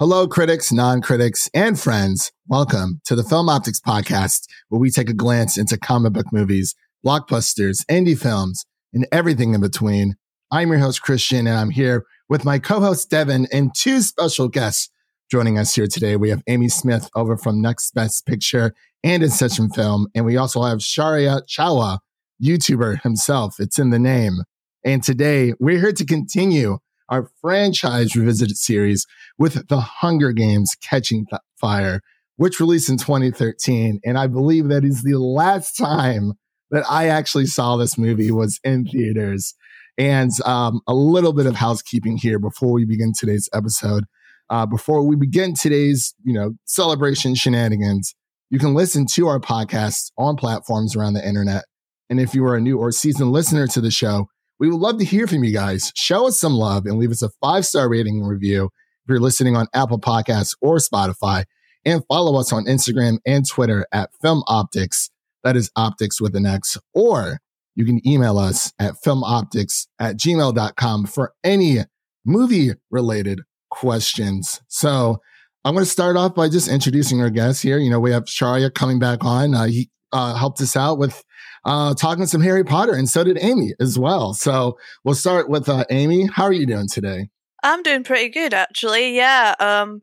Hello, 0.00 0.26
critics, 0.26 0.72
non 0.72 1.02
critics, 1.02 1.50
and 1.52 1.78
friends. 1.78 2.32
Welcome 2.48 3.02
to 3.04 3.14
the 3.14 3.22
Film 3.22 3.48
Optix 3.48 3.82
Podcast, 3.86 4.46
where 4.70 4.80
we 4.80 4.88
take 4.88 5.10
a 5.10 5.12
glance 5.12 5.58
into 5.58 5.76
comic 5.76 6.14
book 6.14 6.32
movies, 6.32 6.74
blockbusters, 7.04 7.84
indie 7.84 8.18
films, 8.18 8.64
and 8.94 9.06
everything 9.12 9.52
in 9.52 9.60
between. 9.60 10.14
I'm 10.50 10.70
your 10.70 10.78
host, 10.78 11.02
Christian, 11.02 11.46
and 11.46 11.58
I'm 11.58 11.68
here 11.68 12.06
with 12.30 12.46
my 12.46 12.58
co 12.58 12.80
host, 12.80 13.10
Devin, 13.10 13.46
and 13.52 13.74
two 13.74 14.00
special 14.00 14.48
guests 14.48 14.88
joining 15.30 15.58
us 15.58 15.74
here 15.74 15.86
today. 15.86 16.16
We 16.16 16.30
have 16.30 16.42
Amy 16.46 16.70
Smith 16.70 17.10
over 17.14 17.36
from 17.36 17.60
Next 17.60 17.92
Best 17.92 18.24
Picture 18.24 18.72
and 19.04 19.22
Insession 19.22 19.68
Film, 19.68 20.06
and 20.14 20.24
we 20.24 20.38
also 20.38 20.62
have 20.62 20.78
Shaurya 20.78 21.42
Chawla, 21.46 21.98
YouTuber 22.42 23.02
himself. 23.02 23.60
It's 23.60 23.78
in 23.78 23.90
the 23.90 23.98
name. 23.98 24.44
And 24.82 25.02
today 25.02 25.52
we're 25.60 25.78
here 25.78 25.92
to 25.92 26.06
continue 26.06 26.78
our 27.10 27.28
franchise 27.40 28.14
revisited 28.14 28.56
series 28.56 29.06
with 29.38 29.68
The 29.68 29.80
Hunger 29.80 30.32
Games 30.32 30.76
Catching 30.80 31.26
Fire, 31.60 32.00
which 32.36 32.60
released 32.60 32.88
in 32.88 32.96
2013. 32.96 34.00
And 34.04 34.16
I 34.16 34.28
believe 34.28 34.68
that 34.68 34.84
is 34.84 35.02
the 35.02 35.18
last 35.18 35.76
time 35.76 36.34
that 36.70 36.84
I 36.88 37.08
actually 37.08 37.46
saw 37.46 37.76
this 37.76 37.98
movie 37.98 38.30
was 38.30 38.60
in 38.62 38.86
theaters. 38.86 39.54
And 39.98 40.30
um, 40.46 40.80
a 40.86 40.94
little 40.94 41.32
bit 41.32 41.46
of 41.46 41.56
housekeeping 41.56 42.16
here 42.16 42.38
before 42.38 42.72
we 42.72 42.84
begin 42.84 43.12
today's 43.18 43.48
episode. 43.52 44.04
Uh, 44.48 44.66
before 44.66 45.06
we 45.06 45.16
begin 45.16 45.54
today's, 45.54 46.14
you 46.24 46.32
know, 46.32 46.52
celebration 46.64 47.34
shenanigans, 47.34 48.14
you 48.50 48.58
can 48.58 48.74
listen 48.74 49.06
to 49.06 49.26
our 49.28 49.38
podcast 49.38 50.10
on 50.16 50.36
platforms 50.36 50.96
around 50.96 51.14
the 51.14 51.26
internet. 51.26 51.64
And 52.08 52.18
if 52.18 52.34
you 52.34 52.44
are 52.44 52.56
a 52.56 52.60
new 52.60 52.78
or 52.78 52.90
seasoned 52.90 53.30
listener 53.30 53.66
to 53.68 53.80
the 53.80 53.92
show, 53.92 54.26
we 54.60 54.68
would 54.68 54.78
love 54.78 54.98
to 54.98 55.04
hear 55.04 55.26
from 55.26 55.42
you 55.42 55.52
guys. 55.52 55.90
Show 55.96 56.28
us 56.28 56.38
some 56.38 56.52
love 56.52 56.84
and 56.84 56.98
leave 56.98 57.10
us 57.10 57.22
a 57.22 57.30
five 57.40 57.66
star 57.66 57.88
rating 57.88 58.20
and 58.20 58.28
review 58.28 58.66
if 58.66 59.08
you're 59.08 59.18
listening 59.18 59.56
on 59.56 59.66
Apple 59.74 59.98
Podcasts 59.98 60.54
or 60.60 60.76
Spotify. 60.76 61.44
And 61.84 62.04
follow 62.08 62.38
us 62.38 62.52
on 62.52 62.66
Instagram 62.66 63.18
and 63.26 63.48
Twitter 63.48 63.86
at 63.90 64.10
Film 64.20 64.42
Optix. 64.46 65.08
That 65.42 65.56
is 65.56 65.70
optics 65.74 66.20
with 66.20 66.36
an 66.36 66.44
X. 66.44 66.76
Or 66.92 67.38
you 67.74 67.86
can 67.86 68.06
email 68.06 68.36
us 68.36 68.74
at 68.78 68.96
filmoptix 69.02 69.86
at 69.98 70.18
gmail.com 70.18 71.06
for 71.06 71.32
any 71.42 71.78
movie 72.26 72.72
related 72.90 73.40
questions. 73.70 74.60
So 74.68 75.22
I'm 75.64 75.74
going 75.74 75.86
to 75.86 75.90
start 75.90 76.18
off 76.18 76.34
by 76.34 76.50
just 76.50 76.68
introducing 76.68 77.22
our 77.22 77.30
guests 77.30 77.62
here. 77.62 77.78
You 77.78 77.88
know, 77.88 78.00
we 78.00 78.12
have 78.12 78.24
Shaurya 78.24 78.74
coming 78.74 78.98
back 78.98 79.24
on. 79.24 79.54
Uh, 79.54 79.66
he 79.66 79.88
uh, 80.12 80.34
helped 80.34 80.60
us 80.60 80.76
out 80.76 80.98
with 80.98 81.24
uh, 81.64 81.94
talking 81.94 82.26
some 82.26 82.40
Harry 82.40 82.64
Potter, 82.64 82.92
and 82.94 83.08
so 83.08 83.24
did 83.24 83.38
Amy 83.40 83.74
as 83.80 83.98
well. 83.98 84.34
So 84.34 84.78
we'll 85.04 85.14
start 85.14 85.48
with 85.48 85.68
uh, 85.68 85.84
Amy. 85.90 86.26
How 86.26 86.44
are 86.44 86.52
you 86.52 86.66
doing 86.66 86.88
today? 86.88 87.28
I'm 87.62 87.82
doing 87.82 88.04
pretty 88.04 88.30
good, 88.30 88.54
actually. 88.54 89.16
Yeah. 89.16 89.54
Um, 89.60 90.00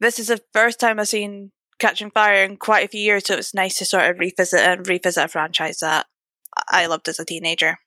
this 0.00 0.18
is 0.18 0.28
the 0.28 0.40
first 0.52 0.80
time 0.80 0.98
I've 0.98 1.08
seen 1.08 1.52
Catching 1.78 2.10
Fire 2.10 2.44
in 2.44 2.56
quite 2.56 2.84
a 2.84 2.88
few 2.88 3.00
years, 3.00 3.26
so 3.26 3.34
it's 3.34 3.54
nice 3.54 3.78
to 3.78 3.84
sort 3.84 4.10
of 4.10 4.18
revisit 4.18 4.60
and 4.60 4.86
revisit 4.86 5.24
a 5.24 5.28
franchise 5.28 5.78
that 5.78 6.06
I 6.68 6.86
loved 6.86 7.08
as 7.08 7.18
a 7.18 7.24
teenager. 7.24 7.78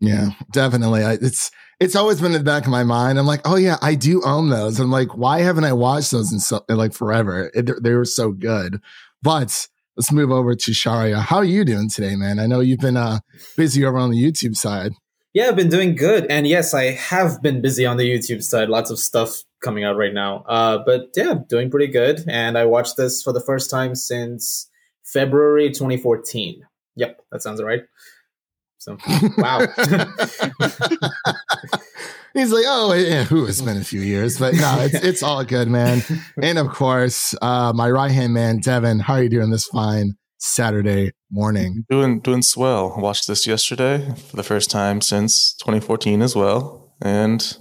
Yeah, 0.00 0.30
definitely. 0.52 1.02
I, 1.02 1.14
it's 1.14 1.50
it's 1.80 1.96
always 1.96 2.20
been 2.20 2.32
in 2.32 2.38
the 2.38 2.44
back 2.44 2.64
of 2.64 2.70
my 2.70 2.84
mind. 2.84 3.18
I'm 3.18 3.26
like, 3.26 3.42
oh 3.44 3.56
yeah, 3.56 3.76
I 3.82 3.94
do 3.94 4.22
own 4.24 4.50
those. 4.50 4.78
I'm 4.78 4.90
like, 4.90 5.16
why 5.16 5.40
haven't 5.40 5.64
I 5.64 5.72
watched 5.72 6.10
those 6.10 6.32
in 6.32 6.40
so 6.40 6.64
like 6.68 6.92
forever? 6.92 7.50
It, 7.54 7.82
they 7.82 7.94
were 7.94 8.04
so 8.04 8.32
good. 8.32 8.80
But 9.22 9.68
let's 9.96 10.12
move 10.12 10.30
over 10.30 10.54
to 10.54 10.70
Shaurya. 10.70 11.20
How 11.20 11.36
are 11.36 11.44
you 11.44 11.64
doing 11.64 11.88
today, 11.88 12.16
man? 12.16 12.38
I 12.38 12.46
know 12.46 12.60
you've 12.60 12.80
been 12.80 12.96
uh, 12.96 13.20
busy 13.56 13.84
over 13.84 13.98
on 13.98 14.10
the 14.10 14.22
YouTube 14.22 14.56
side. 14.56 14.92
Yeah, 15.32 15.48
I've 15.48 15.56
been 15.56 15.68
doing 15.68 15.96
good. 15.96 16.26
And 16.30 16.46
yes, 16.46 16.74
I 16.74 16.92
have 16.92 17.42
been 17.42 17.60
busy 17.60 17.84
on 17.84 17.96
the 17.96 18.08
YouTube 18.08 18.42
side. 18.42 18.68
Lots 18.68 18.90
of 18.90 18.98
stuff 18.98 19.42
coming 19.60 19.84
out 19.84 19.96
right 19.96 20.14
now. 20.14 20.44
Uh, 20.48 20.78
but 20.84 21.08
yeah, 21.16 21.34
doing 21.48 21.70
pretty 21.70 21.88
good. 21.88 22.24
And 22.28 22.56
I 22.56 22.64
watched 22.66 22.96
this 22.96 23.22
for 23.22 23.32
the 23.32 23.40
first 23.40 23.70
time 23.70 23.94
since 23.94 24.68
February 25.02 25.70
2014. 25.70 26.62
Yep, 26.96 27.20
that 27.32 27.42
sounds 27.42 27.62
right. 27.62 27.82
So, 28.78 28.96
wow. 29.38 29.66
He's 32.34 32.52
like, 32.52 32.64
oh, 32.66 32.92
yeah, 32.94 33.22
who 33.24 33.46
it's 33.46 33.60
been 33.60 33.76
a 33.76 33.84
few 33.84 34.00
years, 34.00 34.38
but 34.38 34.54
no, 34.54 34.80
it's 34.80 34.94
it's 34.94 35.22
all 35.22 35.44
good, 35.44 35.68
man. 35.68 36.02
And 36.42 36.58
of 36.58 36.68
course, 36.68 37.34
uh, 37.40 37.72
my 37.74 37.88
right 37.88 38.10
hand 38.10 38.34
man, 38.34 38.58
Devin. 38.58 38.98
How 38.98 39.14
are 39.14 39.22
you 39.22 39.28
doing 39.28 39.50
this 39.50 39.66
fine 39.66 40.14
Saturday 40.38 41.12
morning? 41.30 41.84
Doing 41.88 42.20
doing 42.20 42.42
swell. 42.42 42.94
Watched 42.98 43.28
this 43.28 43.46
yesterday 43.46 44.12
for 44.28 44.36
the 44.36 44.42
first 44.42 44.68
time 44.68 45.00
since 45.00 45.54
2014 45.60 46.22
as 46.22 46.34
well, 46.34 46.94
and 47.00 47.40
it 47.40 47.58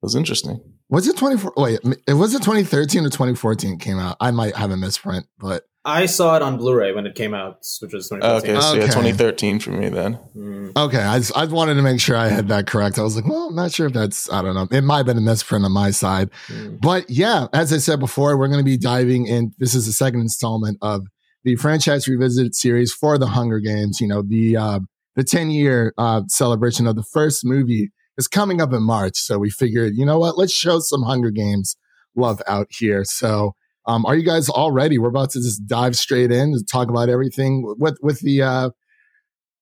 was 0.00 0.14
interesting. 0.14 0.60
Was 0.88 1.08
it 1.08 1.16
24? 1.16 1.54
Wait, 1.56 1.80
it 2.06 2.14
was 2.14 2.34
it 2.34 2.42
2013 2.42 3.04
or 3.04 3.10
2014 3.10 3.78
came 3.78 3.98
out? 3.98 4.16
I 4.20 4.30
might 4.30 4.54
have 4.54 4.70
a 4.70 4.76
misprint, 4.76 5.26
but 5.38 5.64
I 5.86 6.06
saw 6.06 6.34
it 6.34 6.40
on 6.40 6.56
Blu-ray 6.56 6.92
when 6.92 7.06
it 7.06 7.14
came 7.14 7.34
out, 7.34 7.66
which 7.80 7.92
was 7.92 8.08
2014. 8.08 8.56
Okay, 8.56 8.60
so 8.60 8.74
yeah, 8.74 8.86
2013 8.86 9.58
for 9.58 9.70
me 9.70 9.90
then. 9.90 10.18
Mm. 10.34 10.76
Okay, 10.76 11.02
I, 11.02 11.18
just, 11.18 11.36
I 11.36 11.44
wanted 11.44 11.74
to 11.74 11.82
make 11.82 12.00
sure 12.00 12.16
I 12.16 12.28
had 12.28 12.48
that 12.48 12.66
correct. 12.66 12.98
I 12.98 13.02
was 13.02 13.16
like, 13.16 13.26
well, 13.26 13.48
I'm 13.48 13.54
not 13.54 13.70
sure 13.70 13.88
if 13.88 13.92
that's, 13.92 14.30
I 14.32 14.40
don't 14.40 14.54
know. 14.54 14.66
It 14.70 14.82
might 14.82 14.98
have 14.98 15.06
been 15.06 15.18
a 15.18 15.22
misprint 15.22 15.64
on 15.64 15.72
my 15.72 15.90
side. 15.90 16.30
Mm. 16.48 16.80
But 16.80 17.10
yeah, 17.10 17.48
as 17.52 17.70
I 17.70 17.78
said 17.78 18.00
before, 18.00 18.38
we're 18.38 18.48
going 18.48 18.60
to 18.60 18.64
be 18.64 18.78
diving 18.78 19.26
in. 19.26 19.52
This 19.58 19.74
is 19.74 19.84
the 19.84 19.92
second 19.92 20.20
installment 20.20 20.78
of 20.80 21.02
the 21.44 21.56
franchise 21.56 22.08
revisited 22.08 22.54
series 22.54 22.90
for 22.90 23.18
the 23.18 23.26
Hunger 23.26 23.60
Games. 23.60 24.00
You 24.00 24.08
know, 24.08 24.22
the, 24.22 24.56
uh, 24.56 24.80
the 25.16 25.24
10 25.24 25.50
year 25.50 25.92
uh, 25.98 26.22
celebration 26.28 26.86
of 26.86 26.96
the 26.96 27.04
first 27.04 27.44
movie 27.44 27.90
is 28.16 28.26
coming 28.26 28.62
up 28.62 28.72
in 28.72 28.82
March. 28.82 29.18
So 29.18 29.38
we 29.38 29.50
figured, 29.50 29.96
you 29.96 30.06
know 30.06 30.18
what, 30.18 30.38
let's 30.38 30.54
show 30.54 30.78
some 30.78 31.02
Hunger 31.02 31.30
Games 31.30 31.76
love 32.16 32.40
out 32.46 32.68
here. 32.70 33.04
So, 33.04 33.54
um, 33.86 34.06
are 34.06 34.16
you 34.16 34.24
guys 34.24 34.48
all 34.48 34.72
ready? 34.72 34.98
We're 34.98 35.08
about 35.08 35.30
to 35.30 35.40
just 35.40 35.66
dive 35.66 35.96
straight 35.96 36.30
in 36.30 36.54
to 36.54 36.64
talk 36.64 36.88
about 36.88 37.08
everything 37.08 37.74
with 37.78 37.98
with 38.02 38.20
the 38.20 38.42
uh, 38.42 38.70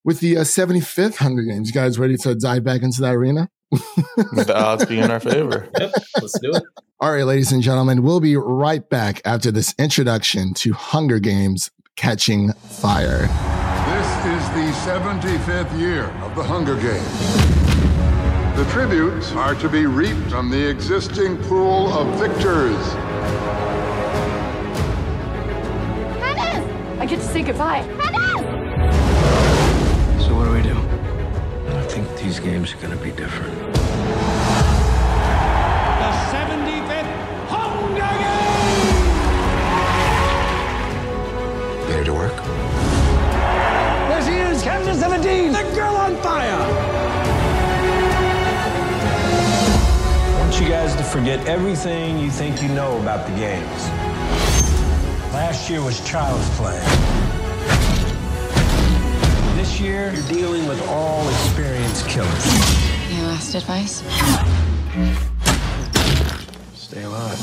with 0.04 0.20
the 0.20 0.38
uh, 0.38 0.42
75th 0.42 1.16
Hunger 1.16 1.42
Games. 1.42 1.68
You 1.68 1.74
guys 1.74 1.98
ready 1.98 2.16
to 2.18 2.34
dive 2.34 2.64
back 2.64 2.82
into 2.82 3.00
that 3.02 3.14
arena? 3.14 3.48
the 3.70 4.52
odds 4.54 4.84
be 4.84 4.98
in 4.98 5.10
our 5.10 5.20
favor. 5.20 5.68
Yep, 5.80 5.92
let's 6.20 6.38
do 6.40 6.52
it. 6.52 6.62
All 7.00 7.12
right, 7.12 7.24
ladies 7.24 7.50
and 7.52 7.62
gentlemen, 7.62 8.02
we'll 8.02 8.20
be 8.20 8.36
right 8.36 8.88
back 8.88 9.20
after 9.24 9.50
this 9.50 9.74
introduction 9.78 10.54
to 10.54 10.72
Hunger 10.72 11.18
Games 11.18 11.70
Catching 11.96 12.52
Fire. 12.52 13.22
This 13.22 14.08
is 14.26 14.48
the 14.50 14.90
75th 14.90 15.78
year 15.80 16.04
of 16.22 16.34
the 16.36 16.44
Hunger 16.44 16.76
Games. 16.76 17.62
The 18.56 18.70
tributes 18.70 19.32
are 19.32 19.54
to 19.56 19.68
be 19.68 19.86
reaped 19.86 20.30
from 20.30 20.50
the 20.50 20.68
existing 20.68 21.38
pool 21.44 21.92
of 21.92 22.20
victors. 22.20 22.76
I 27.02 27.04
get 27.04 27.18
to 27.18 27.26
say 27.26 27.42
goodbye. 27.42 27.82
So 30.20 30.36
what 30.36 30.44
do 30.44 30.52
we 30.52 30.62
do? 30.62 30.78
I 31.76 31.82
think 31.88 32.06
these 32.16 32.38
games 32.38 32.72
are 32.74 32.76
going 32.76 32.96
to 32.96 33.02
be 33.02 33.10
different. 33.10 33.52
The 35.98 36.12
75th 36.30 37.10
Hunger 37.50 38.12
Games! 38.22 39.02
Ready 41.90 42.04
to 42.04 42.14
work? 42.14 42.36
There 44.06 44.22
she 44.22 44.34
is, 44.34 44.62
Captain 44.62 44.94
17, 44.94 45.50
the 45.50 45.64
girl 45.74 45.96
on 45.96 46.14
fire! 46.18 46.54
I 50.28 50.30
want 50.38 50.60
you 50.60 50.68
guys 50.68 50.94
to 50.94 51.02
forget 51.02 51.44
everything 51.48 52.20
you 52.20 52.30
think 52.30 52.62
you 52.62 52.68
know 52.68 52.96
about 53.00 53.26
the 53.26 53.34
games. 53.34 53.90
Last 55.52 55.68
year 55.68 55.84
was 55.84 56.00
child's 56.08 56.48
play. 56.56 56.78
This 59.54 59.78
year, 59.78 60.10
you're 60.10 60.26
dealing 60.26 60.66
with 60.66 60.80
all 60.88 61.28
experienced 61.28 62.08
killers. 62.08 62.46
Your 63.12 63.26
last 63.26 63.54
advice? 63.54 64.02
Stay 66.72 67.02
alive. 67.02 67.38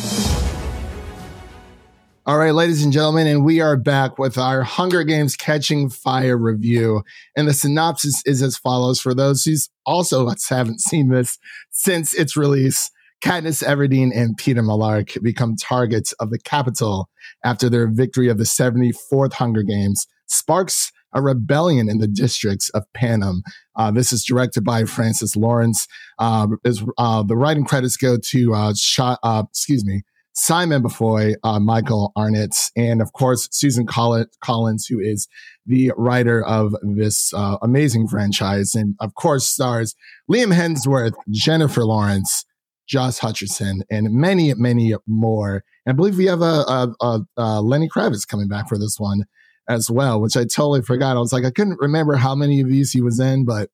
All 2.26 2.40
right, 2.40 2.56
ladies 2.56 2.84
and 2.84 2.92
gentlemen, 2.92 3.28
and 3.28 3.46
we 3.46 3.62
are 3.62 3.78
back 3.78 4.18
with 4.18 4.40
our 4.40 4.64
Hunger 4.64 5.04
Games 5.04 5.36
Catching 5.36 5.88
Fire 5.88 6.36
review. 6.36 7.04
And 7.38 7.48
the 7.48 7.54
synopsis 7.54 8.24
is 8.26 8.42
as 8.42 8.58
follows 8.58 9.00
for 9.00 9.14
those 9.14 9.44
who 9.44 9.54
also 9.86 10.28
haven't 10.50 10.82
seen 10.82 11.10
this 11.10 11.38
since 11.70 12.16
its 12.16 12.36
release. 12.36 12.90
Katniss 13.22 13.64
Everdeen 13.64 14.12
and 14.16 14.38
Peeta 14.38 14.64
Mellark 14.64 15.22
become 15.22 15.56
targets 15.56 16.14
of 16.14 16.30
the 16.30 16.40
Capitol 16.40 17.10
after 17.44 17.70
their 17.70 17.88
victory 17.88 18.30
of 18.30 18.38
the 18.38 18.46
74th 18.46 19.34
Hunger 19.34 19.64
Games 19.64 20.08
sparks 20.28 20.92
a 21.14 21.22
rebellion 21.22 21.90
in 21.90 21.98
the 21.98 22.08
districts 22.08 22.70
of 22.70 22.84
Panem. 22.94 23.42
Uh, 23.76 23.92
this 23.92 24.14
is 24.14 24.24
directed 24.24 24.64
by 24.64 24.86
Francis 24.86 25.36
Lawrence. 25.36 25.88
Uh, 26.18 26.48
is, 26.64 26.84
uh, 26.98 27.24
the 27.24 27.36
writing 27.36 27.66
credits 27.66 27.98
go 27.98 28.18
to 28.18 28.54
uh, 28.54 28.74
uh, 29.24 29.44
excuse 29.50 29.84
me, 29.84 30.04
Simon 30.34 30.84
Beaufoy, 30.84 31.34
uh, 31.44 31.60
Michael 31.60 32.12
Arndt, 32.16 32.72
and 32.78 33.02
of 33.02 33.12
course 33.14 33.50
Susan 33.52 33.86
Collins, 33.86 34.86
who 34.86 35.00
is 35.00 35.28
the 35.66 35.92
writer 35.98 36.46
of 36.46 36.74
this 36.84 37.34
amazing 37.62 38.08
franchise, 38.08 38.76
and 38.76 38.96
of 39.00 39.16
course 39.16 39.48
stars 39.48 39.96
Liam 40.32 40.54
Hemsworth, 40.54 41.16
Jennifer 41.32 41.84
Lawrence, 41.84 42.46
Josh 42.90 43.20
Hutcherson, 43.20 43.82
and 43.90 44.12
many, 44.12 44.54
many 44.56 44.94
more. 45.08 45.64
And 45.86 45.94
I 45.94 45.96
believe 45.96 46.18
we 46.18 46.26
have 46.26 46.42
a, 46.42 46.44
a, 46.44 46.96
a, 47.00 47.20
a 47.38 47.62
Lenny 47.62 47.88
Kravitz 47.88 48.28
coming 48.28 48.48
back 48.48 48.68
for 48.68 48.78
this 48.78 49.00
one 49.00 49.26
as 49.70 49.90
well, 49.90 50.20
which 50.20 50.36
I 50.36 50.42
totally 50.42 50.82
forgot. 50.82 51.16
I 51.16 51.20
was 51.20 51.32
like, 51.32 51.46
I 51.46 51.52
couldn't 51.52 51.80
remember 51.80 52.16
how 52.16 52.34
many 52.34 52.60
of 52.60 52.68
these 52.68 52.92
he 52.92 53.02
was 53.02 53.20
in, 53.20 53.46
but 53.46 53.70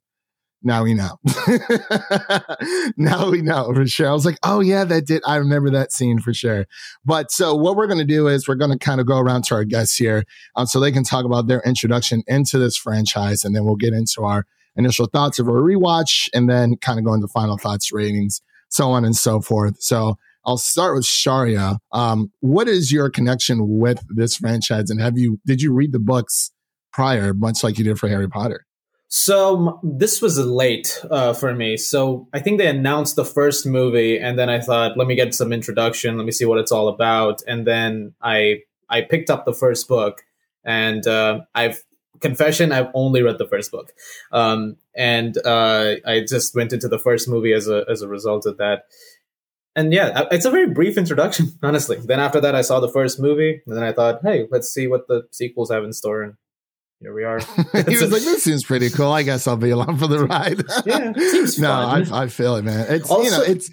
now 0.62 0.83
we 0.83 0.95
know. 0.95 1.17
now 2.97 3.29
we 3.29 3.41
know 3.41 3.71
for 3.73 3.88
sure. 3.88 4.09
I 4.09 4.12
was 4.12 4.25
like, 4.25 4.39
oh 4.44 4.59
yeah, 4.59 4.83
that 4.83 5.06
did. 5.06 5.21
I 5.25 5.38
remember 5.38 5.69
that 5.69 5.94
scene 5.94 6.19
for 6.19 6.33
sure. 6.33 6.65
But 7.06 7.31
so 7.31 7.56
what 7.56 7.77
we're 7.77 7.88
going 7.88 8.00
to 8.00 8.03
do 8.03 8.27
is 8.27 8.47
we're 8.47 8.56
going 8.56 8.71
to 8.71 8.77
kind 8.77 9.00
of 9.00 9.06
go 9.06 9.19
around 9.19 9.45
to 9.45 9.56
our 9.56 9.63
guests 9.63 9.95
here, 9.95 10.25
um, 10.56 10.65
so 10.65 10.79
they 10.79 10.91
can 10.91 11.03
talk 11.03 11.23
about 11.23 11.47
their 11.47 11.61
introduction 11.61 12.23
into 12.27 12.57
this 12.57 12.75
franchise, 12.75 13.45
and 13.45 13.56
then 13.56 13.63
we'll 13.63 13.75
get 13.75 13.94
into 13.94 14.23
our 14.23 14.45
initial 14.75 15.06
thoughts 15.06 15.39
of 15.39 15.47
a 15.47 15.51
rewatch, 15.51 16.29
and 16.33 16.50
then 16.50 16.75
kind 16.77 17.00
of 17.00 17.06
go 17.06 17.13
into 17.13 17.27
final 17.27 17.57
thoughts, 17.57 17.94
ratings, 17.94 18.41
so 18.69 18.91
on 18.91 19.06
and 19.06 19.15
so 19.15 19.41
forth. 19.41 19.81
So 19.81 20.17
I'll 20.45 20.57
start 20.57 20.95
with 20.95 21.06
Shaurya. 21.06 21.77
Um, 21.91 22.31
what 22.39 22.67
is 22.67 22.91
your 22.91 23.09
connection 23.09 23.79
with 23.79 24.03
this 24.09 24.38
franchise, 24.38 24.89
and 24.89 25.01
have 25.01 25.17
you 25.17 25.39
did 25.45 25.62
you 25.62 25.73
read 25.73 25.91
the 25.91 26.00
books 26.00 26.51
prior, 26.94 27.33
much 27.33 27.63
like 27.63 27.77
you 27.77 27.83
did 27.83 28.00
for 28.00 28.07
Harry 28.07 28.29
Potter? 28.29 28.65
So 29.07 29.79
this 29.83 30.21
was 30.21 30.38
late 30.39 31.00
uh, 31.09 31.33
for 31.33 31.53
me. 31.53 31.77
So 31.77 32.27
I 32.33 32.39
think 32.39 32.57
they 32.57 32.67
announced 32.67 33.15
the 33.15 33.25
first 33.25 33.65
movie, 33.65 34.19
and 34.19 34.38
then 34.38 34.50
I 34.50 34.59
thought, 34.59 34.97
let 34.97 35.07
me 35.07 35.15
get 35.15 35.33
some 35.33 35.53
introduction, 35.53 36.18
let 36.18 36.25
me 36.25 36.31
see 36.31 36.45
what 36.45 36.59
it's 36.59 36.71
all 36.71 36.88
about, 36.89 37.41
and 37.47 37.65
then 37.65 38.13
I 38.21 38.61
I 38.89 39.01
picked 39.01 39.29
up 39.29 39.45
the 39.45 39.53
first 39.53 39.88
book, 39.88 40.21
and 40.63 41.07
uh, 41.07 41.41
I've 41.56 41.83
confession 42.19 42.71
I've 42.71 42.89
only 42.94 43.21
read 43.21 43.38
the 43.38 43.47
first 43.47 43.71
book, 43.71 43.94
um, 44.31 44.77
and 44.95 45.38
uh, 45.45 45.95
I 46.06 46.25
just 46.27 46.56
went 46.56 46.73
into 46.73 46.88
the 46.88 47.00
first 47.00 47.27
movie 47.27 47.53
as 47.53 47.67
a 47.67 47.85
as 47.89 48.01
a 48.01 48.07
result 48.07 48.45
of 48.45 48.57
that 48.57 48.85
and 49.75 49.91
yeah, 49.91 50.23
it's 50.31 50.45
a 50.45 50.51
very 50.51 50.69
brief 50.69 50.97
introduction, 50.97 51.47
honestly. 51.63 51.97
Then 51.97 52.19
after 52.19 52.39
that, 52.41 52.56
I 52.56 52.62
saw 52.62 52.79
the 52.79 52.89
first 52.89 53.19
movie, 53.19 53.62
and 53.67 53.75
then 53.75 53.83
I 53.83 53.91
thought, 53.91 54.21
hey, 54.23 54.47
let's 54.50 54.69
see 54.73 54.88
what 54.88 55.07
the 55.07 55.23
sequels 55.31 55.69
have 55.69 55.83
in 55.83 55.91
store. 55.91 56.23
And 56.23 56.33
here 57.01 57.13
we 57.13 57.23
are. 57.23 57.39
he 57.88 57.97
was 57.97 58.12
like, 58.12 58.21
"This 58.21 58.44
seems 58.44 58.63
pretty 58.63 58.89
cool. 58.89 59.11
I 59.11 59.23
guess 59.23 59.47
I'll 59.47 59.57
be 59.57 59.71
along 59.71 59.97
for 59.97 60.07
the 60.07 60.25
ride." 60.25 60.63
yeah, 60.85 61.11
seems 61.31 61.59
no, 61.59 61.68
fun. 61.68 62.13
I, 62.13 62.23
I 62.23 62.27
feel 62.27 62.56
it, 62.56 62.63
man. 62.63 62.85
It's 62.89 63.09
also, 63.09 63.23
you 63.23 63.31
know, 63.31 63.41
it's. 63.41 63.69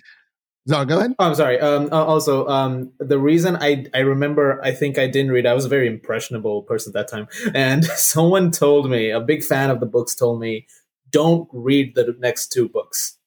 No, 0.66 0.84
go 0.84 0.98
ahead. 0.98 1.14
Oh, 1.18 1.26
I'm 1.26 1.34
sorry. 1.34 1.58
Um, 1.58 1.88
uh, 1.90 2.04
also, 2.04 2.46
um, 2.46 2.92
the 2.98 3.18
reason 3.18 3.56
I 3.60 3.86
I 3.94 3.98
remember 4.00 4.60
I 4.62 4.72
think 4.72 4.96
I 4.96 5.08
didn't 5.08 5.32
read. 5.32 5.44
I 5.44 5.54
was 5.54 5.64
a 5.64 5.68
very 5.68 5.88
impressionable 5.88 6.62
person 6.62 6.90
at 6.90 6.94
that 6.94 7.08
time, 7.08 7.26
and 7.54 7.84
someone 7.96 8.52
told 8.52 8.88
me, 8.88 9.10
a 9.10 9.20
big 9.20 9.42
fan 9.42 9.70
of 9.70 9.80
the 9.80 9.86
books, 9.86 10.14
told 10.14 10.40
me, 10.40 10.66
don't 11.10 11.48
read 11.52 11.94
the 11.96 12.14
next 12.20 12.52
two 12.52 12.68
books 12.68 13.18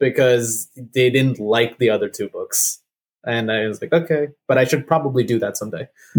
because 0.00 0.68
they 0.76 1.10
didn't 1.10 1.38
like 1.38 1.78
the 1.78 1.90
other 1.90 2.08
two 2.08 2.28
books. 2.28 2.79
And 3.24 3.52
I 3.52 3.66
was 3.66 3.82
like, 3.82 3.92
okay, 3.92 4.28
but 4.48 4.56
I 4.56 4.64
should 4.64 4.86
probably 4.86 5.24
do 5.24 5.38
that 5.40 5.56
someday. 5.56 5.88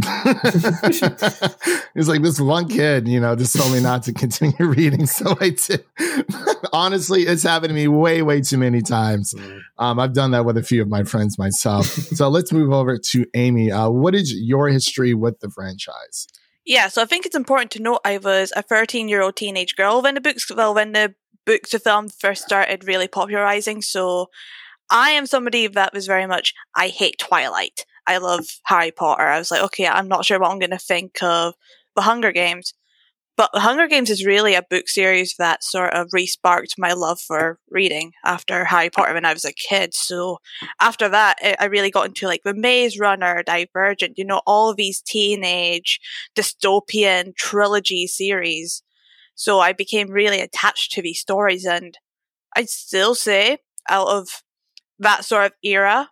it's 1.96 2.08
like 2.08 2.22
this 2.22 2.40
one 2.40 2.68
kid, 2.68 3.08
you 3.08 3.20
know, 3.20 3.36
just 3.36 3.56
told 3.56 3.72
me 3.74 3.82
not 3.82 4.04
to 4.04 4.14
continue 4.14 4.54
reading. 4.60 5.08
So 5.08 5.36
I 5.42 5.50
did. 5.50 5.84
Honestly, 6.74 7.24
it's 7.24 7.42
happened 7.42 7.70
to 7.70 7.74
me 7.74 7.88
way, 7.88 8.22
way 8.22 8.42
too 8.42 8.60
many 8.60 8.82
times. 8.82 9.34
Mm. 9.34 9.62
Um, 9.80 10.00
I've 10.00 10.14
done 10.14 10.30
that 10.32 10.46
with 10.46 10.58
a 10.58 10.64
few 10.64 10.82
of 10.82 10.90
my 10.90 11.04
friends 11.04 11.40
myself. 11.40 11.86
so 11.86 12.30
let's 12.30 12.52
move 12.52 12.72
over 12.72 12.98
to 12.98 13.26
Amy. 13.34 13.72
Uh, 13.72 13.90
what 13.90 14.14
is 14.14 14.34
your 14.36 14.68
history 14.68 15.16
with 15.16 15.40
the 15.40 15.50
franchise? 15.50 16.28
Yeah, 16.66 16.88
so 16.88 17.02
I 17.02 17.06
think 17.06 17.26
it's 17.26 17.36
important 17.36 17.72
to 17.72 17.82
note 17.82 18.02
I 18.06 18.20
was 18.20 18.54
a 18.56 18.62
13 18.62 19.10
year 19.10 19.24
old 19.24 19.36
teenage 19.36 19.76
girl 19.76 20.04
when 20.04 20.14
the 20.14 20.22
books, 20.22 20.50
well, 20.56 20.76
when 20.76 20.92
the 20.92 21.16
book 21.48 21.64
to 21.64 21.80
film 21.80 22.10
first 22.10 22.44
started 22.44 22.86
really 22.86 23.08
popularizing. 23.08 23.82
So 23.82 24.30
I 24.92 25.12
am 25.12 25.26
somebody 25.26 25.68
that 25.68 25.94
was 25.94 26.06
very 26.06 26.28
much, 26.28 26.54
I 26.76 26.90
hate 26.90 27.18
Twilight. 27.20 27.86
I 28.08 28.18
love 28.18 28.46
Harry 28.66 28.92
Potter. 28.92 29.24
I 29.24 29.40
was 29.40 29.52
like, 29.52 29.64
okay, 29.64 29.88
I'm 29.88 30.08
not 30.08 30.26
sure 30.26 30.40
what 30.40 30.52
I'm 30.52 30.60
going 30.60 30.72
to 30.72 30.78
think 30.78 31.22
of 31.24 31.54
The 31.96 32.02
Hunger 32.02 32.32
Games. 32.32 32.74
But 33.38 33.52
The 33.54 33.62
Hunger 33.62 33.88
Games 33.88 34.10
is 34.10 34.26
really 34.26 34.54
a 34.54 34.62
book 34.70 34.90
series 34.90 35.36
that 35.40 35.64
sort 35.64 35.94
of 35.94 36.10
re-sparked 36.12 36.76
my 36.78 36.94
love 36.94 37.20
for 37.20 37.60
reading 37.70 38.12
after 38.26 38.66
Harry 38.66 38.90
Potter 38.90 39.14
when 39.14 39.26
I 39.26 39.34
was 39.34 39.46
a 39.46 39.54
kid. 39.54 39.94
So 39.94 40.40
after 40.80 41.08
that, 41.10 41.38
I 41.60 41.66
really 41.66 41.90
got 41.90 42.08
into 42.08 42.28
like 42.28 42.42
The 42.44 42.54
Maze 42.54 43.00
Runner, 43.00 43.42
Divergent, 43.44 44.18
you 44.18 44.26
know, 44.26 44.42
all 44.46 44.74
these 44.74 45.02
teenage 45.02 46.00
dystopian 46.36 47.36
trilogy 47.36 48.06
series 48.06 48.84
so 49.42 49.60
I 49.60 49.74
became 49.74 50.12
really 50.12 50.40
attached 50.40 50.92
to 50.92 51.02
these 51.02 51.20
stories. 51.20 51.66
And 51.66 51.98
I'd 52.56 52.70
still 52.70 53.16
say, 53.16 53.58
out 53.90 54.08
of 54.08 54.44
that 55.02 55.26
sort 55.26 55.46
of 55.46 55.52
era, 55.64 56.10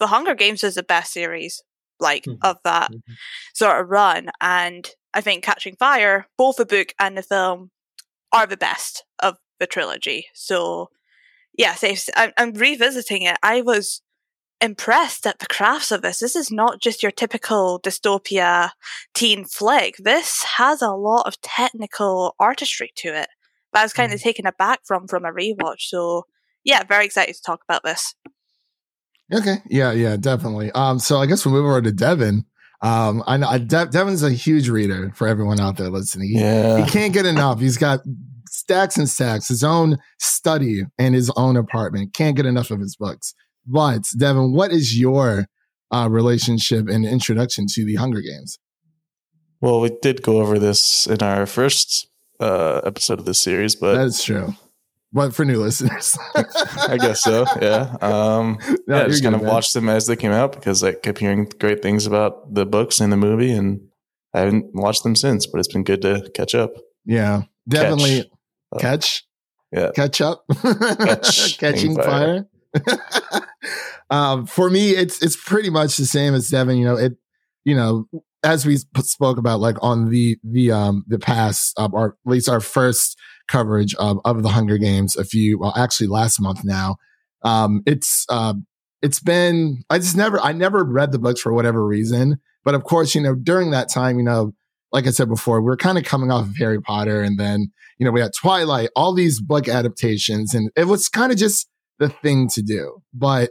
The 0.00 0.08
Hunger 0.08 0.34
Games 0.34 0.64
is 0.64 0.74
the 0.74 0.82
best 0.82 1.12
series, 1.12 1.62
like, 2.00 2.24
mm-hmm. 2.24 2.44
of 2.44 2.56
that 2.64 2.90
mm-hmm. 2.90 3.12
sort 3.54 3.80
of 3.80 3.90
run. 3.90 4.30
And 4.40 4.88
I 5.14 5.20
think 5.20 5.44
Catching 5.44 5.76
Fire, 5.76 6.26
both 6.38 6.56
the 6.56 6.66
book 6.66 6.94
and 6.98 7.16
the 7.16 7.22
film, 7.22 7.70
are 8.32 8.46
the 8.46 8.56
best 8.56 9.04
of 9.20 9.36
the 9.60 9.66
trilogy. 9.66 10.26
So, 10.34 10.88
yes, 11.56 11.84
I'm 12.16 12.52
revisiting 12.54 13.22
it. 13.22 13.36
I 13.42 13.60
was 13.60 14.00
impressed 14.60 15.26
at 15.26 15.38
the 15.40 15.46
crafts 15.46 15.90
of 15.90 16.02
this. 16.02 16.20
This 16.20 16.36
is 16.36 16.50
not 16.50 16.80
just 16.80 17.02
your 17.02 17.12
typical 17.12 17.80
dystopia 17.80 18.70
teen 19.12 19.44
flick. 19.44 19.96
This 19.98 20.44
has 20.56 20.80
a 20.80 20.92
lot 20.92 21.26
of 21.26 21.40
technical 21.40 22.34
artistry 22.38 22.92
to 22.96 23.08
it 23.08 23.28
that 23.72 23.80
I 23.80 23.82
was 23.82 23.92
kind 23.92 24.12
of 24.12 24.20
mm. 24.20 24.22
taken 24.22 24.46
aback 24.46 24.80
from 24.84 25.08
from 25.08 25.24
a 25.24 25.32
rewatch. 25.32 25.80
So 25.80 26.26
yeah, 26.64 26.82
very 26.84 27.04
excited 27.04 27.34
to 27.34 27.42
talk 27.42 27.62
about 27.68 27.82
this. 27.82 28.14
Okay, 29.32 29.56
yeah, 29.68 29.92
yeah, 29.92 30.16
definitely. 30.16 30.70
Um, 30.72 30.98
so 30.98 31.18
I 31.18 31.26
guess 31.26 31.44
we'll 31.44 31.54
move 31.54 31.66
over 31.66 31.82
to 31.82 31.92
Devin. 31.92 32.44
Um, 32.82 33.22
I 33.26 33.36
know 33.36 33.58
De- 33.58 33.86
Devin's 33.86 34.22
a 34.22 34.30
huge 34.30 34.68
reader 34.68 35.12
for 35.14 35.28
everyone 35.28 35.60
out 35.60 35.76
there 35.76 35.88
listening. 35.88 36.28
He, 36.28 36.40
yeah. 36.40 36.84
he 36.84 36.90
can't 36.90 37.14
get 37.14 37.26
enough. 37.26 37.60
He's 37.60 37.78
got 37.78 38.00
stacks 38.50 38.96
and 38.96 39.08
stacks, 39.08 39.48
his 39.48 39.64
own 39.64 39.98
study 40.18 40.82
and 40.98 41.14
his 41.14 41.30
own 41.36 41.56
apartment. 41.56 42.12
Can't 42.12 42.36
get 42.36 42.44
enough 42.44 42.70
of 42.70 42.80
his 42.80 42.96
books. 42.96 43.34
But 43.66 44.02
Devin, 44.18 44.52
what 44.52 44.72
is 44.72 44.98
your 44.98 45.46
uh, 45.92 46.08
relationship 46.10 46.88
and 46.88 47.04
introduction 47.04 47.66
to 47.74 47.84
the 47.84 47.94
Hunger 47.94 48.20
Games? 48.20 48.58
Well, 49.60 49.80
we 49.80 49.96
did 50.02 50.22
go 50.22 50.40
over 50.40 50.58
this 50.58 51.06
in 51.06 51.22
our 51.22 51.46
first 51.46 52.08
uh, 52.40 52.80
episode 52.84 53.20
of 53.20 53.24
this 53.24 53.40
series, 53.40 53.76
but 53.76 53.94
that's 53.94 54.24
true. 54.24 54.54
But 55.14 55.34
for 55.34 55.44
new 55.44 55.60
listeners, 55.60 56.16
I 56.34 56.96
guess 56.98 57.22
so. 57.22 57.44
Yeah, 57.60 57.96
um, 58.00 58.58
no, 58.86 58.96
yeah. 58.96 59.08
Just 59.08 59.22
kind 59.22 59.34
of 59.34 59.42
man. 59.42 59.50
watched 59.50 59.74
them 59.74 59.88
as 59.90 60.06
they 60.06 60.16
came 60.16 60.32
out 60.32 60.52
because 60.52 60.82
I 60.82 60.92
kept 60.92 61.18
hearing 61.18 61.50
great 61.60 61.82
things 61.82 62.06
about 62.06 62.54
the 62.54 62.64
books 62.64 62.98
and 62.98 63.12
the 63.12 63.18
movie, 63.18 63.52
and 63.52 63.80
I 64.32 64.40
haven't 64.40 64.74
watched 64.74 65.02
them 65.02 65.14
since. 65.14 65.46
But 65.46 65.58
it's 65.58 65.72
been 65.72 65.84
good 65.84 66.00
to 66.02 66.30
catch 66.34 66.54
up. 66.54 66.72
Yeah, 67.04 67.42
definitely 67.68 68.30
catch. 68.78 69.22
Uh. 69.22 69.28
Yeah, 69.72 69.90
catch 69.94 70.20
up. 70.20 70.44
Catch, 70.62 71.56
Catching 71.58 71.96
fire. 71.96 72.46
fire. 72.86 73.42
um, 74.10 74.46
for 74.46 74.68
me, 74.68 74.90
it's 74.90 75.22
it's 75.22 75.36
pretty 75.36 75.70
much 75.70 75.96
the 75.96 76.04
same 76.04 76.34
as 76.34 76.50
Devin. 76.50 76.76
You 76.76 76.84
know, 76.84 76.96
it 76.96 77.16
you 77.64 77.74
know 77.74 78.06
as 78.42 78.66
we 78.66 78.76
spoke 78.76 79.38
about 79.38 79.60
like 79.60 79.76
on 79.82 80.10
the 80.10 80.38
the 80.44 80.72
um 80.72 81.04
the 81.06 81.18
past 81.18 81.72
uh, 81.78 81.88
or 81.92 82.16
at 82.26 82.30
least 82.30 82.48
our 82.48 82.60
first 82.60 83.18
coverage 83.48 83.94
of 83.96 84.18
of 84.24 84.42
the 84.42 84.50
Hunger 84.50 84.78
Games 84.78 85.16
a 85.16 85.24
few 85.24 85.58
well 85.58 85.72
actually 85.76 86.08
last 86.08 86.40
month 86.40 86.64
now. 86.64 86.96
Um, 87.42 87.82
it's 87.86 88.24
uh, 88.28 88.54
it's 89.00 89.20
been 89.20 89.82
I 89.90 89.98
just 89.98 90.16
never 90.16 90.40
I 90.40 90.52
never 90.52 90.84
read 90.84 91.12
the 91.12 91.18
books 91.18 91.40
for 91.40 91.52
whatever 91.52 91.86
reason, 91.86 92.40
but 92.64 92.74
of 92.74 92.84
course 92.84 93.14
you 93.14 93.20
know 93.20 93.34
during 93.34 93.70
that 93.70 93.88
time 93.88 94.18
you 94.18 94.24
know 94.24 94.52
like 94.92 95.06
I 95.06 95.10
said 95.10 95.28
before 95.28 95.62
we 95.62 95.72
are 95.72 95.76
kind 95.76 95.98
of 95.98 96.04
coming 96.04 96.30
off 96.30 96.46
of 96.46 96.56
Harry 96.56 96.80
Potter 96.80 97.22
and 97.22 97.38
then 97.38 97.72
you 97.98 98.04
know 98.04 98.12
we 98.12 98.20
had 98.20 98.32
Twilight 98.38 98.90
all 98.94 99.14
these 99.14 99.40
book 99.40 99.68
adaptations 99.68 100.54
and 100.54 100.70
it 100.76 100.84
was 100.84 101.08
kind 101.08 101.32
of 101.32 101.38
just 101.38 101.68
the 101.98 102.08
thing 102.08 102.48
to 102.48 102.62
do. 102.62 103.02
But 103.14 103.50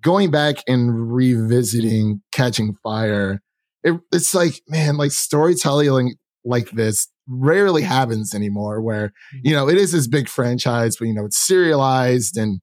going 0.00 0.30
back 0.30 0.56
and 0.66 1.12
revisiting 1.12 2.22
Catching 2.32 2.76
Fire, 2.82 3.40
it, 3.82 3.94
it's 4.12 4.34
like, 4.34 4.60
man, 4.68 4.96
like 4.96 5.12
storytelling 5.12 6.16
like 6.44 6.70
this 6.70 7.08
rarely 7.28 7.82
happens 7.82 8.34
anymore 8.34 8.80
where, 8.80 9.12
you 9.42 9.52
know, 9.52 9.68
it 9.68 9.78
is 9.78 9.92
this 9.92 10.06
big 10.06 10.28
franchise, 10.28 10.96
but, 10.96 11.06
you 11.08 11.14
know, 11.14 11.24
it's 11.24 11.38
serialized 11.38 12.36
and 12.36 12.60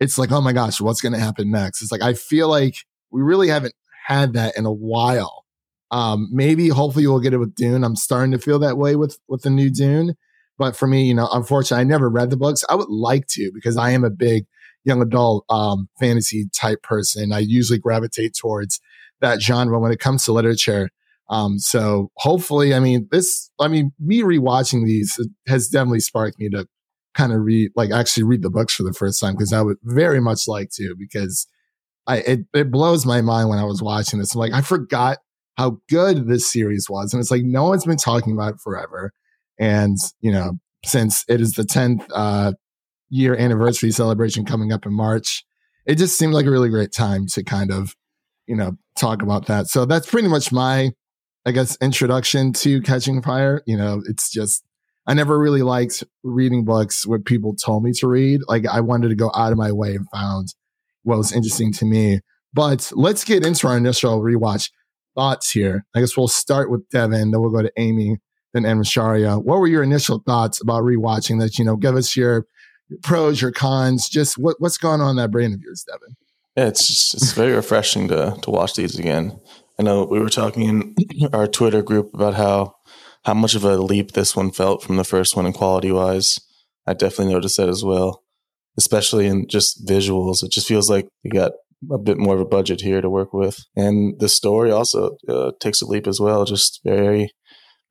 it's 0.00 0.18
like, 0.18 0.32
oh 0.32 0.40
my 0.40 0.52
gosh, 0.52 0.80
what's 0.80 1.00
going 1.00 1.12
to 1.12 1.18
happen 1.18 1.50
next? 1.50 1.82
It's 1.82 1.92
like, 1.92 2.02
I 2.02 2.14
feel 2.14 2.48
like 2.48 2.76
we 3.10 3.22
really 3.22 3.48
haven't 3.48 3.74
had 4.06 4.34
that 4.34 4.56
in 4.56 4.66
a 4.66 4.72
while. 4.72 5.44
Um, 5.90 6.28
maybe 6.32 6.68
hopefully 6.68 7.06
we'll 7.06 7.20
get 7.20 7.34
it 7.34 7.38
with 7.38 7.54
Dune. 7.54 7.84
I'm 7.84 7.96
starting 7.96 8.32
to 8.32 8.38
feel 8.38 8.58
that 8.58 8.76
way 8.76 8.96
with, 8.96 9.18
with 9.28 9.42
the 9.42 9.50
new 9.50 9.70
Dune. 9.70 10.14
But 10.58 10.76
for 10.76 10.86
me, 10.86 11.04
you 11.04 11.14
know, 11.14 11.28
unfortunately, 11.32 11.82
I 11.82 11.84
never 11.84 12.08
read 12.08 12.30
the 12.30 12.36
books. 12.36 12.64
I 12.68 12.74
would 12.74 12.88
like 12.88 13.26
to 13.28 13.50
because 13.54 13.76
I 13.76 13.90
am 13.90 14.04
a 14.04 14.10
big 14.10 14.46
young 14.84 15.02
adult 15.02 15.44
um, 15.50 15.88
fantasy 15.98 16.48
type 16.54 16.82
person. 16.82 17.32
I 17.32 17.40
usually 17.40 17.78
gravitate 17.78 18.34
towards 18.34 18.80
that 19.20 19.40
genre 19.40 19.78
when 19.78 19.92
it 19.92 20.00
comes 20.00 20.24
to 20.24 20.32
literature. 20.32 20.90
Um, 21.28 21.58
so 21.58 22.10
hopefully, 22.16 22.74
I 22.74 22.80
mean, 22.80 23.08
this, 23.10 23.50
I 23.60 23.68
mean, 23.68 23.92
me 23.98 24.22
rewatching 24.22 24.84
these 24.86 25.18
has 25.48 25.68
definitely 25.68 26.00
sparked 26.00 26.38
me 26.38 26.48
to 26.50 26.66
kind 27.14 27.32
of 27.32 27.40
read, 27.40 27.72
like 27.74 27.90
actually 27.90 28.22
read 28.22 28.42
the 28.42 28.50
books 28.50 28.74
for 28.74 28.84
the 28.84 28.92
first 28.92 29.20
time 29.20 29.34
because 29.34 29.52
I 29.52 29.62
would 29.62 29.78
very 29.82 30.20
much 30.20 30.46
like 30.46 30.70
to 30.74 30.94
because 30.96 31.46
I 32.06 32.18
it, 32.18 32.40
it 32.54 32.70
blows 32.70 33.04
my 33.04 33.20
mind 33.22 33.48
when 33.48 33.58
I 33.58 33.64
was 33.64 33.82
watching 33.82 34.18
this. 34.18 34.34
I'm 34.34 34.38
like, 34.38 34.52
I 34.52 34.60
forgot 34.60 35.18
how 35.56 35.78
good 35.88 36.28
this 36.28 36.50
series 36.50 36.88
was. 36.88 37.12
And 37.12 37.20
it's 37.20 37.30
like 37.30 37.42
no 37.42 37.64
one's 37.64 37.84
been 37.84 37.96
talking 37.96 38.32
about 38.32 38.54
it 38.54 38.60
forever. 38.60 39.12
And, 39.58 39.96
you 40.20 40.30
know, 40.30 40.52
since 40.84 41.24
it 41.28 41.40
is 41.40 41.52
the 41.52 41.62
10th 41.62 42.06
uh, 42.14 42.52
year 43.08 43.34
anniversary 43.36 43.90
celebration 43.90 44.44
coming 44.44 44.72
up 44.72 44.86
in 44.86 44.92
March, 44.92 45.44
it 45.86 45.96
just 45.96 46.18
seemed 46.18 46.34
like 46.34 46.46
a 46.46 46.50
really 46.50 46.68
great 46.68 46.92
time 46.92 47.26
to 47.28 47.42
kind 47.42 47.72
of, 47.72 47.94
you 48.46 48.56
know, 48.56 48.76
talk 48.98 49.22
about 49.22 49.46
that. 49.46 49.68
So 49.68 49.86
that's 49.86 50.08
pretty 50.08 50.28
much 50.28 50.52
my, 50.52 50.90
I 51.46 51.52
guess, 51.52 51.78
introduction 51.80 52.52
to 52.54 52.82
Catching 52.82 53.22
Fire. 53.22 53.62
You 53.66 53.76
know, 53.76 54.02
it's 54.08 54.30
just 54.30 54.64
I 55.06 55.14
never 55.14 55.38
really 55.38 55.62
liked 55.62 56.02
reading 56.24 56.64
books 56.64 57.06
what 57.06 57.24
people 57.24 57.54
told 57.54 57.84
me 57.84 57.92
to 57.94 58.08
read. 58.08 58.40
Like 58.48 58.66
I 58.66 58.80
wanted 58.80 59.08
to 59.08 59.14
go 59.14 59.30
out 59.34 59.52
of 59.52 59.58
my 59.58 59.70
way 59.70 59.94
and 59.94 60.08
found 60.10 60.54
what 61.04 61.18
was 61.18 61.32
interesting 61.32 61.72
to 61.74 61.84
me. 61.84 62.20
But 62.52 62.90
let's 62.94 63.22
get 63.22 63.46
into 63.46 63.68
our 63.68 63.76
initial 63.76 64.20
rewatch 64.20 64.70
thoughts 65.14 65.50
here. 65.50 65.86
I 65.94 66.00
guess 66.00 66.16
we'll 66.16 66.26
start 66.26 66.70
with 66.70 66.88
Devin, 66.90 67.30
then 67.30 67.40
we'll 67.40 67.50
go 67.50 67.62
to 67.62 67.72
Amy, 67.76 68.16
then 68.52 68.64
Shaurya. 68.64 69.42
What 69.42 69.60
were 69.60 69.68
your 69.68 69.84
initial 69.84 70.22
thoughts 70.26 70.60
about 70.60 70.82
rewatching 70.82 71.38
that? 71.40 71.58
You 71.58 71.64
know, 71.64 71.76
give 71.76 71.94
us 71.94 72.16
your, 72.16 72.46
your 72.88 72.98
pros, 73.04 73.40
your 73.40 73.52
cons, 73.52 74.08
just 74.08 74.36
what, 74.36 74.56
what's 74.58 74.78
going 74.78 75.00
on 75.00 75.10
in 75.10 75.16
that 75.16 75.30
brain 75.30 75.52
of 75.52 75.60
yours, 75.60 75.84
Devin? 75.86 76.16
Yeah, 76.56 76.66
it's 76.66 76.86
just, 76.86 77.14
it's 77.14 77.32
very 77.32 77.52
refreshing 77.54 78.08
to 78.08 78.36
to 78.42 78.50
watch 78.50 78.74
these 78.74 78.98
again. 78.98 79.38
I 79.78 79.82
know 79.82 80.04
we 80.04 80.20
were 80.20 80.30
talking 80.30 80.62
in 80.62 80.94
our 81.32 81.46
Twitter 81.46 81.82
group 81.82 82.12
about 82.14 82.34
how 82.34 82.74
how 83.24 83.34
much 83.34 83.54
of 83.54 83.64
a 83.64 83.76
leap 83.76 84.12
this 84.12 84.36
one 84.36 84.52
felt 84.52 84.82
from 84.82 84.96
the 84.96 85.04
first 85.04 85.36
one 85.36 85.46
in 85.46 85.52
quality 85.52 85.90
wise. 85.90 86.38
I 86.86 86.94
definitely 86.94 87.34
noticed 87.34 87.56
that 87.56 87.68
as 87.68 87.84
well, 87.84 88.22
especially 88.78 89.26
in 89.26 89.48
just 89.48 89.84
visuals. 89.84 90.44
It 90.44 90.52
just 90.52 90.68
feels 90.68 90.88
like 90.88 91.08
you 91.24 91.32
got 91.32 91.52
a 91.90 91.98
bit 91.98 92.18
more 92.18 92.34
of 92.34 92.40
a 92.40 92.46
budget 92.46 92.80
here 92.80 93.00
to 93.00 93.10
work 93.10 93.32
with. 93.32 93.58
And 93.74 94.18
the 94.20 94.28
story 94.28 94.70
also 94.70 95.16
uh, 95.28 95.52
takes 95.60 95.82
a 95.82 95.86
leap 95.86 96.06
as 96.06 96.20
well, 96.20 96.44
just 96.44 96.80
very, 96.84 97.30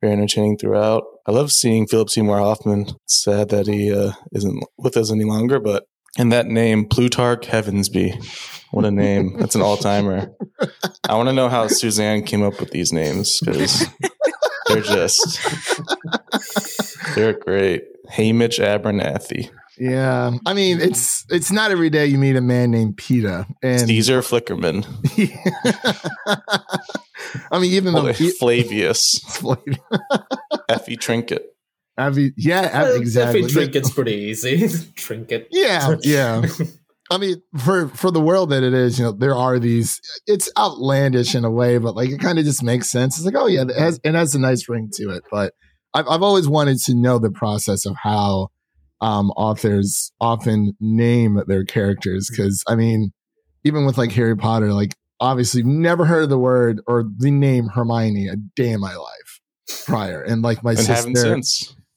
very 0.00 0.14
entertaining 0.14 0.56
throughout. 0.56 1.04
I 1.26 1.32
love 1.32 1.52
seeing 1.52 1.86
Philip 1.86 2.08
Seymour 2.10 2.38
Hoffman. 2.38 2.86
Sad 3.06 3.50
that 3.50 3.66
he 3.66 3.92
uh, 3.92 4.12
isn't 4.32 4.64
with 4.78 4.96
us 4.96 5.12
any 5.12 5.24
longer, 5.24 5.60
but 5.60 5.84
in 6.18 6.30
that 6.30 6.46
name, 6.46 6.86
Plutarch 6.86 7.46
Heavensbee. 7.46 8.24
What 8.70 8.84
a 8.84 8.90
name. 8.90 9.38
That's 9.38 9.54
an 9.54 9.62
all 9.62 9.76
timer. 9.76 10.32
I 11.08 11.14
want 11.14 11.28
to 11.28 11.32
know 11.32 11.48
how 11.48 11.68
Suzanne 11.68 12.22
came 12.24 12.42
up 12.42 12.60
with 12.60 12.72
these 12.72 12.92
names 12.92 13.38
because 13.40 13.86
they're 14.68 14.82
just 14.82 15.38
they're 17.14 17.32
great. 17.32 17.84
Haymitch 18.12 18.58
Abernathy. 18.58 19.50
Yeah, 19.78 20.32
I 20.46 20.54
mean 20.54 20.80
it's 20.80 21.26
it's 21.30 21.52
not 21.52 21.70
every 21.70 21.90
day 21.90 22.06
you 22.06 22.18
meet 22.18 22.36
a 22.36 22.40
man 22.40 22.70
named 22.70 22.96
Peeta 22.96 23.46
and 23.62 23.86
Caesar 23.86 24.20
Flickerman. 24.20 24.86
I 27.50 27.58
mean, 27.58 27.72
even 27.72 27.94
though 27.94 28.12
Flavius, 28.12 29.20
Effie 30.68 30.96
Trinket. 30.96 31.55
Effie, 31.98 32.32
yeah, 32.36 32.94
exactly. 32.94 33.44
Effie 33.44 33.52
Trinket's 33.52 33.90
pretty 33.90 34.14
easy. 34.14 34.68
Trinket. 34.96 35.48
Yeah, 35.50 35.96
yeah. 36.02 36.42
I 37.10 37.18
mean, 37.18 37.40
for 37.56 37.88
for 37.88 38.10
the 38.10 38.20
world 38.20 38.50
that 38.50 38.62
it 38.62 38.74
is, 38.74 38.98
you 38.98 39.04
know, 39.04 39.12
there 39.12 39.34
are 39.34 39.58
these. 39.58 40.00
It's 40.26 40.50
outlandish 40.58 41.34
in 41.34 41.44
a 41.44 41.50
way, 41.50 41.78
but 41.78 41.94
like 41.94 42.10
it 42.10 42.20
kind 42.20 42.38
of 42.38 42.44
just 42.44 42.62
makes 42.62 42.90
sense. 42.90 43.16
It's 43.16 43.24
like, 43.24 43.36
oh 43.36 43.46
yeah, 43.46 43.62
it 43.62 43.76
has 43.76 44.00
it 44.04 44.14
has 44.14 44.34
a 44.34 44.38
nice 44.38 44.68
ring 44.68 44.90
to 44.94 45.10
it. 45.10 45.24
But 45.30 45.54
I've 45.94 46.06
I've 46.08 46.22
always 46.22 46.48
wanted 46.48 46.78
to 46.80 46.94
know 46.94 47.18
the 47.18 47.30
process 47.30 47.86
of 47.86 47.96
how 47.96 48.48
um, 49.00 49.30
authors 49.30 50.12
often 50.20 50.76
name 50.80 51.42
their 51.46 51.64
characters 51.64 52.28
because 52.30 52.62
I 52.68 52.74
mean, 52.74 53.12
even 53.64 53.86
with 53.86 53.96
like 53.96 54.12
Harry 54.12 54.36
Potter, 54.36 54.72
like 54.74 54.94
obviously 55.18 55.62
never 55.62 56.04
heard 56.04 56.24
of 56.24 56.30
the 56.30 56.38
word 56.38 56.80
or 56.86 57.04
the 57.16 57.30
name 57.30 57.68
Hermione 57.68 58.28
a 58.28 58.36
day 58.36 58.70
in 58.70 58.80
my 58.80 58.94
life 58.94 59.40
prior, 59.86 60.22
and 60.22 60.42
like 60.42 60.62
my 60.62 60.72
and 60.72 60.80
sister. 60.80 61.40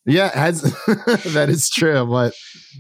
Yeah, 0.09 0.37
has 0.37 0.61
that 1.33 1.47
is 1.49 1.69
true. 1.69 2.05
But 2.05 2.33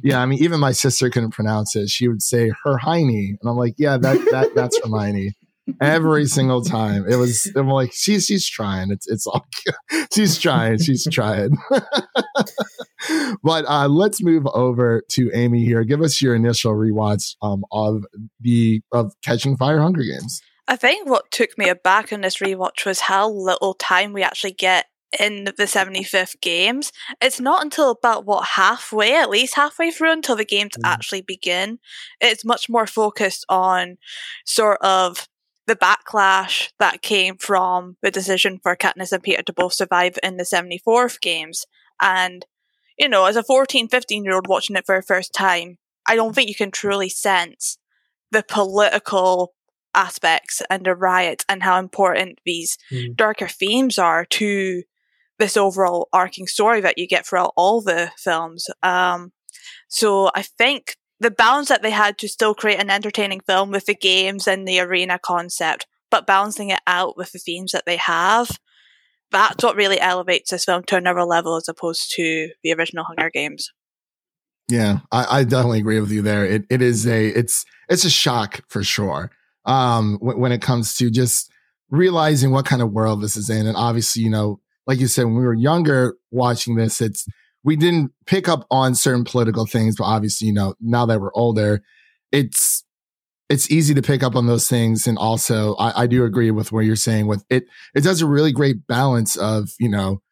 yeah, 0.03 0.21
I 0.21 0.25
mean, 0.25 0.43
even 0.43 0.59
my 0.59 0.71
sister 0.71 1.09
couldn't 1.09 1.31
pronounce 1.31 1.75
it. 1.75 1.89
She 1.89 2.07
would 2.07 2.21
say 2.21 2.51
her 2.63 2.77
Hermione, 2.77 3.37
and 3.41 3.49
I'm 3.49 3.57
like, 3.57 3.75
yeah, 3.77 3.97
that 3.97 4.17
that 4.31 4.55
that's 4.55 4.79
Hermione. 4.83 5.33
Every 5.79 6.25
single 6.25 6.63
time, 6.63 7.05
it 7.07 7.15
was. 7.15 7.51
I'm 7.55 7.69
like, 7.69 7.91
she's 7.93 8.25
she's 8.25 8.47
trying. 8.47 8.91
It's 8.91 9.07
it's 9.07 9.27
all. 9.27 9.45
she's 10.13 10.39
trying. 10.39 10.79
She's 10.79 11.07
trying. 11.11 11.57
but 13.43 13.65
uh, 13.67 13.87
let's 13.87 14.23
move 14.23 14.47
over 14.47 15.03
to 15.11 15.29
Amy 15.33 15.63
here. 15.63 15.83
Give 15.83 16.01
us 16.01 16.21
your 16.21 16.33
initial 16.33 16.73
rewatch 16.73 17.35
um, 17.43 17.63
of 17.71 18.03
the 18.39 18.81
of 18.91 19.13
Catching 19.23 19.57
Fire 19.57 19.79
Hunger 19.79 20.01
Games. 20.01 20.41
I 20.67 20.75
think 20.75 21.09
what 21.09 21.31
took 21.31 21.57
me 21.57 21.67
aback 21.69 22.11
in 22.11 22.21
this 22.21 22.37
rewatch 22.37 22.85
was 22.85 23.01
how 23.01 23.29
little 23.29 23.73
time 23.73 24.13
we 24.13 24.23
actually 24.23 24.53
get 24.53 24.85
in 25.17 25.45
the 25.45 25.53
75th 25.63 26.39
games. 26.41 26.91
It's 27.21 27.39
not 27.39 27.63
until 27.63 27.89
about 27.89 28.25
what 28.25 28.49
halfway, 28.49 29.15
at 29.15 29.29
least 29.29 29.55
halfway 29.55 29.91
through, 29.91 30.11
until 30.11 30.35
the 30.35 30.45
games 30.45 30.73
mm. 30.77 30.87
actually 30.87 31.21
begin. 31.21 31.79
It's 32.21 32.45
much 32.45 32.69
more 32.69 32.85
focused 32.85 33.45
on 33.49 33.97
sort 34.45 34.79
of 34.81 35.27
the 35.65 35.75
backlash 35.75 36.69
that 36.79 37.01
came 37.01 37.37
from 37.37 37.97
the 38.01 38.11
decision 38.11 38.59
for 38.61 38.75
Katniss 38.75 39.11
and 39.11 39.23
Peeta 39.23 39.45
to 39.45 39.53
both 39.53 39.73
survive 39.73 40.17
in 40.23 40.37
the 40.37 40.43
74th 40.43 41.21
games. 41.21 41.65
And, 42.01 42.45
you 42.97 43.07
know, 43.07 43.25
as 43.25 43.35
a 43.35 43.43
14, 43.43 43.87
15 43.87 44.23
year 44.23 44.35
old 44.35 44.47
watching 44.47 44.75
it 44.75 44.85
for 44.85 44.97
the 44.97 45.05
first 45.05 45.33
time, 45.33 45.77
I 46.07 46.15
don't 46.15 46.33
think 46.33 46.49
you 46.49 46.55
can 46.55 46.71
truly 46.71 47.09
sense 47.09 47.77
the 48.31 48.43
political 48.43 49.53
aspects 49.93 50.61
and 50.69 50.85
the 50.85 50.95
riots 50.95 51.45
and 51.49 51.63
how 51.63 51.79
important 51.79 52.39
these 52.45 52.77
mm. 52.91 53.15
darker 53.15 53.47
themes 53.47 53.97
are 53.99 54.25
to 54.25 54.83
this 55.39 55.57
overall 55.57 56.09
arcing 56.13 56.47
story 56.47 56.81
that 56.81 56.97
you 56.97 57.07
get 57.07 57.25
throughout 57.25 57.53
all 57.55 57.81
the 57.81 58.11
films. 58.17 58.67
Um, 58.83 59.31
so 59.87 60.29
I 60.35 60.43
think 60.43 60.97
the 61.19 61.31
balance 61.31 61.69
that 61.69 61.81
they 61.81 61.91
had 61.91 62.17
to 62.19 62.27
still 62.27 62.53
create 62.53 62.79
an 62.79 62.89
entertaining 62.89 63.41
film 63.41 63.71
with 63.71 63.85
the 63.85 63.95
games 63.95 64.47
and 64.47 64.67
the 64.67 64.79
arena 64.79 65.19
concept, 65.19 65.87
but 66.11 66.27
balancing 66.27 66.69
it 66.69 66.81
out 66.85 67.17
with 67.17 67.31
the 67.31 67.39
themes 67.39 67.71
that 67.71 67.83
they 67.85 67.97
have, 67.97 68.49
that's 69.31 69.63
what 69.63 69.75
really 69.75 69.99
elevates 69.99 70.51
this 70.51 70.65
film 70.65 70.83
to 70.83 70.95
another 70.95 71.23
level 71.23 71.55
as 71.55 71.67
opposed 71.67 72.11
to 72.15 72.49
the 72.63 72.73
original 72.73 73.03
Hunger 73.03 73.29
Games. 73.29 73.71
Yeah, 74.69 74.99
I, 75.11 75.39
I 75.39 75.43
definitely 75.43 75.79
agree 75.79 75.99
with 75.99 76.11
you 76.11 76.21
there. 76.21 76.45
It 76.45 76.65
it 76.69 76.81
is 76.81 77.07
a 77.07 77.27
it's 77.27 77.65
it's 77.89 78.05
a 78.05 78.09
shock 78.09 78.61
for 78.67 78.83
sure. 78.83 79.31
Um, 79.65 80.17
when, 80.21 80.39
when 80.39 80.51
it 80.51 80.61
comes 80.61 80.95
to 80.97 81.09
just 81.09 81.51
realizing 81.89 82.51
what 82.51 82.65
kind 82.65 82.81
of 82.81 82.91
world 82.91 83.21
this 83.21 83.35
is 83.35 83.49
in, 83.49 83.65
and 83.65 83.75
obviously, 83.75 84.21
you 84.21 84.29
know, 84.29 84.59
like 84.89 84.99
you 84.99 85.05
said, 85.05 85.25
when 85.25 85.35
we 85.35 85.43
were 85.45 85.53
younger 85.53 86.15
watching 86.31 86.75
this, 86.75 86.99
it's, 86.99 87.27
we 87.63 87.75
didn't 87.75 88.11
pick 88.25 88.49
up 88.49 88.65
on 88.71 88.95
certain 88.95 89.23
political 89.23 89.67
things, 89.67 89.95
but 89.95 90.05
obviously, 90.05 90.47
you 90.47 90.53
know, 90.53 90.73
now 90.81 91.05
that 91.05 91.21
we're 91.21 91.33
older, 91.35 91.83
it's, 92.31 92.83
it's 93.49 93.69
easy 93.69 93.93
to 93.93 94.01
pick 94.01 94.23
up 94.23 94.35
on 94.35 94.47
those 94.47 94.67
things. 94.67 95.05
And 95.05 95.15
also, 95.15 95.75
I, 95.75 96.03
I 96.03 96.07
do 96.07 96.25
agree 96.25 96.49
with 96.49 96.71
what 96.71 96.85
you're 96.85 96.95
saying 96.95 97.27
with 97.27 97.45
it. 97.51 97.65
It 97.93 98.03
does 98.03 98.23
a 98.23 98.25
really 98.25 98.51
great 98.51 98.87
balance 98.87 99.35
of, 99.35 99.69
you 99.79 99.89
know, 99.89 100.23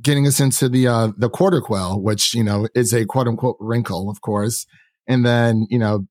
getting 0.00 0.24
us 0.24 0.38
into 0.38 0.68
the, 0.68 0.86
uh, 0.86 1.08
the 1.16 1.28
quarter 1.28 1.60
quell, 1.60 2.00
which, 2.00 2.34
you 2.34 2.44
know, 2.44 2.68
is 2.76 2.94
a 2.94 3.06
quote 3.06 3.26
unquote 3.26 3.56
wrinkle, 3.58 4.08
of 4.08 4.20
course. 4.20 4.66
And 5.08 5.26
then, 5.26 5.66
you 5.68 5.80
know, 5.80 6.06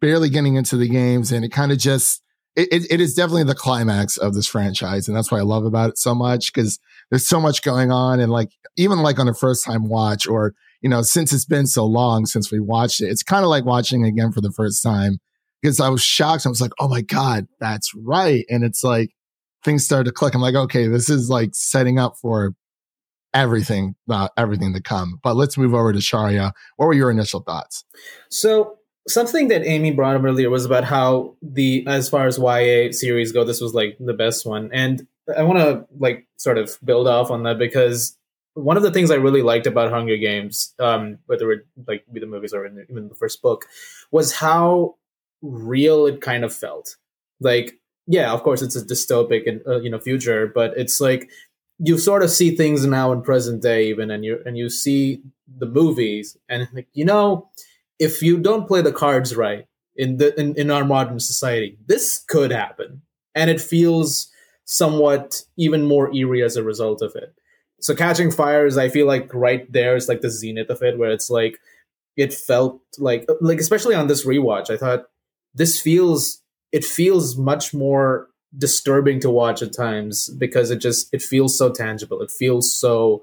barely 0.00 0.30
getting 0.30 0.54
into 0.54 0.76
the 0.76 0.88
games 0.88 1.32
and 1.32 1.44
it 1.44 1.50
kind 1.50 1.72
of 1.72 1.78
just, 1.78 2.22
it, 2.56 2.86
it 2.90 3.00
is 3.00 3.14
definitely 3.14 3.44
the 3.44 3.54
climax 3.54 4.16
of 4.16 4.34
this 4.34 4.46
franchise. 4.46 5.08
And 5.08 5.16
that's 5.16 5.30
why 5.30 5.38
I 5.38 5.42
love 5.42 5.64
about 5.64 5.90
it 5.90 5.98
so 5.98 6.14
much 6.14 6.52
because 6.52 6.78
there's 7.10 7.26
so 7.26 7.40
much 7.40 7.62
going 7.62 7.90
on. 7.90 8.20
And 8.20 8.30
like, 8.30 8.50
even 8.76 8.98
like 9.00 9.18
on 9.18 9.28
a 9.28 9.34
first 9.34 9.64
time 9.64 9.88
watch 9.88 10.26
or, 10.26 10.54
you 10.80 10.88
know, 10.88 11.02
since 11.02 11.32
it's 11.32 11.44
been 11.44 11.66
so 11.66 11.84
long 11.84 12.26
since 12.26 12.52
we 12.52 12.60
watched 12.60 13.00
it, 13.00 13.06
it's 13.06 13.22
kind 13.22 13.44
of 13.44 13.50
like 13.50 13.64
watching 13.64 14.04
again 14.04 14.30
for 14.30 14.40
the 14.40 14.52
first 14.52 14.82
time 14.82 15.18
because 15.60 15.80
I 15.80 15.88
was 15.88 16.02
shocked. 16.02 16.46
I 16.46 16.48
was 16.48 16.60
like, 16.60 16.72
oh 16.78 16.88
my 16.88 17.00
God, 17.00 17.46
that's 17.58 17.92
right. 17.94 18.44
And 18.48 18.62
it's 18.62 18.84
like 18.84 19.10
things 19.64 19.84
started 19.84 20.04
to 20.04 20.12
click. 20.12 20.34
I'm 20.34 20.40
like, 20.40 20.54
okay, 20.54 20.86
this 20.86 21.08
is 21.08 21.28
like 21.28 21.50
setting 21.54 21.98
up 21.98 22.16
for 22.20 22.54
everything, 23.32 23.96
uh, 24.08 24.28
everything 24.36 24.74
to 24.74 24.80
come. 24.80 25.18
But 25.22 25.34
let's 25.34 25.58
move 25.58 25.74
over 25.74 25.92
to 25.92 25.98
Shaurya. 25.98 26.52
What 26.76 26.86
were 26.86 26.94
your 26.94 27.10
initial 27.10 27.40
thoughts? 27.40 27.84
So 28.30 28.78
something 29.08 29.48
that 29.48 29.66
Amy 29.66 29.90
brought 29.90 30.16
up 30.16 30.24
earlier 30.24 30.50
was 30.50 30.64
about 30.64 30.84
how 30.84 31.36
the 31.42 31.84
as 31.86 32.08
far 32.08 32.26
as 32.26 32.38
YA 32.38 32.92
series 32.92 33.32
go, 33.32 33.44
this 33.44 33.60
was 33.60 33.74
like 33.74 33.96
the 33.98 34.14
best 34.14 34.46
one, 34.46 34.70
and 34.72 35.06
I 35.36 35.42
want 35.42 35.58
to 35.58 35.86
like 35.98 36.26
sort 36.36 36.58
of 36.58 36.76
build 36.84 37.08
off 37.08 37.30
on 37.30 37.42
that 37.44 37.58
because 37.58 38.16
one 38.54 38.76
of 38.76 38.82
the 38.82 38.90
things 38.90 39.10
I 39.10 39.16
really 39.16 39.42
liked 39.42 39.66
about 39.66 39.90
Hunger 39.90 40.16
Games, 40.16 40.74
um, 40.78 41.18
whether 41.26 41.50
it 41.52 41.66
like 41.86 42.04
be 42.12 42.20
the 42.20 42.26
movies 42.26 42.54
or 42.54 42.66
even 42.66 43.08
the 43.08 43.14
first 43.14 43.42
book, 43.42 43.66
was 44.10 44.32
how 44.34 44.96
real 45.42 46.06
it 46.06 46.20
kind 46.20 46.44
of 46.44 46.54
felt. 46.54 46.96
Like, 47.40 47.78
yeah, 48.06 48.32
of 48.32 48.42
course, 48.42 48.62
it's 48.62 48.76
a 48.76 48.84
dystopic 48.84 49.48
and 49.48 49.60
uh, 49.66 49.80
you 49.80 49.90
know 49.90 49.98
future, 49.98 50.46
but 50.46 50.76
it's 50.76 51.00
like 51.00 51.30
you 51.78 51.98
sort 51.98 52.22
of 52.22 52.30
see 52.30 52.54
things 52.54 52.86
now 52.86 53.12
in 53.12 53.20
present 53.22 53.60
day 53.60 53.88
even 53.88 54.10
and 54.10 54.24
you 54.24 54.40
and 54.46 54.56
you 54.56 54.70
see 54.70 55.20
the 55.58 55.66
movies 55.66 56.36
and 56.48 56.68
like 56.72 56.86
you 56.92 57.04
know 57.04 57.48
if 57.98 58.22
you 58.22 58.38
don't 58.38 58.66
play 58.66 58.82
the 58.82 58.92
cards 58.92 59.36
right 59.36 59.66
in 59.96 60.16
the 60.16 60.38
in, 60.40 60.54
in 60.56 60.70
our 60.70 60.84
modern 60.84 61.20
society 61.20 61.78
this 61.86 62.24
could 62.28 62.50
happen. 62.50 63.02
And 63.34 63.50
it 63.50 63.60
feels 63.60 64.30
somewhat 64.64 65.42
even 65.56 65.84
more 65.84 66.14
eerie 66.14 66.42
as 66.42 66.56
a 66.56 66.62
result 66.62 67.02
of 67.02 67.14
it. 67.16 67.34
So 67.80 67.94
catching 67.94 68.30
fire 68.30 68.66
is 68.66 68.78
i 68.78 68.88
feel 68.88 69.06
like 69.06 69.32
right 69.34 69.70
there 69.72 69.96
is 69.96 70.08
like 70.08 70.20
the 70.20 70.30
zenith 70.30 70.70
of 70.70 70.82
it 70.82 70.98
where 70.98 71.10
it's 71.10 71.30
like 71.30 71.58
it 72.16 72.32
felt 72.32 72.80
like 72.98 73.26
like 73.40 73.58
especially 73.58 73.94
on 73.94 74.06
this 74.06 74.24
rewatch 74.24 74.70
i 74.70 74.76
thought 74.76 75.06
this 75.52 75.80
feels 75.80 76.40
it 76.72 76.84
feels 76.84 77.36
much 77.36 77.72
more 77.72 78.28
disturbing 78.58 79.20
to 79.20 79.30
watch 79.30 79.62
at 79.62 79.72
times 79.72 80.28
because 80.38 80.70
it 80.70 80.80
just 80.80 81.12
it 81.12 81.22
feels 81.22 81.56
so 81.56 81.70
tangible. 81.70 82.20
It 82.20 82.30
feels 82.30 82.74
so 82.74 83.22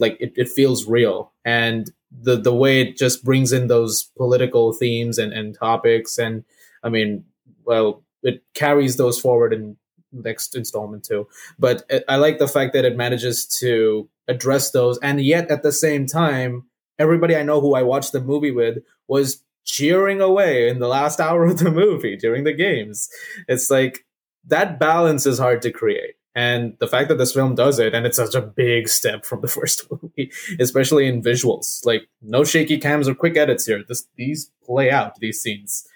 like 0.00 0.16
it, 0.20 0.32
it 0.36 0.48
feels 0.48 0.86
real. 0.86 1.32
And 1.44 1.90
the 2.10 2.36
the 2.36 2.54
way 2.54 2.80
it 2.80 2.96
just 2.96 3.24
brings 3.24 3.52
in 3.52 3.68
those 3.68 4.04
political 4.16 4.72
themes 4.72 5.18
and, 5.18 5.32
and 5.32 5.56
topics 5.56 6.18
and 6.18 6.44
i 6.82 6.88
mean 6.88 7.24
well 7.64 8.02
it 8.22 8.42
carries 8.54 8.96
those 8.96 9.18
forward 9.18 9.52
in 9.52 9.76
next 10.12 10.56
installment 10.56 11.04
too. 11.04 11.28
But 11.58 11.88
i 12.08 12.16
like 12.16 12.38
the 12.38 12.48
fact 12.48 12.72
that 12.72 12.84
it 12.84 12.96
manages 12.96 13.46
to 13.60 14.08
address 14.28 14.72
those. 14.72 14.98
And 14.98 15.20
yet 15.20 15.50
at 15.50 15.62
the 15.62 15.72
same 15.72 16.06
time 16.06 16.64
everybody 16.98 17.36
i 17.36 17.42
know 17.42 17.60
who 17.60 17.74
i 17.74 17.82
watched 17.82 18.12
the 18.12 18.20
movie 18.20 18.50
with 18.50 18.78
was 19.08 19.42
cheering 19.64 20.20
away 20.20 20.68
in 20.68 20.80
the 20.80 20.88
last 20.88 21.20
hour 21.26 21.44
of 21.44 21.58
the 21.58 21.70
movie 21.70 22.16
during 22.16 22.44
the 22.44 22.52
games. 22.52 23.08
It's 23.46 23.70
like 23.70 24.04
that 24.48 24.80
balance 24.80 25.26
is 25.26 25.38
hard 25.38 25.62
to 25.62 25.70
create. 25.70 26.14
And 26.34 26.76
the 26.78 26.86
fact 26.86 27.08
that 27.08 27.18
this 27.18 27.32
film 27.32 27.56
does 27.56 27.78
it, 27.78 27.92
and 27.92 28.06
it's 28.06 28.16
such 28.16 28.34
a 28.34 28.40
big 28.40 28.88
step 28.88 29.24
from 29.24 29.40
the 29.40 29.48
first 29.56 29.90
movie, 29.90 30.30
especially 30.60 31.06
in 31.06 31.22
visuals. 31.22 31.84
Like 31.84 32.02
no 32.22 32.44
shaky 32.44 32.78
cams 32.78 33.08
or 33.08 33.14
quick 33.14 33.36
edits 33.36 33.66
here. 33.66 33.82
This 33.86 34.06
these 34.16 34.50
play 34.64 34.90
out 34.90 35.16
these 35.16 35.40
scenes. 35.40 35.86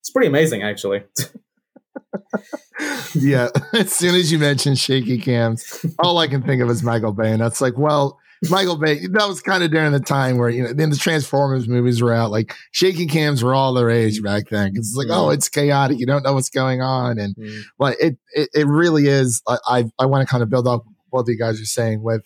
It's 0.00 0.10
pretty 0.10 0.28
amazing, 0.28 0.62
actually. 0.62 1.02
yeah. 3.14 3.48
As 3.72 3.92
soon 3.92 4.14
as 4.14 4.30
you 4.30 4.38
mentioned 4.38 4.78
shaky 4.78 5.18
cams, 5.18 5.84
all 5.98 6.18
I 6.18 6.26
can 6.26 6.42
think 6.42 6.62
of 6.62 6.70
is 6.70 6.82
Michael 6.82 7.12
Bay, 7.12 7.32
and 7.32 7.40
that's 7.40 7.60
like, 7.60 7.76
well, 7.78 8.19
Michael 8.48 8.78
Bay, 8.78 9.06
that 9.06 9.28
was 9.28 9.42
kind 9.42 9.62
of 9.62 9.70
during 9.70 9.92
the 9.92 10.00
time 10.00 10.38
where, 10.38 10.48
you 10.48 10.62
know, 10.62 10.72
then 10.72 10.88
the 10.88 10.96
Transformers 10.96 11.68
movies 11.68 12.00
were 12.00 12.12
out. 12.12 12.30
Like 12.30 12.54
shaky 12.70 13.06
cams 13.06 13.44
were 13.44 13.54
all 13.54 13.74
the 13.74 13.84
rage 13.84 14.22
back 14.22 14.48
then. 14.48 14.74
Cause 14.74 14.88
it's 14.88 14.96
like, 14.96 15.08
oh, 15.10 15.28
it's 15.28 15.50
chaotic. 15.50 15.98
You 15.98 16.06
don't 16.06 16.22
know 16.22 16.32
what's 16.32 16.48
going 16.48 16.80
on. 16.80 17.18
And 17.18 17.36
mm. 17.36 17.62
but 17.78 17.96
it, 18.00 18.16
it, 18.32 18.48
it 18.54 18.66
really 18.66 19.08
is. 19.08 19.42
I, 19.46 19.58
I, 19.66 19.84
I 19.98 20.06
want 20.06 20.26
to 20.26 20.30
kind 20.30 20.42
of 20.42 20.48
build 20.48 20.66
up 20.66 20.84
what 21.10 21.28
you 21.28 21.36
guys 21.36 21.60
are 21.60 21.66
saying 21.66 22.02
with 22.02 22.22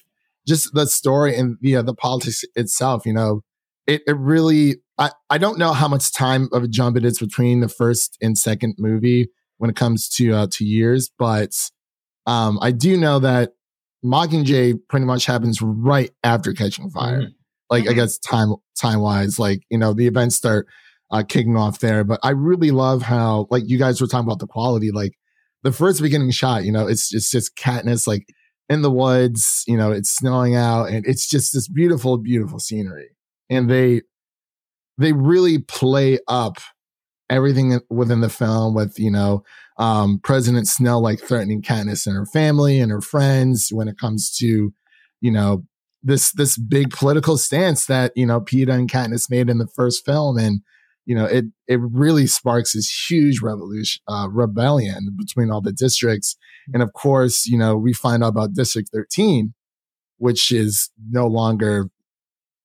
just 0.46 0.72
the 0.72 0.86
story 0.86 1.36
and 1.36 1.56
the, 1.60 1.76
uh, 1.76 1.82
the 1.82 1.94
politics 1.94 2.44
itself, 2.54 3.06
you 3.06 3.12
know, 3.12 3.40
it, 3.86 4.02
it 4.06 4.16
really, 4.16 4.76
I, 4.98 5.10
I 5.30 5.38
don't 5.38 5.58
know 5.58 5.72
how 5.72 5.88
much 5.88 6.12
time 6.12 6.48
of 6.52 6.62
a 6.62 6.68
jump 6.68 6.96
it 6.96 7.04
is 7.04 7.18
between 7.18 7.58
the 7.58 7.68
first 7.68 8.16
and 8.22 8.38
second 8.38 8.76
movie 8.78 9.30
when 9.56 9.68
it 9.68 9.74
comes 9.74 10.08
to, 10.10 10.32
uh, 10.32 10.46
to 10.52 10.64
years, 10.64 11.10
but, 11.18 11.50
um, 12.26 12.58
I 12.62 12.70
do 12.70 12.96
know 12.96 13.18
that 13.18 13.52
Mockingjay 14.04 14.74
pretty 14.88 15.06
much 15.06 15.26
happens 15.26 15.62
right 15.62 16.10
after 16.22 16.52
Catching 16.52 16.90
Fire. 16.90 17.22
Mm-hmm. 17.22 17.30
Like 17.70 17.84
I 17.84 17.86
mm-hmm. 17.88 17.96
guess 17.96 18.18
time 18.18 18.54
time 18.78 19.00
wise, 19.00 19.38
like 19.38 19.62
you 19.70 19.78
know 19.78 19.94
the 19.94 20.06
events 20.06 20.36
start 20.36 20.66
uh, 21.10 21.22
kicking 21.26 21.56
off 21.56 21.80
there. 21.80 22.04
But 22.04 22.20
I 22.22 22.30
really 22.30 22.70
love 22.70 23.02
how 23.02 23.46
like 23.50 23.64
you 23.66 23.78
guys 23.78 24.00
were 24.00 24.06
talking 24.06 24.26
about 24.26 24.40
the 24.40 24.46
quality. 24.46 24.90
Like 24.90 25.12
the 25.62 25.72
first 25.72 26.02
beginning 26.02 26.30
shot, 26.30 26.64
you 26.64 26.72
know, 26.72 26.86
it's 26.86 27.14
it's 27.14 27.30
just 27.30 27.56
Katniss 27.56 28.06
like 28.06 28.26
in 28.68 28.82
the 28.82 28.90
woods. 28.90 29.64
You 29.66 29.76
know, 29.76 29.90
it's 29.90 30.14
snowing 30.14 30.54
out, 30.54 30.90
and 30.90 31.06
it's 31.06 31.28
just 31.28 31.52
this 31.54 31.68
beautiful, 31.68 32.18
beautiful 32.18 32.58
scenery. 32.58 33.08
And 33.48 33.70
they 33.70 34.02
they 34.98 35.12
really 35.12 35.58
play 35.58 36.18
up 36.28 36.58
everything 37.30 37.80
within 37.90 38.20
the 38.20 38.28
film 38.28 38.74
with 38.74 38.98
you 38.98 39.10
know 39.10 39.42
um, 39.78 40.20
President 40.22 40.68
Snow 40.68 40.98
like 40.98 41.20
threatening 41.20 41.62
Katniss 41.62 42.06
and 42.06 42.16
her 42.16 42.26
family 42.26 42.78
and 42.78 42.90
her 42.90 43.00
friends 43.00 43.70
when 43.72 43.88
it 43.88 43.98
comes 43.98 44.34
to, 44.36 44.72
you 45.20 45.30
know, 45.30 45.64
this 46.02 46.32
this 46.32 46.58
big 46.58 46.90
political 46.90 47.38
stance 47.38 47.86
that 47.86 48.12
you 48.14 48.26
know 48.26 48.40
Peeta 48.40 48.72
and 48.72 48.90
Katniss 48.90 49.30
made 49.30 49.48
in 49.48 49.58
the 49.58 49.66
first 49.66 50.04
film, 50.04 50.36
and 50.36 50.60
you 51.06 51.14
know 51.14 51.24
it 51.24 51.46
it 51.66 51.80
really 51.80 52.26
sparks 52.26 52.74
this 52.74 53.08
huge 53.08 53.40
revolution 53.40 54.02
uh, 54.06 54.28
rebellion 54.30 55.16
between 55.16 55.50
all 55.50 55.62
the 55.62 55.72
districts, 55.72 56.36
and 56.74 56.82
of 56.82 56.92
course 56.92 57.46
you 57.46 57.56
know 57.56 57.74
we 57.74 57.94
find 57.94 58.22
out 58.22 58.28
about 58.28 58.52
District 58.52 58.90
Thirteen, 58.92 59.54
which 60.18 60.52
is 60.52 60.90
no 61.10 61.26
longer 61.26 61.88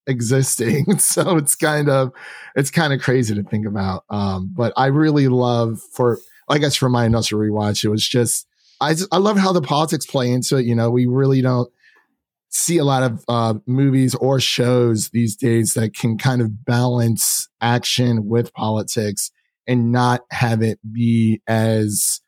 existing. 0.10 0.98
so 1.00 1.38
it's 1.38 1.56
kind 1.56 1.90
of 1.90 2.12
it's 2.56 2.72
kind 2.72 2.94
of 2.94 3.02
crazy 3.02 3.36
to 3.36 3.44
think 3.44 3.66
about. 3.66 4.04
Um, 4.10 4.52
but 4.56 4.74
I 4.76 4.88
really 4.88 5.28
love 5.28 5.82
for 5.94 6.20
I 6.50 6.58
guess 6.58 6.76
for 6.76 6.90
my 6.90 7.06
initial 7.06 7.40
rewatch, 7.40 7.84
it 7.84 7.90
was 7.90 8.08
just 8.08 8.48
I 8.82 8.94
just, 8.94 9.14
I 9.14 9.18
love 9.18 9.38
how 9.38 9.52
the 9.52 9.62
politics 9.62 10.06
play 10.06 10.32
into 10.32 10.58
it. 10.58 10.66
You 10.66 10.76
know, 10.76 10.90
we 10.90 11.06
really 11.06 11.42
don't 11.42 11.70
see 12.50 12.78
a 12.78 12.84
lot 12.84 13.04
of 13.04 13.24
uh, 13.28 13.54
movies 13.68 14.16
or 14.16 14.40
shows 14.40 15.10
these 15.10 15.36
days 15.36 15.76
that 15.76 15.94
can 15.94 16.18
kind 16.18 16.42
of 16.42 16.66
balance 16.66 17.48
action 17.62 18.28
with 18.28 18.54
politics 18.54 19.32
and 19.68 19.92
not 19.92 20.22
have 20.32 20.64
it 20.64 20.80
be 20.92 21.42
as 21.48 22.22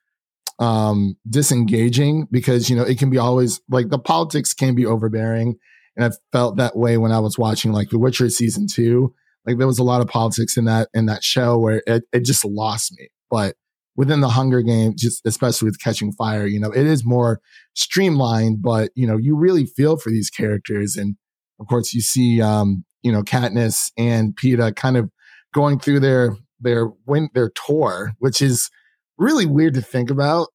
um, 0.60 1.17
disengaging 1.28 2.28
because 2.30 2.70
you 2.70 2.76
know 2.76 2.84
it 2.84 3.00
can 3.00 3.10
be 3.10 3.17
always 3.17 3.62
like 3.67 3.89
the 3.89 3.98
politics 3.98 4.54
can 4.54 4.76
be 4.76 4.86
overbearing 4.86 5.58
and 5.95 6.06
i 6.06 6.10
felt 6.32 6.58
that 6.58 6.77
way 6.77 6.97
when 6.97 7.12
i 7.12 7.19
was 7.19 7.38
watching 7.38 7.71
like 7.71 7.89
the 7.89 7.99
witcher 7.99 8.30
season 8.30 8.67
two 8.67 9.13
like 9.45 9.58
there 9.58 9.67
was 9.67 9.80
a 9.80 9.84
lot 9.84 10.01
of 10.01 10.08
politics 10.08 10.58
in 10.58 10.65
that 10.65 10.89
in 10.93 11.06
that 11.06 11.23
show 11.23 11.58
where 11.58 11.82
it, 11.88 12.04
it 12.12 12.25
just 12.25 12.45
lost 12.45 12.93
me 12.97 13.10
but 13.30 13.56
within 13.95 14.21
the 14.21 14.30
Hunger 14.30 14.62
Games, 14.62 15.01
just 15.01 15.21
especially 15.25 15.67
with 15.67 15.80
Catching 15.80 16.12
Fire, 16.13 16.45
you 16.45 16.60
know, 16.60 16.71
it 16.71 16.86
is 16.86 17.06
more 17.06 17.39
streamlined, 17.73 18.62
but 18.62 18.91
you 18.95 19.06
know, 19.06 19.17
you 19.17 19.36
really 19.36 19.65
feel 19.65 19.97
for 19.97 20.10
these 20.10 20.30
characters, 20.30 20.95
and 20.95 21.15
of 21.60 21.67
course, 21.67 21.93
you 21.93 22.01
see, 22.01 22.41
um, 22.41 22.84
you 23.04 23.12
know, 23.12 23.21
Katniss 23.21 23.91
and 23.97 24.36
Peeta 24.36 24.75
kind 24.75 24.97
of 24.97 25.10
going 25.54 25.80
through 25.80 25.99
their 25.99 26.36
their 26.60 26.88
win 27.06 27.30
their 27.34 27.51
tour, 27.51 28.13
which 28.19 28.41
is 28.41 28.69
really 29.17 29.45
weird 29.45 29.73
to 29.75 29.82
think 29.82 30.10
about 30.10 30.49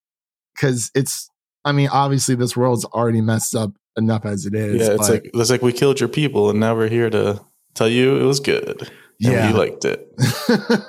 because 0.54 0.90
it's. 0.94 1.28
I 1.64 1.72
mean, 1.72 1.88
obviously, 1.88 2.36
this 2.36 2.56
world's 2.56 2.84
already 2.84 3.20
messed 3.20 3.56
up 3.56 3.72
enough 3.96 4.24
as 4.24 4.46
it 4.46 4.54
is. 4.54 4.80
Yeah, 4.80 4.94
it's 4.94 5.08
like 5.08 5.30
it's 5.32 5.50
like 5.50 5.62
we 5.62 5.72
killed 5.72 6.00
your 6.00 6.08
people, 6.08 6.50
and 6.50 6.60
now 6.60 6.74
we're 6.74 6.88
here 6.88 7.10
to 7.10 7.40
tell 7.74 7.88
you 7.88 8.16
it 8.16 8.24
was 8.24 8.40
good. 8.40 8.90
yeah, 9.18 9.50
you 9.50 9.56
liked 9.56 9.84
it. 9.84 10.08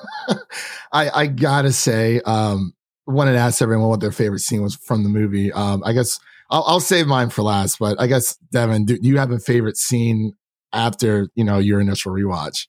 I, 0.92 1.10
I 1.10 1.28
gotta 1.28 1.72
say, 1.72 2.22
um, 2.22 2.74
wanted 3.06 3.34
to 3.34 3.40
ask 3.40 3.62
everyone 3.62 3.90
what 3.90 4.00
their 4.00 4.12
favorite 4.12 4.40
scene 4.40 4.62
was 4.62 4.76
from 4.76 5.04
the 5.04 5.10
movie. 5.10 5.52
Um, 5.52 5.84
I 5.86 5.94
guess 5.94 6.20
I'll, 6.50 6.64
I'll 6.66 6.80
save 6.80 7.08
mine 7.08 7.30
for 7.30 7.42
last, 7.42 7.80
but 7.80 8.00
I 8.00 8.08
guess 8.08 8.36
Devin, 8.52 8.86
do, 8.86 8.98
do 8.98 9.08
you 9.08 9.18
have 9.18 9.32
a 9.32 9.40
favorite 9.40 9.78
scene 9.78 10.34
after 10.74 11.30
you 11.36 11.44
know 11.44 11.60
your 11.60 11.80
initial 11.80 12.14
rewatch? 12.14 12.68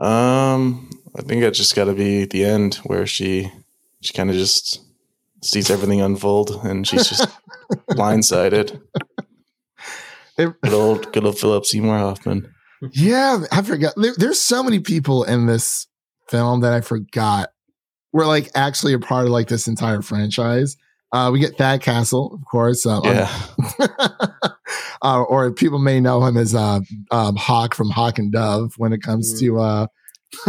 Um, 0.00 0.90
I 1.16 1.22
think 1.22 1.42
it 1.42 1.54
just 1.54 1.76
got 1.76 1.84
to 1.84 1.94
be 1.94 2.24
the 2.24 2.44
end 2.44 2.76
where 2.84 3.06
she 3.06 3.50
she 4.00 4.12
kind 4.12 4.30
of 4.30 4.36
just 4.36 4.80
sees 5.42 5.70
everything 5.70 6.00
unfold 6.00 6.50
and 6.64 6.86
she's 6.86 7.08
just 7.08 7.28
blindsided. 7.90 8.80
It, 10.36 10.60
good 10.62 10.72
old 10.72 11.12
good 11.12 11.24
old 11.24 11.38
Philip 11.38 11.64
Seymour 11.64 11.98
Hoffman. 11.98 12.52
Yeah, 12.92 13.44
I 13.52 13.62
forgot. 13.62 13.94
There, 13.96 14.14
there's 14.16 14.40
so 14.40 14.62
many 14.62 14.80
people 14.80 15.24
in 15.24 15.46
this 15.46 15.86
film 16.28 16.60
that 16.60 16.72
I 16.72 16.80
forgot 16.80 17.50
were 18.12 18.26
like 18.26 18.50
actually 18.54 18.92
a 18.92 18.98
part 18.98 19.26
of 19.26 19.30
like 19.30 19.48
this 19.48 19.66
entire 19.66 20.02
franchise. 20.02 20.76
Uh, 21.12 21.30
we 21.30 21.38
get 21.38 21.56
Thad 21.56 21.80
Castle, 21.80 22.34
of 22.34 22.44
course. 22.50 22.84
Uh, 22.84 23.00
yeah. 23.04 23.30
uh, 25.02 25.22
or 25.22 25.52
people 25.52 25.78
may 25.78 26.00
know 26.00 26.24
him 26.24 26.36
as 26.36 26.54
uh, 26.54 26.80
um, 27.12 27.36
Hawk 27.36 27.74
from 27.74 27.90
Hawk 27.90 28.18
and 28.18 28.32
Dove 28.32 28.74
when 28.78 28.92
it 28.92 29.00
comes 29.00 29.34
mm. 29.34 29.38
to 29.40 29.60
uh, 29.60 29.86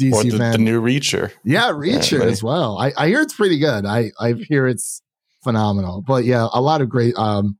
DC 0.00 0.12
or 0.12 0.24
the, 0.24 0.38
fan. 0.38 0.52
the 0.52 0.58
new 0.58 0.82
Reacher. 0.82 1.30
Yeah, 1.44 1.70
Reacher 1.70 2.18
yeah, 2.18 2.24
as 2.24 2.42
well. 2.42 2.78
I, 2.78 2.92
I 2.96 3.06
hear 3.06 3.20
it's 3.20 3.34
pretty 3.34 3.60
good. 3.60 3.86
I, 3.86 4.10
I 4.18 4.32
hear 4.32 4.66
it's 4.66 5.02
phenomenal. 5.44 6.02
But 6.02 6.24
yeah, 6.24 6.48
a 6.52 6.60
lot 6.60 6.80
of 6.80 6.88
great 6.88 7.14
um, 7.16 7.56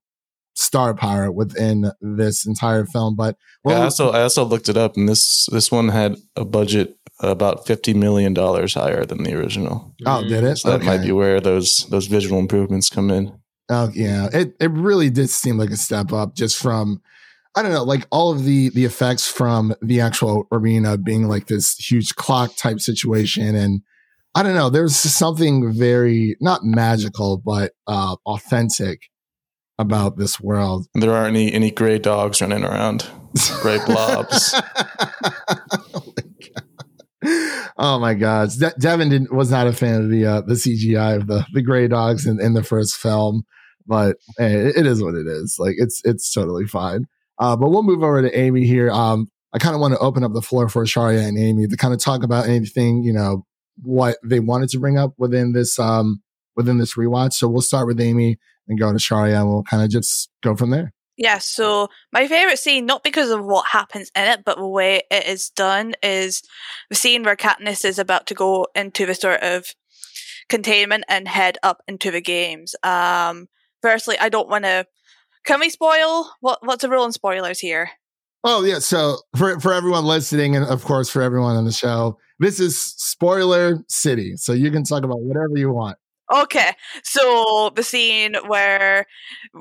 star 0.56 0.94
power 0.94 1.30
within 1.30 1.92
this 2.00 2.46
entire 2.46 2.84
film. 2.84 3.14
But 3.14 3.36
well, 3.62 3.76
yeah, 3.76 3.82
I 3.82 3.84
also 3.84 4.10
I 4.10 4.22
also 4.22 4.44
looked 4.44 4.68
it 4.68 4.76
up, 4.76 4.96
and 4.96 5.08
this 5.08 5.46
this 5.52 5.70
one 5.70 5.88
had 5.88 6.16
a 6.34 6.44
budget 6.44 6.96
about 7.20 7.66
fifty 7.66 7.94
million 7.94 8.34
dollars 8.34 8.74
higher 8.74 9.04
than 9.04 9.22
the 9.22 9.34
original. 9.34 9.94
Oh, 10.04 10.22
did 10.22 10.44
it? 10.44 10.56
So 10.56 10.70
that 10.70 10.80
okay. 10.80 10.86
might 10.86 11.02
be 11.02 11.12
where 11.12 11.40
those 11.40 11.86
those 11.90 12.06
visual 12.06 12.38
improvements 12.38 12.90
come 12.90 13.10
in. 13.10 13.38
Oh 13.68 13.90
yeah, 13.94 14.28
it 14.32 14.56
it 14.60 14.70
really 14.70 15.10
did 15.10 15.30
seem 15.30 15.58
like 15.58 15.70
a 15.70 15.76
step 15.76 16.12
up 16.12 16.34
just 16.34 16.60
from 16.60 17.00
I 17.54 17.62
don't 17.62 17.72
know, 17.72 17.84
like 17.84 18.06
all 18.10 18.30
of 18.32 18.44
the 18.44 18.70
the 18.70 18.84
effects 18.84 19.30
from 19.30 19.74
the 19.80 20.00
actual 20.00 20.46
arena 20.52 20.98
being 20.98 21.28
like 21.28 21.46
this 21.46 21.74
huge 21.76 22.14
clock 22.14 22.56
type 22.56 22.80
situation 22.80 23.54
and 23.54 23.82
I 24.34 24.42
don't 24.42 24.54
know, 24.54 24.68
there's 24.68 24.94
something 24.94 25.72
very 25.72 26.36
not 26.40 26.62
magical 26.62 27.38
but 27.38 27.72
uh 27.86 28.16
authentic 28.26 29.08
about 29.78 30.16
this 30.16 30.40
world. 30.40 30.86
There 30.94 31.12
aren't 31.12 31.36
any 31.36 31.52
any 31.52 31.70
gray 31.70 31.98
dogs 31.98 32.40
running 32.40 32.64
around, 32.64 33.06
gray 33.60 33.78
blobs. 33.84 34.54
oh 37.76 37.98
my 37.98 38.14
God, 38.14 38.50
De- 38.58 38.74
Devin 38.78 39.08
didn't, 39.08 39.32
was 39.34 39.50
not 39.50 39.66
a 39.66 39.72
fan 39.72 40.02
of 40.02 40.10
the 40.10 40.24
uh, 40.26 40.40
the 40.42 40.54
CGI 40.54 41.16
of 41.16 41.26
the 41.26 41.46
the 41.52 41.62
gray 41.62 41.88
dogs 41.88 42.26
in, 42.26 42.40
in 42.40 42.54
the 42.54 42.62
first 42.62 42.96
film, 42.96 43.44
but 43.86 44.16
hey, 44.38 44.54
it, 44.54 44.76
it 44.78 44.86
is 44.86 45.02
what 45.02 45.14
it 45.14 45.26
is. 45.26 45.56
Like 45.58 45.74
it's 45.78 46.00
it's 46.04 46.32
totally 46.32 46.66
fine. 46.66 47.06
Uh, 47.38 47.56
but 47.56 47.68
we'll 47.68 47.82
move 47.82 48.02
over 48.02 48.22
to 48.22 48.38
Amy 48.38 48.66
here. 48.66 48.90
Um, 48.90 49.30
I 49.52 49.58
kind 49.58 49.74
of 49.74 49.80
want 49.80 49.92
to 49.92 50.00
open 50.00 50.24
up 50.24 50.32
the 50.32 50.42
floor 50.42 50.68
for 50.68 50.84
Shaurya 50.84 51.26
and 51.26 51.38
Amy 51.38 51.66
to 51.66 51.76
kind 51.76 51.92
of 51.92 52.00
talk 52.00 52.22
about 52.22 52.48
anything 52.48 53.02
you 53.02 53.12
know 53.12 53.44
what 53.82 54.16
they 54.24 54.40
wanted 54.40 54.70
to 54.70 54.78
bring 54.78 54.96
up 54.96 55.12
within 55.18 55.52
this 55.52 55.78
um 55.78 56.22
within 56.56 56.78
this 56.78 56.94
rewatch. 56.94 57.34
So 57.34 57.48
we'll 57.48 57.60
start 57.60 57.86
with 57.86 58.00
Amy 58.00 58.38
and 58.68 58.78
go 58.78 58.92
to 58.92 58.98
Shaurya, 58.98 59.40
and 59.40 59.48
we'll 59.48 59.62
kind 59.62 59.82
of 59.82 59.90
just 59.90 60.30
go 60.42 60.56
from 60.56 60.70
there. 60.70 60.92
Yeah, 61.16 61.38
so 61.38 61.88
my 62.12 62.28
favorite 62.28 62.58
scene, 62.58 62.84
not 62.84 63.02
because 63.02 63.30
of 63.30 63.42
what 63.42 63.66
happens 63.68 64.10
in 64.14 64.24
it, 64.24 64.44
but 64.44 64.58
the 64.58 64.66
way 64.66 65.02
it 65.10 65.26
is 65.26 65.48
done, 65.48 65.94
is 66.02 66.42
the 66.90 66.96
scene 66.96 67.22
where 67.22 67.36
Katniss 67.36 67.86
is 67.86 67.98
about 67.98 68.26
to 68.26 68.34
go 68.34 68.66
into 68.74 69.06
the 69.06 69.14
sort 69.14 69.40
of 69.40 69.66
containment 70.48 71.04
and 71.08 71.26
head 71.26 71.56
up 71.62 71.82
into 71.88 72.10
the 72.10 72.20
games. 72.20 72.74
Um, 72.82 73.48
firstly, 73.80 74.16
I 74.18 74.28
don't 74.28 74.48
want 74.48 74.64
to. 74.64 74.86
Can 75.44 75.60
we 75.60 75.70
spoil? 75.70 76.30
What 76.40 76.58
What's 76.62 76.82
the 76.82 76.90
rule 76.90 77.04
on 77.04 77.12
spoilers 77.12 77.60
here? 77.60 77.90
Oh 78.44 78.62
yeah, 78.64 78.78
so 78.80 79.16
for 79.36 79.58
for 79.58 79.72
everyone 79.72 80.04
listening, 80.04 80.54
and 80.54 80.66
of 80.66 80.84
course 80.84 81.08
for 81.08 81.22
everyone 81.22 81.56
on 81.56 81.64
the 81.64 81.72
show, 81.72 82.18
this 82.38 82.60
is 82.60 82.78
spoiler 82.78 83.82
city, 83.88 84.36
so 84.36 84.52
you 84.52 84.70
can 84.70 84.84
talk 84.84 85.02
about 85.02 85.20
whatever 85.20 85.56
you 85.56 85.72
want. 85.72 85.96
Okay, 86.32 86.72
so 87.04 87.70
the 87.76 87.84
scene 87.84 88.34
where 88.48 89.06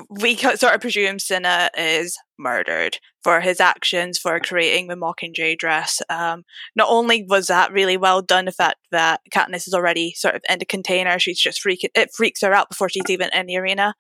we 0.10 0.36
sort 0.36 0.74
of 0.74 0.82
presume 0.82 1.20
Cinna 1.20 1.70
is 1.78 2.18
murdered 2.40 2.98
for 3.24 3.40
his 3.42 3.60
actions 3.60 4.18
for 4.18 4.40
creating 4.40 4.88
the 4.88 4.96
Mockingjay 4.96 5.60
dress. 5.60 6.02
Um, 6.10 6.44
not 6.76 6.88
only 6.90 7.24
was 7.24 7.48
that 7.48 7.72
really 7.72 7.98
well 7.98 8.24
done, 8.24 8.46
the 8.46 8.52
fact 8.52 8.78
that 8.92 9.22
Katniss 9.32 9.68
is 9.68 9.76
already 9.76 10.14
sort 10.16 10.36
of 10.36 10.42
in 10.50 10.58
the 10.58 10.66
container, 10.66 11.20
she's 11.20 11.40
just 11.40 11.64
freaking, 11.64 11.90
it 11.94 12.10
freaks 12.16 12.42
her 12.42 12.54
out 12.54 12.70
before 12.70 12.90
she's 12.90 13.10
even 13.10 13.30
in 13.32 13.46
the 13.46 13.58
arena. 13.58 13.94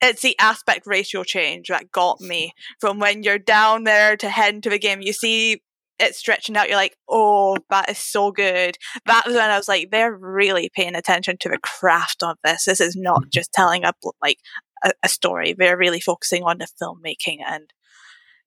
It's 0.00 0.22
the 0.22 0.36
aspect 0.40 0.86
ratio 0.86 1.22
change 1.22 1.68
that 1.68 1.92
got 1.92 2.20
me 2.20 2.52
from 2.80 2.98
when 2.98 3.22
you're 3.22 3.38
down 3.38 3.84
there 3.84 4.16
to 4.16 4.28
head 4.28 4.54
into 4.54 4.70
the 4.70 4.78
game. 4.78 5.02
You 5.02 5.12
see 5.12 5.62
it 5.98 6.14
stretching 6.14 6.56
out, 6.56 6.68
you're 6.68 6.76
like, 6.76 6.96
oh, 7.08 7.56
that 7.70 7.90
is 7.90 7.98
so 7.98 8.30
good. 8.30 8.76
That 9.06 9.26
was 9.26 9.34
when 9.34 9.50
I 9.50 9.56
was 9.56 9.68
like, 9.68 9.90
they're 9.90 10.14
really 10.14 10.70
paying 10.74 10.94
attention 10.94 11.36
to 11.40 11.48
the 11.48 11.58
craft 11.58 12.22
of 12.22 12.36
this. 12.44 12.64
This 12.64 12.80
is 12.80 12.96
not 12.96 13.20
Mm-hmm. 13.20 13.28
just 13.32 13.52
telling 13.52 13.84
a 13.84 13.92
like 14.22 14.38
a, 14.84 14.92
a 15.02 15.08
story. 15.08 15.54
They're 15.56 15.76
really 15.76 16.00
focusing 16.00 16.42
on 16.44 16.58
the 16.58 16.68
filmmaking 16.80 17.38
and 17.46 17.72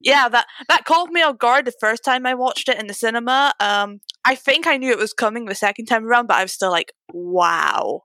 yeah, 0.03 0.29
that 0.29 0.47
that 0.67 0.85
called 0.85 1.11
me 1.11 1.21
off 1.21 1.37
guard 1.37 1.65
the 1.65 1.73
first 1.79 2.03
time 2.03 2.25
I 2.25 2.33
watched 2.33 2.69
it 2.69 2.79
in 2.79 2.87
the 2.87 2.93
cinema. 2.93 3.53
Um, 3.59 3.99
I 4.25 4.35
think 4.35 4.65
I 4.65 4.77
knew 4.77 4.91
it 4.91 4.97
was 4.97 5.13
coming 5.13 5.45
the 5.45 5.55
second 5.55 5.85
time 5.85 6.05
around, 6.05 6.27
but 6.27 6.37
I 6.37 6.43
was 6.43 6.51
still 6.53 6.71
like, 6.71 6.91
wow, 7.13 8.01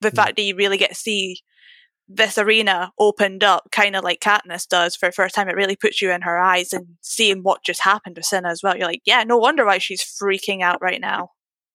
the 0.00 0.10
fact 0.12 0.36
that 0.36 0.42
you 0.42 0.54
really 0.54 0.78
get 0.78 0.90
to 0.90 0.94
see 0.94 1.40
this 2.12 2.36
arena 2.38 2.92
opened 2.98 3.44
up, 3.44 3.68
kind 3.70 3.94
of 3.94 4.02
like 4.02 4.20
Katniss 4.20 4.66
does 4.68 4.96
for 4.96 5.06
the 5.06 5.12
first 5.12 5.34
time. 5.34 5.48
It 5.48 5.54
really 5.54 5.76
puts 5.76 6.02
you 6.02 6.10
in 6.10 6.22
her 6.22 6.36
eyes 6.38 6.72
and 6.72 6.86
seeing 7.00 7.42
what 7.42 7.62
just 7.64 7.80
happened 7.82 8.16
to 8.16 8.22
Cinna 8.22 8.48
as 8.48 8.62
well. 8.62 8.76
You're 8.76 8.88
like, 8.88 9.02
yeah, 9.04 9.22
no 9.22 9.38
wonder 9.38 9.64
why 9.64 9.78
she's 9.78 10.02
freaking 10.02 10.60
out 10.60 10.82
right 10.82 11.00
now. 11.00 11.30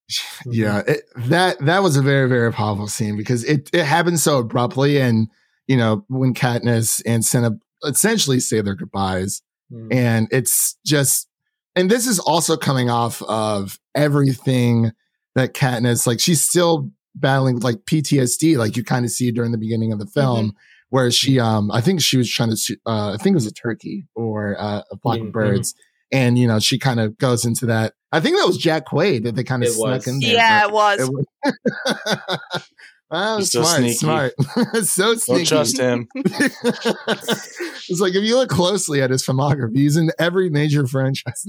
Yeah, 0.45 0.83
it, 0.87 1.01
that 1.15 1.57
that 1.61 1.81
was 1.81 1.97
a 1.97 2.01
very 2.03 2.29
very 2.29 2.53
powerful 2.53 2.87
scene 2.87 3.17
because 3.17 3.43
it 3.43 3.71
it 3.73 3.85
happened 3.85 4.19
so 4.19 4.37
abruptly, 4.37 4.99
and 5.01 5.29
you 5.65 5.77
know 5.77 6.05
when 6.09 6.35
Katniss 6.35 7.01
and 7.07 7.25
Cinna 7.25 7.51
essentially 7.83 8.39
say 8.39 8.61
their 8.61 8.75
goodbyes, 8.75 9.41
Mm. 9.73 9.91
and 9.91 10.27
it's 10.31 10.77
just, 10.85 11.27
and 11.75 11.89
this 11.89 12.05
is 12.05 12.19
also 12.19 12.55
coming 12.55 12.87
off 12.87 13.23
of 13.23 13.79
everything 13.95 14.91
that 15.33 15.55
Katniss 15.55 16.05
like 16.05 16.19
she's 16.19 16.43
still 16.43 16.91
battling 17.15 17.55
with 17.55 17.63
like 17.63 17.77
PTSD, 17.85 18.57
like 18.57 18.75
you 18.77 18.83
kind 18.83 19.05
of 19.05 19.11
see 19.11 19.31
during 19.31 19.51
the 19.51 19.57
beginning 19.57 19.91
of 19.93 19.99
the 19.99 20.05
film. 20.07 20.53
Where 20.89 21.09
she, 21.11 21.39
um, 21.39 21.71
I 21.71 21.81
think 21.81 21.99
she 21.99 22.15
was 22.15 22.29
trying 22.31 22.51
to, 22.51 22.55
shoot, 22.55 22.79
uh, 22.85 23.11
I 23.13 23.17
think 23.17 23.33
it 23.33 23.35
was 23.35 23.47
a 23.47 23.51
turkey 23.51 24.05
or 24.15 24.55
uh, 24.57 24.83
a 24.91 24.97
flock 24.97 25.17
Mhm. 25.17 25.27
of 25.27 25.33
birds, 25.33 25.73
and 26.11 26.37
you 26.37 26.47
know 26.47 26.59
she 26.59 26.77
kind 26.77 26.99
of 26.99 27.17
goes 27.17 27.43
into 27.43 27.65
that. 27.65 27.93
I 28.11 28.19
think 28.21 28.37
that 28.37 28.45
was 28.47 28.57
Jack 28.57 28.85
Quaid 28.85 29.23
that 29.23 29.35
they 29.35 29.43
kind 29.43 29.63
of 29.63 29.69
It 29.69 29.73
snuck 29.73 29.87
was. 29.97 30.07
in 30.07 30.19
there. 30.19 30.33
Yeah, 30.33 30.65
it 30.67 30.71
was. 30.71 30.99
it 31.01 31.09
was- 31.11 32.69
oh, 33.11 33.37
He's 33.37 33.51
so 33.51 33.61
smart, 33.63 33.77
sneaky. 33.79 33.93
smart, 33.95 34.33
so 34.83 35.15
sneaky. 35.15 35.43
Don't 35.43 35.47
trust 35.47 35.77
him. 35.79 36.07
it's 36.15 37.99
like 37.99 38.15
if 38.15 38.23
you 38.23 38.35
look 38.37 38.49
closely 38.49 39.01
at 39.01 39.09
his 39.09 39.25
filmography, 39.25 39.77
he's 39.77 39.97
in 39.97 40.11
every 40.19 40.49
major 40.49 40.85
franchise. 40.87 41.45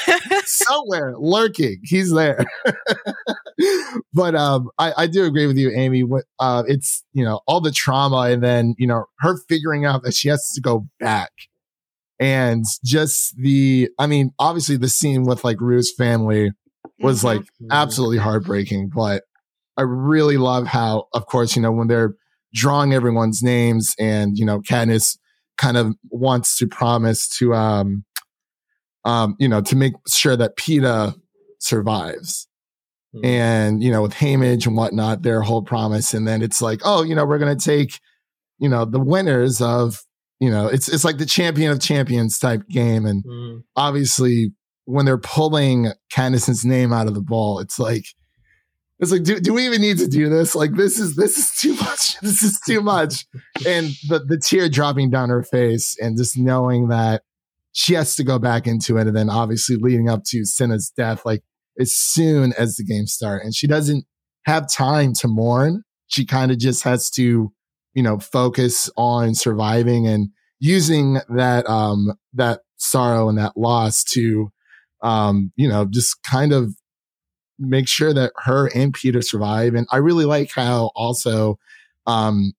Somewhere 0.44 1.14
lurking, 1.18 1.78
he's 1.82 2.12
there. 2.12 2.44
but 4.12 4.34
um, 4.34 4.70
I, 4.78 4.92
I 4.98 5.06
do 5.06 5.24
agree 5.24 5.46
with 5.46 5.56
you, 5.56 5.70
Amy. 5.70 6.02
What 6.02 6.24
uh, 6.38 6.64
it's 6.66 7.04
you 7.12 7.24
know 7.24 7.40
all 7.46 7.60
the 7.60 7.70
trauma, 7.72 8.30
and 8.30 8.42
then 8.42 8.74
you 8.78 8.86
know 8.86 9.04
her 9.20 9.36
figuring 9.48 9.84
out 9.84 10.02
that 10.02 10.14
she 10.14 10.28
has 10.28 10.50
to 10.54 10.60
go 10.60 10.86
back, 11.00 11.30
and 12.18 12.64
just 12.84 13.36
the 13.36 13.88
I 13.98 14.06
mean, 14.06 14.32
obviously 14.38 14.76
the 14.76 14.88
scene 14.88 15.24
with 15.24 15.44
like 15.44 15.60
Rue's 15.60 15.92
family 15.96 16.50
was 17.00 17.20
Mhm. 17.20 17.24
like 17.24 17.42
absolutely 17.70 18.18
heartbreaking. 18.18 18.90
But 18.94 19.22
I 19.76 19.82
really 19.82 20.36
love 20.36 20.66
how, 20.66 21.08
of 21.12 21.26
course, 21.26 21.56
you 21.56 21.62
know, 21.62 21.72
when 21.72 21.88
they're 21.88 22.14
drawing 22.52 22.92
everyone's 22.94 23.42
names 23.42 23.94
and, 23.98 24.38
you 24.38 24.44
know, 24.44 24.60
Katniss 24.60 25.18
kind 25.58 25.76
of 25.76 25.94
wants 26.10 26.56
to 26.58 26.66
promise 26.66 27.28
to, 27.38 27.54
um, 27.54 28.04
um, 29.04 29.36
you 29.38 29.48
know, 29.48 29.60
to 29.60 29.76
make 29.76 29.94
sure 30.08 30.36
that 30.36 30.56
Peeta 30.56 31.14
survives. 31.58 32.46
Mhm. 33.14 33.24
And, 33.24 33.82
you 33.82 33.90
know, 33.90 34.02
with 34.02 34.14
Haymitch 34.14 34.66
and 34.66 34.76
whatnot, 34.76 35.22
their 35.22 35.42
whole 35.42 35.62
promise. 35.62 36.14
And 36.14 36.26
then 36.26 36.42
it's 36.42 36.60
like, 36.62 36.80
oh, 36.84 37.02
you 37.02 37.14
know, 37.14 37.24
we're 37.24 37.38
going 37.38 37.56
to 37.56 37.64
take, 37.64 38.00
you 38.58 38.68
know, 38.68 38.84
the 38.84 39.00
winners 39.00 39.60
of, 39.60 40.02
you 40.40 40.50
know, 40.50 40.66
it's, 40.66 40.88
it's 40.88 41.04
like 41.04 41.18
the 41.18 41.26
champion 41.26 41.70
of 41.70 41.80
champions 41.80 42.38
type 42.38 42.68
game. 42.68 43.06
And, 43.06 43.24
Mm. 43.24 43.62
obviously 43.76 44.52
when 44.86 45.06
they're 45.06 45.16
pulling 45.18 45.92
Katniss's 46.12 46.64
name 46.64 46.92
out 46.92 47.06
of 47.06 47.14
the 47.14 47.22
ball, 47.22 47.58
it's 47.58 47.78
like 47.78 48.04
it's 48.98 49.10
like, 49.10 49.24
do, 49.24 49.40
do 49.40 49.52
we 49.52 49.66
even 49.66 49.80
need 49.80 49.98
to 49.98 50.08
do 50.08 50.28
this? 50.28 50.54
Like 50.54 50.74
this 50.74 50.98
is 50.98 51.16
this 51.16 51.36
is 51.36 51.50
too 51.60 51.74
much. 51.74 52.16
This 52.22 52.42
is 52.42 52.58
too 52.66 52.80
much. 52.80 53.26
And 53.66 53.88
the 54.08 54.20
the 54.26 54.38
tear 54.38 54.68
dropping 54.68 55.10
down 55.10 55.30
her 55.30 55.42
face 55.42 55.96
and 56.00 56.16
just 56.16 56.38
knowing 56.38 56.88
that 56.88 57.22
she 57.72 57.94
has 57.94 58.16
to 58.16 58.24
go 58.24 58.38
back 58.38 58.66
into 58.66 58.96
it. 58.96 59.06
And 59.06 59.16
then 59.16 59.28
obviously 59.28 59.76
leading 59.76 60.08
up 60.08 60.22
to 60.26 60.44
Cinna's 60.44 60.92
death, 60.96 61.26
like 61.26 61.42
as 61.78 61.92
soon 61.94 62.52
as 62.56 62.76
the 62.76 62.84
game 62.84 63.06
start. 63.06 63.42
And 63.42 63.54
she 63.54 63.66
doesn't 63.66 64.04
have 64.46 64.70
time 64.70 65.12
to 65.14 65.28
mourn. 65.28 65.82
She 66.06 66.24
kind 66.24 66.50
of 66.50 66.58
just 66.58 66.84
has 66.84 67.10
to, 67.10 67.52
you 67.94 68.02
know, 68.02 68.18
focus 68.18 68.88
on 68.96 69.34
surviving 69.34 70.06
and 70.06 70.28
using 70.60 71.18
that 71.28 71.68
um 71.68 72.12
that 72.32 72.60
sorrow 72.76 73.28
and 73.28 73.38
that 73.38 73.56
loss 73.56 74.04
to 74.04 74.50
um, 75.04 75.52
you 75.54 75.68
know, 75.68 75.84
just 75.84 76.22
kind 76.22 76.52
of 76.52 76.74
make 77.58 77.88
sure 77.88 78.12
that 78.12 78.32
her 78.44 78.66
and 78.74 78.92
Peeta 78.92 79.22
survive. 79.24 79.74
And 79.74 79.86
I 79.90 79.98
really 79.98 80.24
like 80.24 80.50
how 80.52 80.90
also 80.94 81.58
um 82.06 82.52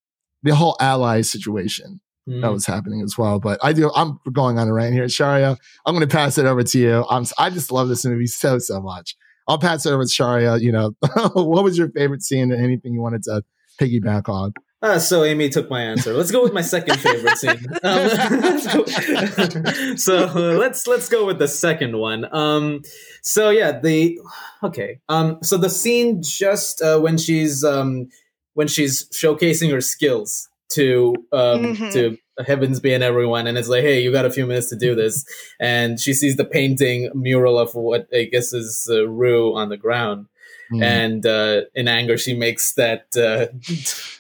the 0.44 0.56
whole 0.56 0.78
ally 0.80 1.22
situation 1.22 2.00
Mm. 2.28 2.42
that 2.42 2.52
was 2.52 2.66
happening 2.66 3.02
as 3.04 3.20
well. 3.20 3.40
But 3.40 3.60
I 3.64 3.72
do 3.72 3.92
I'm 3.96 4.20
going 4.34 4.58
on 4.58 4.68
a 4.68 4.74
rant 4.74 4.96
here. 4.96 5.06
Shaurya, 5.06 5.58
I'm 5.86 5.94
gonna 5.94 6.08
pass 6.08 6.40
it 6.40 6.48
over 6.48 6.64
to 6.64 6.80
you. 6.80 7.06
I'm 7.08 7.24
I 7.38 7.52
just 7.52 7.72
love 7.72 7.88
this 7.88 8.04
movie 8.04 8.26
so 8.26 8.58
so 8.58 8.82
much. 8.82 9.16
I'll 9.48 9.60
pass 9.60 9.86
it 9.86 9.92
over 9.92 10.04
to 10.04 10.10
Shaurya. 10.10 10.60
You 10.60 10.72
know, 10.72 10.96
what 11.36 11.64
was 11.64 11.78
your 11.78 11.90
favorite 11.90 12.24
scene 12.24 12.52
and 12.52 12.64
anything 12.64 12.94
you 12.96 13.02
wanted 13.02 13.22
to 13.24 13.44
piggyback 13.80 14.28
on? 14.28 14.54
Ah, 14.88 15.00
so 15.00 15.24
Amy 15.24 15.50
took 15.50 15.68
my 15.68 15.82
answer. 15.82 16.14
Let's 16.14 16.30
go 16.30 16.44
with 16.44 16.54
my 16.54 16.62
second 16.62 17.00
favorite 17.00 17.38
scene. 17.40 17.66
Um, 17.82 18.10
so 19.98 20.28
uh, 20.28 20.58
let's 20.60 20.86
let's 20.86 21.10
go 21.10 21.26
with 21.26 21.40
the 21.40 21.48
second 21.48 21.98
one. 21.98 22.28
Um, 22.32 22.84
so 23.24 23.50
yeah, 23.50 23.80
the 23.80 24.20
okay. 24.64 25.00
Um, 25.10 25.40
so 25.42 25.58
the 25.58 25.72
scene 25.72 26.22
just 26.22 26.84
uh, 26.84 27.00
when 27.00 27.18
she's 27.18 27.64
um, 27.64 28.10
when 28.54 28.68
she's 28.68 29.10
showcasing 29.10 29.72
her 29.72 29.82
skills 29.82 30.50
to 30.74 31.16
um, 31.32 31.64
Mhm. 31.76 31.92
to 31.94 32.18
Heavensbee 32.42 32.94
and 32.94 33.04
everyone, 33.04 33.48
and 33.48 33.58
it's 33.58 33.70
like, 33.70 33.82
hey, 33.84 34.02
you 34.04 34.12
got 34.12 34.26
a 34.26 34.30
few 34.32 34.46
minutes 34.46 34.70
to 34.70 34.76
do 34.76 34.94
this, 34.94 35.26
and 35.60 36.00
she 36.00 36.14
sees 36.14 36.36
the 36.36 36.46
painting 36.46 37.10
mural 37.16 37.58
of 37.58 37.74
what 37.74 38.08
I 38.14 38.26
guess 38.26 38.54
is 38.54 38.88
uh, 38.92 39.08
Rue 39.08 39.56
on 39.56 39.70
the 39.70 39.78
ground 39.78 40.28
Mm. 40.72 40.82
and 40.82 41.26
uh, 41.28 41.62
in 41.76 41.88
anger 41.88 42.18
she 42.18 42.34
makes 42.34 42.74
that 42.74 43.06
uh, 43.16 43.48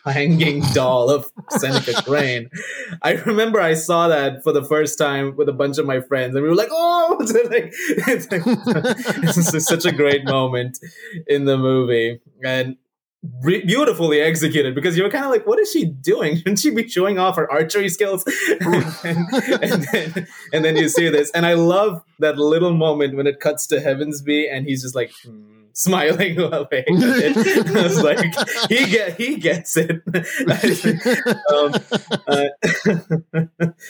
hanging 0.11 0.61
doll 0.73 1.09
of 1.09 1.31
Seneca 1.49 1.93
Crane. 2.05 2.51
I 3.01 3.13
remember 3.13 3.59
I 3.59 3.73
saw 3.73 4.07
that 4.09 4.43
for 4.43 4.51
the 4.51 4.63
first 4.63 4.99
time 4.99 5.35
with 5.35 5.49
a 5.49 5.53
bunch 5.53 5.79
of 5.79 5.87
my 5.87 6.01
friends, 6.01 6.35
and 6.35 6.43
we 6.43 6.49
were 6.49 6.55
like, 6.55 6.69
"Oh!" 6.71 7.17
It's 7.25 7.33
like, 7.33 7.73
it's, 8.07 8.31
like, 8.31 9.57
it's 9.57 9.67
such 9.67 9.85
a 9.85 9.91
great 9.91 10.25
moment 10.25 10.77
in 11.27 11.45
the 11.45 11.57
movie, 11.57 12.19
and 12.43 12.77
beautifully 13.41 14.21
executed 14.21 14.75
because 14.75 14.95
you 14.95 15.01
were 15.01 15.09
kind 15.09 15.25
of 15.25 15.31
like, 15.31 15.47
what 15.47 15.59
is 15.59 15.71
she 15.71 15.85
doing? 15.85 16.37
Shouldn't 16.37 16.59
she 16.59 16.69
be 16.69 16.87
showing 16.87 17.17
off 17.17 17.37
her 17.37 17.51
archery 17.51 17.89
skills? 17.89 18.23
and, 18.61 19.27
and, 19.63 19.87
then, 19.91 20.27
and 20.53 20.65
then 20.65 20.75
you 20.75 20.89
see 20.89 21.09
this, 21.09 21.31
and 21.31 21.43
I 21.43 21.53
love 21.53 22.03
that 22.19 22.37
little 22.37 22.75
moment 22.75 23.15
when 23.15 23.25
it 23.25 23.39
cuts 23.39 23.65
to 23.67 23.77
Heavensbee, 23.77 24.45
and 24.51 24.67
he's 24.67 24.83
just 24.83 24.93
like. 24.93 25.11
Hmm 25.23 25.54
smiling 25.77 26.39
away. 26.39 26.85
I 26.89 27.81
was 27.83 28.01
like, 28.01 28.33
he 28.69 28.89
get 28.89 29.17
he 29.17 29.35
gets 29.35 29.75
it. 29.75 29.91
um, 31.53 31.73
uh, 32.27 32.45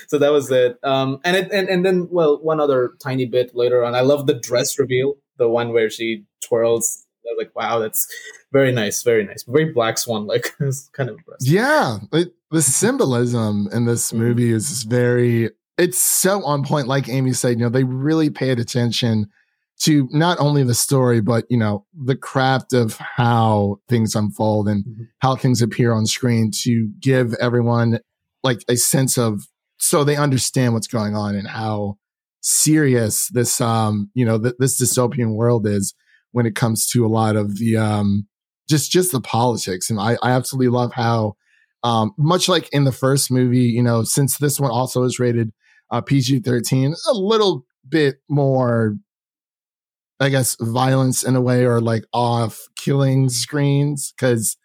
so 0.08 0.18
that 0.18 0.32
was 0.32 0.50
it. 0.50 0.80
Um, 0.84 1.20
and 1.24 1.38
it 1.38 1.52
and, 1.52 1.70
and 1.70 1.86
then 1.86 2.08
well, 2.12 2.42
one 2.42 2.60
other 2.60 2.94
tiny 3.02 3.26
bit 3.26 3.56
later 3.56 3.84
on. 3.84 3.94
I 3.94 4.02
love 4.02 4.26
the 4.26 4.34
dress 4.34 4.80
reveal, 4.80 5.16
the 5.38 5.48
one 5.48 5.74
where 5.74 5.90
she 5.90 6.24
twirls. 6.44 7.04
I 7.28 7.34
was 7.34 7.46
like, 7.46 7.56
wow, 7.56 7.80
that's 7.80 8.08
very 8.52 8.72
nice, 8.72 9.02
very 9.04 9.24
nice, 9.24 9.44
very 9.44 9.72
Black 9.72 9.98
Swan 9.98 10.28
like. 10.28 10.54
it's 10.60 10.90
kind 10.90 11.10
of 11.10 11.18
impressive. 11.18 11.48
Yeah, 11.48 11.98
it, 12.14 12.34
the 12.52 12.62
symbolism 12.62 13.68
in 13.72 13.86
this 13.86 14.10
mm-hmm. 14.10 14.24
movie 14.24 14.52
is 14.52 14.84
very. 14.84 15.52
It's 15.78 16.00
so 16.00 16.44
on 16.46 16.64
point. 16.64 16.88
Like 16.88 17.10
Amy 17.10 17.34
said, 17.34 17.60
you 17.60 17.66
know, 17.66 17.70
they 17.70 17.84
really 17.84 18.30
paid 18.30 18.60
attention 18.60 19.30
to 19.82 20.08
not 20.12 20.40
only 20.40 20.64
the 20.64 20.74
story, 20.74 21.22
but 21.22 21.46
you 21.50 21.58
know, 21.58 21.86
the 21.94 22.16
craft 22.16 22.74
of 22.74 22.98
how 22.98 23.80
things 23.90 24.16
unfold 24.16 24.68
and 24.68 24.86
mm-hmm. 24.86 25.04
how 25.20 25.36
things 25.36 25.62
appear 25.62 25.92
on 25.92 26.06
screen 26.06 26.52
to 26.64 26.90
give 27.00 27.34
everyone 27.36 28.00
like 28.44 28.64
a 28.70 28.78
sense 28.78 29.18
of 29.18 29.48
so 29.78 30.04
they 30.04 30.16
understand 30.16 30.74
what's 30.74 30.88
going 30.88 31.16
on 31.16 31.36
and 31.36 31.48
how 31.48 31.98
serious 32.42 33.28
this 33.30 33.60
um 33.60 34.10
you 34.14 34.24
know 34.24 34.40
th- 34.40 34.54
this 34.60 34.80
dystopian 34.80 35.34
world 35.34 35.66
is 35.66 35.96
when 36.32 36.46
it 36.46 36.56
comes 36.56 36.88
to 36.88 37.04
a 37.04 37.10
lot 37.10 37.36
of 37.36 37.58
the 37.58 37.76
um 37.76 38.28
just 38.70 38.92
just 38.92 39.12
the 39.12 39.20
politics 39.20 39.90
and 39.90 40.00
I, 40.00 40.16
I 40.22 40.32
absolutely 40.32 40.70
love 40.70 40.94
how 40.94 41.34
um 41.84 42.14
much 42.20 42.48
like 42.48 42.70
in 42.72 42.84
the 42.84 42.92
first 42.92 43.32
movie 43.32 43.66
you 43.66 43.82
know 43.82 44.04
since 44.04 44.38
this 44.38 44.60
one 44.60 44.70
also 44.70 45.04
is 45.04 45.20
rated 45.20 45.52
uh, 45.92 46.02
PG-13 46.02 46.96
a 47.10 47.14
little 47.14 47.66
bit 47.88 48.18
more 48.30 48.96
I 50.20 50.30
guess, 50.30 50.56
violence 50.60 51.24
in 51.24 51.36
a 51.36 51.42
way 51.42 51.66
or 51.66 51.82
like 51.82 52.06
off 52.14 52.60
killing 52.78 53.30
screens 53.30 54.14
because 54.18 54.58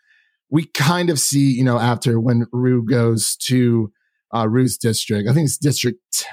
we 0.51 0.67
kind 0.67 1.11
of 1.11 1.19
see, 1.19 1.53
you 1.53 1.65
know, 1.65 1.79
after 1.79 2.21
when 2.21 2.47
Rue 2.53 2.85
goes 2.85 3.37
to 3.45 3.93
uh, 4.35 4.49
Rue's 4.49 4.77
district, 4.77 5.29
I 5.29 5.33
think 5.33 5.47
it's 5.47 5.59
district 5.59 6.27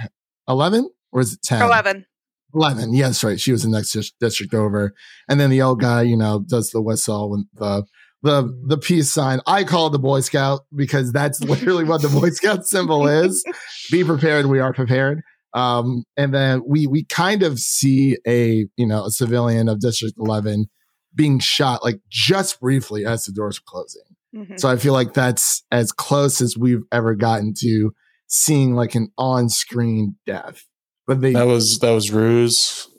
11 0.48 0.90
or 1.12 1.22
is 1.22 1.34
it 1.34 1.42
10? 1.44 1.62
11. 1.62 2.06
11. 2.54 2.94
Yes, 2.94 3.24
right. 3.24 3.40
She 3.40 3.52
was 3.52 3.64
the 3.64 3.70
next 3.70 3.96
district 4.20 4.54
over. 4.54 4.94
And 5.28 5.40
then 5.40 5.50
the 5.50 5.62
old 5.62 5.82
guy, 5.82 6.02
you 6.04 6.18
know, 6.18 6.44
does 6.48 6.72
the 6.72 6.82
whistle 6.82 7.34
and 7.34 7.46
the, 7.54 7.86
the, 8.24 8.52
the 8.66 8.78
peace 8.78 9.12
sign. 9.12 9.42
I 9.46 9.64
call 9.64 9.88
it 9.88 9.92
the 9.92 10.00
Boy 10.00 10.22
Scout 10.22 10.62
because 10.76 11.12
that's 11.12 11.40
literally 11.44 11.84
what 11.84 12.02
the 12.02 12.10
Boy 12.10 12.30
Scout 12.30 12.66
symbol 12.66 13.08
is. 13.08 13.44
Be 13.92 14.04
prepared. 14.04 14.48
We 14.48 14.60
are 14.60 14.74
prepared. 14.74 15.22
Um, 15.54 16.04
and 16.16 16.34
then 16.34 16.62
we 16.66 16.88
we 16.88 17.06
kind 17.06 17.44
of 17.44 17.60
see 17.60 18.18
a 18.28 18.68
you 18.76 18.88
know 18.88 19.06
a 19.06 19.12
civilian 19.12 19.70
of 19.70 19.80
District 19.80 20.16
11 20.18 20.68
being 21.16 21.40
shot 21.40 21.84
like 21.84 22.00
just 22.10 22.60
briefly 22.60 23.06
as 23.06 23.26
the 23.26 23.32
doors 23.32 23.58
are 23.58 23.66
closing. 23.66 24.04
Mm-hmm. 24.36 24.58
So 24.58 24.70
I 24.70 24.78
feel 24.78 24.94
like 24.94 25.14
that's 25.14 25.64
as 25.72 25.92
close 25.92 26.42
as 26.42 26.58
we've 26.58 26.84
ever 26.92 27.16
gotten 27.16 27.54
to 27.60 27.94
seeing 28.28 28.76
like 28.76 28.94
an 28.94 29.10
on-screen 29.18 30.16
death. 30.26 30.66
But 31.08 31.22
they 31.22 31.34
that 31.34 31.48
was 31.48 31.80
that 31.80 31.92
was 31.92 32.12
Rue's 32.12 32.90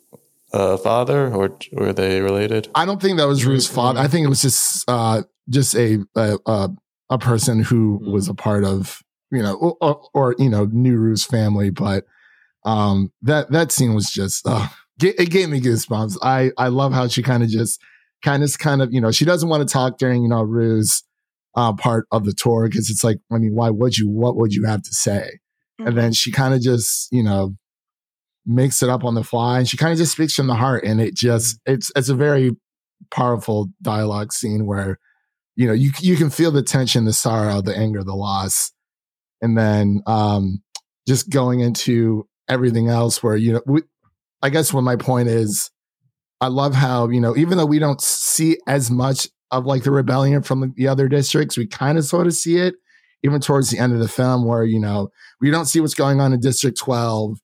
uh, 0.53 0.79
father, 0.79 1.33
or 1.33 1.57
were 1.73 1.93
they 1.93 2.21
related? 2.21 2.69
I 2.75 2.87
don't 2.87 3.01
think 3.01 3.19
that 3.19 3.29
was 3.29 3.45
Rue's 3.45 3.67
father. 3.67 4.01
I 4.01 4.09
think 4.09 4.25
it 4.25 4.29
was 4.29 4.43
just 4.43 4.89
uh, 4.89 5.23
just 5.49 5.75
a 5.75 6.05
a, 6.17 6.71
a 7.11 7.19
person 7.19 7.63
who 7.63 8.01
mm-hmm. 8.01 8.13
was 8.13 8.29
a 8.29 8.35
part 8.35 8.65
of 8.65 9.03
you 9.31 9.43
know 9.43 9.77
or, 9.81 10.09
or 10.15 10.35
you 10.39 10.49
know 10.49 10.65
knew 10.73 10.97
Rue's 10.97 11.25
family, 11.25 11.69
but 11.69 12.05
um, 12.69 13.13
that 13.23 13.51
that 13.51 13.73
scene 13.73 13.95
was 13.95 14.11
just 14.11 14.47
uh, 14.47 14.69
it 15.03 15.31
gave 15.31 15.49
me 15.49 15.61
goosebumps. 15.61 16.19
I 16.23 16.51
I 16.59 16.69
love 16.69 16.93
how 16.93 17.09
she 17.09 17.23
kind 17.23 17.43
of 17.43 17.49
just 17.49 17.81
kind 18.23 18.45
of 18.45 18.59
kind 18.59 18.83
of 18.83 18.93
you 18.93 19.01
know 19.01 19.11
she 19.11 19.25
doesn't 19.25 19.49
want 19.49 19.67
to 19.67 19.73
talk 19.73 19.97
during 19.97 20.23
you 20.23 20.29
know 20.29 20.43
Rue's 20.43 21.03
uh, 21.57 21.73
part 21.73 22.07
of 22.13 22.27
the 22.27 22.35
tour 22.35 22.69
because 22.69 22.91
it's 22.91 23.03
like 23.03 23.19
I 23.33 23.39
mean 23.39 23.55
why 23.55 23.71
would 23.71 23.97
you 23.97 24.09
what 24.11 24.37
would 24.37 24.53
you 24.53 24.67
have 24.67 24.83
to 24.83 24.93
say? 24.93 25.41
Mm-hmm. 25.81 25.89
And 25.89 25.99
then 25.99 26.13
she 26.13 26.31
kind 26.31 26.53
of 26.53 26.61
just 26.61 27.09
you 27.11 27.23
know 27.23 27.55
makes 28.45 28.83
it 28.83 28.91
up 28.91 29.03
on 29.05 29.15
the 29.15 29.25
fly 29.25 29.59
and 29.59 29.69
she 29.69 29.79
kind 29.79 29.93
of 29.93 29.99
just 29.99 30.13
speaks 30.13 30.35
from 30.35 30.47
the 30.47 30.55
heart 30.55 30.85
and 30.85 31.01
it 31.01 31.15
just 31.15 31.57
mm-hmm. 31.57 31.75
it's 31.75 31.91
it's 31.97 32.11
a 32.11 32.15
very 32.15 32.55
powerful 33.11 33.69
dialogue 33.81 34.31
scene 34.31 34.67
where 34.67 34.99
you 35.57 35.67
know 35.67 35.73
you 35.73 35.91
you 36.01 36.17
can 36.17 36.29
feel 36.29 36.51
the 36.51 36.63
tension 36.63 37.07
the 37.07 37.13
sorrow 37.15 37.63
the 37.63 37.77
anger 37.77 38.05
the 38.05 38.15
loss 38.15 38.73
and 39.41 39.57
then 39.57 40.03
um 40.07 40.63
just 41.07 41.31
going 41.31 41.61
into 41.61 42.28
everything 42.49 42.89
else 42.89 43.23
where, 43.23 43.37
you 43.37 43.55
know, 43.55 43.63
we, 43.67 43.83
I 44.43 44.51
guess 44.51 44.73
what 44.73 44.83
my 44.83 44.97
point 44.97 45.29
is, 45.29 45.71
I 46.41 46.49
love 46.49 46.75
how, 46.75 47.09
you 47.09 47.21
know, 47.21 47.37
even 47.37 47.59
though 47.59 47.67
we 47.67 47.79
don't 47.79 48.01
see 48.01 48.59
as 48.67 48.91
much 48.91 49.29
of 49.51 49.67
like 49.67 49.83
the 49.83 49.91
rebellion 49.91 50.43
from 50.43 50.73
the 50.77 50.89
other 50.89 51.09
districts, 51.09 51.57
we 51.57 51.67
kind 51.67 51.99
of 51.99 52.05
sort 52.05 52.27
of 52.27 52.35
see 52.35 52.59
it 52.59 52.77
even 53.25 53.41
towards 53.41 53.71
the 53.71 53.79
end 53.79 53.93
of 53.93 53.99
the 53.99 54.09
film 54.09 54.45
where, 54.47 54.65
you 54.65 54.79
know, 54.79 55.11
we 55.41 55.51
don't 55.51 55.67
see 55.67 55.81
what's 55.81 55.95
going 55.95 56.21
on 56.21 56.33
in 56.33 56.41
District 56.41 56.79
12. 56.79 57.39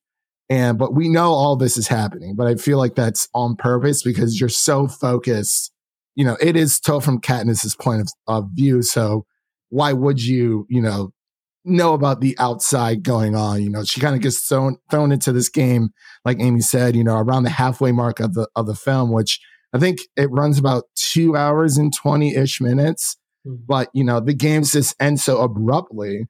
And, 0.49 0.77
but 0.77 0.93
we 0.93 1.09
know 1.09 1.31
all 1.31 1.55
this 1.55 1.75
is 1.75 1.87
happening. 1.87 2.35
But 2.35 2.47
I 2.47 2.55
feel 2.55 2.77
like 2.77 2.95
that's 2.95 3.27
on 3.33 3.55
purpose 3.55 4.03
because 4.03 4.39
you're 4.39 4.47
so 4.47 4.87
focused. 4.87 5.71
You 6.13 6.23
know, 6.23 6.37
it 6.39 6.55
is 6.55 6.79
told 6.79 7.03
from 7.03 7.19
Katniss's 7.19 7.75
point 7.75 8.01
of, 8.01 8.09
of 8.27 8.49
view. 8.53 8.81
So 8.83 9.25
why 9.69 9.91
would 9.91 10.23
you, 10.23 10.65
you 10.69 10.81
know, 10.81 11.11
know 11.65 11.93
about 11.93 12.21
the 12.21 12.35
outside 12.39 13.03
going 13.03 13.35
on. 13.35 13.61
You 13.61 13.69
know, 13.69 13.83
she 13.83 13.99
kind 13.99 14.15
of 14.15 14.21
gets 14.21 14.47
thrown 14.47 14.77
thrown 14.89 15.11
into 15.11 15.31
this 15.31 15.49
game, 15.49 15.89
like 16.23 16.39
Amy 16.39 16.61
said, 16.61 16.95
you 16.95 17.03
know, 17.03 17.17
around 17.17 17.43
the 17.43 17.49
halfway 17.49 17.91
mark 17.91 18.19
of 18.19 18.33
the 18.33 18.47
of 18.55 18.67
the 18.67 18.75
film, 18.75 19.11
which 19.11 19.39
I 19.73 19.79
think 19.79 19.99
it 20.15 20.31
runs 20.31 20.57
about 20.57 20.85
two 20.95 21.35
hours 21.35 21.77
and 21.77 21.93
20-ish 21.95 22.61
minutes. 22.61 23.17
Mm-hmm. 23.45 23.63
But, 23.67 23.89
you 23.93 24.03
know, 24.03 24.19
the 24.19 24.33
games 24.33 24.71
just 24.71 24.95
end 25.01 25.19
so 25.19 25.41
abruptly. 25.41 26.27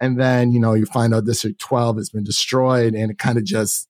And 0.00 0.20
then, 0.20 0.52
you 0.52 0.60
know, 0.60 0.74
you 0.74 0.86
find 0.86 1.14
out 1.14 1.24
District 1.24 1.60
12 1.60 1.96
has 1.96 2.10
been 2.10 2.24
destroyed 2.24 2.94
and 2.94 3.10
it 3.10 3.18
kind 3.18 3.38
of 3.38 3.44
just 3.44 3.88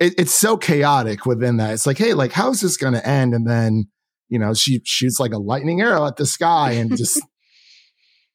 it, 0.00 0.14
it's 0.18 0.34
so 0.34 0.56
chaotic 0.56 1.24
within 1.24 1.58
that. 1.58 1.72
It's 1.72 1.86
like, 1.86 1.98
hey, 1.98 2.14
like, 2.14 2.32
how's 2.32 2.60
this 2.60 2.76
gonna 2.76 2.98
end? 2.98 3.34
And 3.34 3.46
then, 3.46 3.88
you 4.28 4.38
know, 4.38 4.54
she 4.54 4.80
shoots 4.84 5.20
like 5.20 5.32
a 5.32 5.38
lightning 5.38 5.80
arrow 5.80 6.06
at 6.06 6.16
the 6.16 6.26
sky 6.26 6.72
and 6.72 6.96
just 6.96 7.22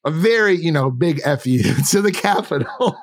a 0.04 0.10
very, 0.10 0.54
you 0.56 0.72
know, 0.72 0.90
big 0.90 1.20
F 1.24 1.46
you 1.46 1.62
to 1.90 2.02
the 2.02 2.12
Capitol. 2.12 2.96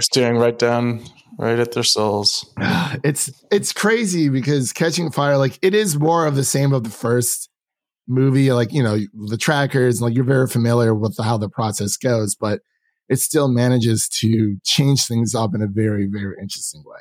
staring 0.00 0.36
right 0.36 0.58
down 0.58 1.04
right 1.38 1.58
at 1.58 1.72
their 1.72 1.84
souls. 1.84 2.52
It's 3.04 3.30
it's 3.52 3.72
crazy 3.72 4.28
because 4.28 4.72
Catching 4.72 5.10
Fire, 5.10 5.36
like 5.36 5.58
it 5.62 5.74
is 5.74 5.98
more 5.98 6.26
of 6.26 6.34
the 6.36 6.44
same 6.44 6.72
of 6.72 6.84
the 6.84 6.90
first 6.90 7.50
movie. 8.08 8.50
Like, 8.50 8.72
you 8.72 8.82
know, 8.82 8.98
the 9.28 9.36
trackers, 9.36 10.00
like 10.00 10.14
you're 10.14 10.24
very 10.24 10.48
familiar 10.48 10.94
with 10.94 11.16
how 11.22 11.36
the 11.36 11.50
process 11.50 11.96
goes, 11.96 12.34
but 12.34 12.60
it 13.08 13.20
still 13.20 13.48
manages 13.48 14.08
to 14.20 14.56
change 14.64 15.06
things 15.06 15.34
up 15.34 15.54
in 15.54 15.62
a 15.62 15.66
very, 15.66 16.06
very 16.06 16.36
interesting 16.40 16.82
way. 16.84 16.98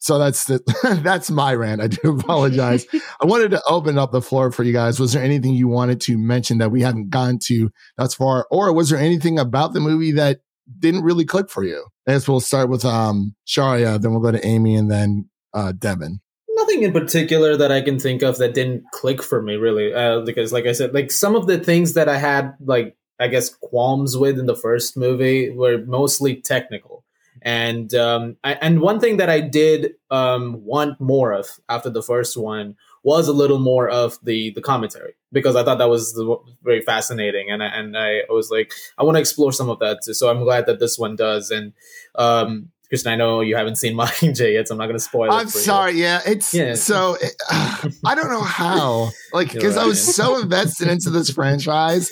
So 0.00 0.18
that's 0.18 0.46
the 0.46 0.60
that's 1.04 1.30
my 1.30 1.54
rant. 1.54 1.80
I 1.80 1.86
do 1.86 2.18
apologize. 2.18 2.86
I 3.20 3.26
wanted 3.26 3.50
to 3.52 3.62
open 3.68 3.98
up 3.98 4.12
the 4.12 4.22
floor 4.22 4.50
for 4.50 4.64
you 4.64 4.72
guys. 4.72 4.98
Was 4.98 5.12
there 5.12 5.22
anything 5.22 5.54
you 5.54 5.68
wanted 5.68 6.00
to 6.02 6.18
mention 6.18 6.58
that 6.58 6.70
we 6.70 6.82
haven't 6.82 7.10
gone 7.10 7.38
to 7.44 7.70
thus 7.96 8.14
far, 8.14 8.46
or 8.50 8.72
was 8.72 8.90
there 8.90 8.98
anything 8.98 9.38
about 9.38 9.74
the 9.74 9.80
movie 9.80 10.12
that 10.12 10.40
didn't 10.78 11.02
really 11.02 11.26
click 11.26 11.50
for 11.50 11.64
you? 11.64 11.86
I 12.08 12.12
guess 12.12 12.26
we'll 12.26 12.40
start 12.40 12.70
with 12.70 12.84
um 12.84 13.34
Shaurya, 13.46 14.00
then 14.00 14.12
we'll 14.12 14.20
go 14.20 14.32
to 14.32 14.44
Amy, 14.44 14.74
and 14.74 14.90
then 14.90 15.28
uh, 15.52 15.72
Devin. 15.72 16.20
Nothing 16.54 16.82
in 16.82 16.92
particular 16.92 17.56
that 17.56 17.70
I 17.70 17.82
can 17.82 17.98
think 17.98 18.22
of 18.22 18.38
that 18.38 18.54
didn't 18.54 18.84
click 18.92 19.22
for 19.22 19.42
me, 19.42 19.56
really, 19.56 19.92
uh, 19.92 20.20
because 20.20 20.52
like 20.52 20.66
I 20.66 20.72
said, 20.72 20.94
like 20.94 21.10
some 21.10 21.36
of 21.36 21.46
the 21.46 21.58
things 21.58 21.92
that 21.92 22.08
I 22.08 22.16
had 22.16 22.54
like 22.64 22.96
I 23.18 23.28
guess 23.28 23.50
qualms 23.50 24.16
with 24.16 24.38
in 24.38 24.46
the 24.46 24.56
first 24.56 24.96
movie 24.96 25.50
were 25.50 25.84
mostly 25.84 26.36
technical 26.36 26.99
and 27.42 27.94
um, 27.94 28.36
I, 28.44 28.54
and 28.54 28.80
one 28.80 29.00
thing 29.00 29.16
that 29.18 29.30
I 29.30 29.40
did 29.40 29.94
um, 30.10 30.64
want 30.64 31.00
more 31.00 31.32
of 31.32 31.46
after 31.68 31.90
the 31.90 32.02
first 32.02 32.36
one 32.36 32.76
was 33.02 33.28
a 33.28 33.32
little 33.32 33.58
more 33.58 33.88
of 33.88 34.18
the 34.22 34.50
the 34.50 34.60
commentary 34.60 35.14
because 35.32 35.56
I 35.56 35.64
thought 35.64 35.78
that 35.78 35.88
was 35.88 36.20
very 36.62 36.82
fascinating, 36.82 37.50
and 37.50 37.62
I, 37.62 37.66
and 37.66 37.96
I 37.96 38.22
was 38.28 38.50
like, 38.50 38.72
I 38.98 39.04
want 39.04 39.16
to 39.16 39.20
explore 39.20 39.52
some 39.52 39.70
of 39.70 39.78
that 39.78 40.00
too. 40.04 40.14
So 40.14 40.28
I'm 40.28 40.42
glad 40.42 40.66
that 40.66 40.80
this 40.80 40.98
one 40.98 41.16
does. 41.16 41.50
And 41.50 41.72
um, 42.16 42.70
Christian, 42.88 43.12
I 43.12 43.16
know 43.16 43.40
you 43.40 43.56
haven't 43.56 43.76
seen 43.76 43.94
Mockingjay 43.96 44.54
yet, 44.54 44.68
so 44.68 44.74
I'm 44.74 44.78
not 44.78 44.86
going 44.86 44.98
to 44.98 45.04
spoil. 45.04 45.32
It. 45.32 45.34
I'm 45.34 45.48
sorry. 45.48 45.92
You. 45.92 46.02
Yeah, 46.02 46.20
it's 46.26 46.52
yeah. 46.52 46.74
so 46.74 47.16
it, 47.20 47.32
uh, 47.50 47.88
I 48.04 48.14
don't 48.14 48.30
know 48.30 48.42
how, 48.42 49.10
like, 49.32 49.52
because 49.52 49.76
I 49.76 49.86
was 49.86 50.14
so 50.14 50.40
invested 50.40 50.88
into 50.88 51.10
this 51.10 51.30
franchise 51.30 52.10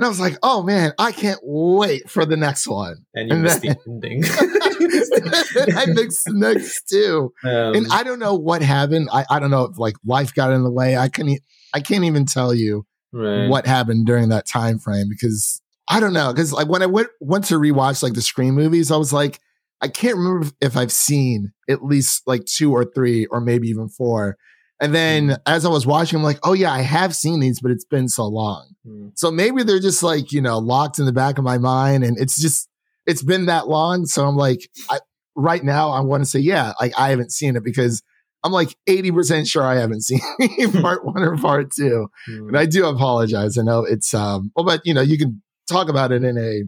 and 0.00 0.06
I 0.06 0.08
was 0.08 0.18
like, 0.18 0.38
oh 0.42 0.62
man, 0.62 0.92
I 0.98 1.12
can't 1.12 1.40
wait 1.42 2.08
for 2.08 2.24
the 2.24 2.34
next 2.38 2.66
one. 2.66 3.04
And 3.14 3.28
you 3.28 3.34
and 3.34 3.42
missed 3.42 3.60
then, 3.60 3.76
the 3.84 3.90
ending. 3.92 4.24
I 5.76 5.84
mixed 5.86 6.24
the 6.24 6.32
next 6.34 6.84
two. 6.88 7.34
Um, 7.44 7.74
and 7.74 7.86
I 7.92 8.02
don't 8.02 8.18
know 8.18 8.34
what 8.34 8.62
happened. 8.62 9.10
I, 9.12 9.26
I 9.28 9.38
don't 9.38 9.50
know 9.50 9.64
if 9.64 9.78
like 9.78 9.96
life 10.06 10.32
got 10.34 10.52
in 10.52 10.64
the 10.64 10.70
way. 10.70 10.96
I 10.96 11.08
couldn't 11.10 11.40
I 11.74 11.80
can't 11.80 12.04
even 12.04 12.24
tell 12.24 12.54
you 12.54 12.86
Right. 13.12 13.48
what 13.48 13.66
happened 13.66 14.06
during 14.06 14.30
that 14.30 14.46
time 14.46 14.78
frame 14.78 15.08
because 15.10 15.60
I 15.88 16.00
don't 16.00 16.14
know 16.14 16.32
because 16.32 16.52
like 16.52 16.68
when 16.68 16.80
I 16.82 16.86
went 16.86 17.08
went 17.20 17.44
to 17.46 17.56
rewatch 17.56 18.02
like 18.02 18.14
the 18.14 18.22
Scream 18.22 18.54
movies, 18.54 18.90
I 18.90 18.96
was 18.96 19.12
like, 19.12 19.38
I 19.82 19.88
can't 19.88 20.16
remember 20.16 20.48
if 20.62 20.78
I've 20.78 20.92
seen 20.92 21.52
at 21.68 21.84
least 21.84 22.22
like 22.26 22.46
two 22.46 22.72
or 22.72 22.84
three 22.86 23.26
or 23.26 23.40
maybe 23.42 23.68
even 23.68 23.88
four. 23.90 24.38
And 24.80 24.94
then 24.94 25.36
as 25.46 25.66
I 25.66 25.68
was 25.68 25.86
watching, 25.86 26.18
I'm 26.18 26.22
like, 26.22 26.38
oh 26.42 26.54
yeah, 26.54 26.72
I 26.72 26.80
have 26.80 27.14
seen 27.14 27.40
these, 27.40 27.60
but 27.60 27.70
it's 27.70 27.84
been 27.84 28.08
so 28.08 28.26
long. 28.26 28.70
Mm. 28.86 29.12
So 29.14 29.30
maybe 29.30 29.62
they're 29.62 29.78
just 29.78 30.02
like 30.02 30.32
you 30.32 30.40
know 30.40 30.58
locked 30.58 30.98
in 30.98 31.04
the 31.04 31.12
back 31.12 31.38
of 31.38 31.44
my 31.44 31.58
mind, 31.58 32.02
and 32.02 32.18
it's 32.18 32.40
just 32.40 32.68
it's 33.06 33.22
been 33.22 33.46
that 33.46 33.68
long. 33.68 34.06
So 34.06 34.26
I'm 34.26 34.36
like, 34.36 34.68
I, 34.88 34.98
right 35.36 35.62
now 35.62 35.90
I 35.90 36.00
want 36.00 36.22
to 36.22 36.28
say 36.28 36.40
yeah, 36.40 36.72
like 36.80 36.98
I 36.98 37.10
haven't 37.10 37.32
seen 37.32 37.56
it 37.56 37.64
because 37.64 38.02
I'm 38.42 38.52
like 38.52 38.74
80 38.86 39.12
percent 39.12 39.46
sure 39.46 39.64
I 39.64 39.76
haven't 39.76 40.00
seen 40.04 40.20
part 40.80 41.04
one 41.04 41.22
or 41.22 41.36
part 41.36 41.70
two. 41.72 42.08
Mm. 42.30 42.48
And 42.48 42.58
I 42.58 42.64
do 42.64 42.86
apologize. 42.86 43.58
I 43.58 43.62
know 43.62 43.84
it's 43.84 44.14
um 44.14 44.50
well, 44.56 44.64
but 44.64 44.80
you 44.84 44.94
know, 44.94 45.02
you 45.02 45.18
can 45.18 45.42
talk 45.68 45.90
about 45.90 46.10
it 46.10 46.24
in 46.24 46.38
a 46.38 46.62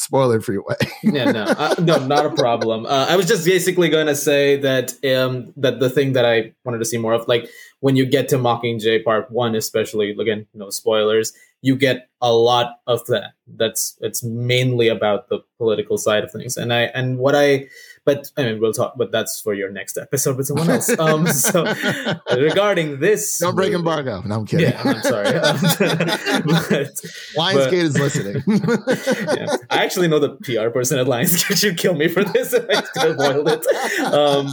spoiler 0.00 0.40
free 0.40 0.58
way. 0.58 0.76
yeah, 1.02 1.30
no, 1.30 1.44
uh, 1.44 1.74
no, 1.78 1.98
not 2.06 2.26
a 2.26 2.30
problem. 2.30 2.86
Uh, 2.86 3.06
I 3.08 3.16
was 3.16 3.26
just 3.26 3.44
basically 3.44 3.88
going 3.88 4.06
to 4.06 4.16
say 4.16 4.56
that 4.56 4.92
um, 5.04 5.52
that 5.56 5.78
the 5.78 5.90
thing 5.90 6.14
that 6.14 6.24
I 6.24 6.52
wanted 6.64 6.78
to 6.78 6.84
see 6.84 6.98
more 6.98 7.12
of, 7.12 7.28
like 7.28 7.48
when 7.80 7.96
you 7.96 8.06
get 8.06 8.28
to 8.30 8.36
Mockingjay 8.36 9.04
Part 9.04 9.30
One, 9.30 9.54
especially 9.54 10.10
again, 10.10 10.46
no 10.54 10.70
spoilers, 10.70 11.32
you 11.60 11.76
get 11.76 12.08
a 12.22 12.32
lot 12.32 12.80
of 12.86 13.06
that. 13.06 13.32
That's 13.46 13.98
it's 14.00 14.24
mainly 14.24 14.88
about 14.88 15.28
the 15.28 15.40
political 15.58 15.98
side 15.98 16.24
of 16.24 16.32
things, 16.32 16.56
and 16.56 16.72
I 16.72 16.82
and 16.82 17.18
what 17.18 17.34
I. 17.34 17.68
But 18.06 18.30
I 18.36 18.44
mean, 18.44 18.60
we'll 18.60 18.72
talk. 18.72 18.94
But 18.96 19.12
that's 19.12 19.40
for 19.40 19.52
your 19.52 19.70
next 19.70 19.98
episode 19.98 20.36
with 20.38 20.46
someone 20.46 20.70
else. 20.70 20.88
Um, 20.98 21.26
so 21.26 21.64
regarding 22.36 22.98
this, 22.98 23.38
Don't 23.38 23.54
break 23.54 23.72
movie- 23.72 23.80
embargo. 23.80 24.22
No, 24.22 24.36
I'm 24.36 24.46
kidding. 24.46 24.70
Yeah, 24.70 24.80
I'm 24.82 25.02
sorry. 25.02 25.24
but, 25.32 26.90
Lionsgate 27.36 27.54
but- 27.54 27.72
is 27.74 27.98
listening. 27.98 28.42
yeah. 29.36 29.56
I 29.70 29.84
actually 29.84 30.08
know 30.08 30.18
the 30.18 30.30
PR 30.42 30.70
person 30.70 30.98
at 30.98 31.06
Lionsgate 31.06 31.58
should 31.58 31.76
kill 31.76 31.94
me 31.94 32.08
for 32.08 32.24
this 32.24 32.52
if 32.52 32.64
I 32.68 32.80
could 32.80 33.02
have 33.02 33.16
boiled 33.16 33.48
it. 33.48 33.66
Um, 34.14 34.48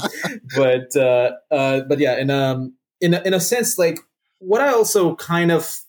but 0.56 0.96
uh, 0.96 1.32
uh, 1.50 1.82
but 1.88 2.00
yeah, 2.00 2.18
in 2.20 2.30
um 2.30 2.76
in 3.02 3.14
a, 3.14 3.22
in 3.22 3.34
a 3.34 3.40
sense, 3.40 3.78
like 3.78 4.00
what 4.40 4.62
I 4.62 4.70
also 4.74 5.16
kind 5.16 5.52
of 5.52 5.80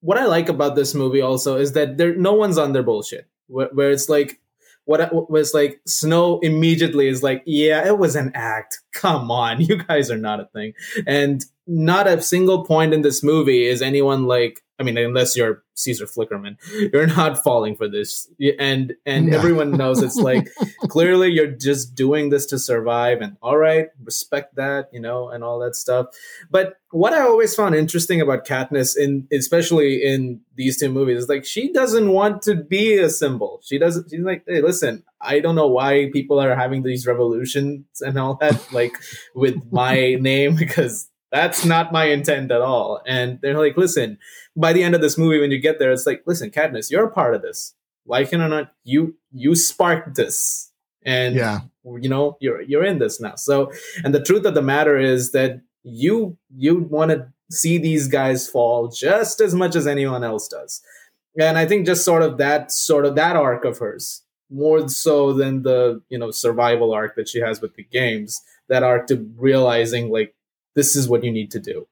what 0.00 0.18
I 0.18 0.24
like 0.24 0.48
about 0.48 0.74
this 0.76 0.94
movie 0.94 1.20
also 1.20 1.56
is 1.56 1.72
that 1.72 1.98
there 1.98 2.14
no 2.16 2.32
one's 2.32 2.58
on 2.58 2.72
their 2.72 2.82
bullshit. 2.82 3.28
Where, 3.48 3.68
where 3.72 3.90
it's 3.90 4.08
like 4.08 4.40
what 4.84 5.30
was 5.30 5.54
like 5.54 5.80
Snow 5.86 6.38
immediately 6.40 7.08
is 7.08 7.22
like, 7.22 7.42
yeah, 7.46 7.86
it 7.86 7.98
was 7.98 8.16
an 8.16 8.32
act. 8.34 8.80
Come 8.92 9.30
on, 9.30 9.60
you 9.64 9.76
guys 9.76 10.10
are 10.10 10.18
not 10.18 10.40
a 10.40 10.46
thing, 10.52 10.72
and 11.06 11.44
not 11.66 12.06
a 12.06 12.20
single 12.22 12.64
point 12.64 12.92
in 12.94 13.02
this 13.02 13.22
movie 13.22 13.64
is 13.66 13.82
anyone 13.82 14.24
like. 14.26 14.60
I 14.78 14.84
mean, 14.84 14.98
unless 14.98 15.36
you're 15.36 15.62
Caesar 15.74 16.06
Flickerman, 16.06 16.56
you're 16.92 17.06
not 17.06 17.40
falling 17.44 17.76
for 17.76 17.86
this, 17.86 18.26
and 18.58 18.94
and 19.06 19.28
Yeah. 19.28 19.36
everyone 19.36 19.70
knows 19.72 20.02
it's 20.02 20.16
like 20.16 20.48
clearly 20.88 21.28
you're 21.30 21.46
just 21.52 21.94
doing 21.94 22.30
this 22.30 22.46
to 22.46 22.58
survive, 22.58 23.20
and 23.20 23.36
all 23.42 23.58
right, 23.58 23.88
respect 24.02 24.56
that, 24.56 24.88
you 24.92 24.98
know, 24.98 25.28
and 25.28 25.44
all 25.44 25.60
that 25.60 25.76
stuff. 25.76 26.06
But 26.50 26.78
what 26.90 27.12
I 27.12 27.20
always 27.20 27.54
found 27.54 27.76
interesting 27.76 28.20
about 28.20 28.44
Katniss, 28.44 28.96
in 28.96 29.28
especially 29.32 30.02
in 30.02 30.40
these 30.56 30.78
two 30.80 30.88
movies, 30.90 31.18
is 31.18 31.28
like 31.28 31.44
she 31.44 31.72
doesn't 31.72 32.10
want 32.10 32.42
to 32.42 32.56
be 32.56 32.98
a 32.98 33.08
symbol. 33.08 33.60
She 33.62 33.78
doesn't. 33.78 34.10
She's 34.10 34.20
like, 34.24 34.42
hey, 34.48 34.62
listen, 34.62 35.04
I 35.20 35.38
don't 35.38 35.54
know 35.54 35.68
why 35.68 36.10
people 36.12 36.40
are 36.40 36.56
having 36.56 36.82
these 36.82 37.06
revolutions 37.06 37.84
and 38.00 38.18
all 38.18 38.34
that, 38.40 38.72
like 38.72 38.94
with 39.36 39.56
my 39.70 40.14
name, 40.20 40.56
because 40.56 41.08
that's 41.32 41.64
not 41.64 41.92
my 41.92 42.04
intent 42.04 42.52
at 42.52 42.60
all. 42.60 43.00
And 43.06 43.40
they're 43.40 43.58
like, 43.58 43.76
listen, 43.76 44.18
by 44.54 44.72
the 44.72 44.82
end 44.82 44.94
of 44.94 45.00
this 45.00 45.18
movie, 45.18 45.40
when 45.40 45.50
you 45.50 45.58
get 45.58 45.78
there, 45.78 45.90
it's 45.90 46.06
like, 46.06 46.22
listen, 46.26 46.50
Katniss, 46.50 46.90
you're 46.90 47.06
a 47.06 47.10
part 47.10 47.34
of 47.34 47.42
this. 47.42 47.74
Like 48.06 48.32
it 48.32 48.40
or 48.40 48.48
not, 48.48 48.72
you 48.84 49.16
you 49.32 49.54
sparked 49.54 50.16
this, 50.16 50.72
and 51.04 51.34
yeah. 51.34 51.60
you 51.84 52.08
know 52.08 52.36
you're 52.40 52.60
you're 52.62 52.84
in 52.84 52.98
this 52.98 53.20
now 53.20 53.34
so 53.34 53.72
and 54.04 54.14
the 54.14 54.22
truth 54.22 54.44
of 54.44 54.54
the 54.54 54.62
matter 54.62 54.98
is 54.98 55.32
that 55.32 55.60
you 55.82 56.36
you 56.56 56.78
want 56.78 57.10
to 57.10 57.26
see 57.50 57.78
these 57.78 58.08
guys 58.08 58.48
fall 58.48 58.88
just 58.88 59.40
as 59.40 59.54
much 59.54 59.74
as 59.74 59.86
anyone 59.86 60.24
else 60.24 60.48
does 60.48 60.80
and 61.38 61.58
i 61.58 61.66
think 61.66 61.86
just 61.86 62.04
sort 62.04 62.22
of 62.22 62.38
that 62.38 62.70
sort 62.70 63.04
of 63.04 63.14
that 63.14 63.36
arc 63.36 63.64
of 63.64 63.78
hers 63.78 64.22
more 64.50 64.88
so 64.88 65.32
than 65.32 65.62
the 65.62 66.00
you 66.08 66.18
know 66.18 66.30
survival 66.30 66.92
arc 66.92 67.16
that 67.16 67.28
she 67.28 67.40
has 67.40 67.60
with 67.60 67.74
the 67.74 67.84
games 67.84 68.40
that 68.68 68.82
arc 68.82 69.06
to 69.06 69.28
realizing 69.36 70.10
like 70.10 70.34
this 70.74 70.96
is 70.96 71.08
what 71.08 71.22
you 71.24 71.32
need 71.32 71.50
to 71.50 71.60
do 71.60 71.86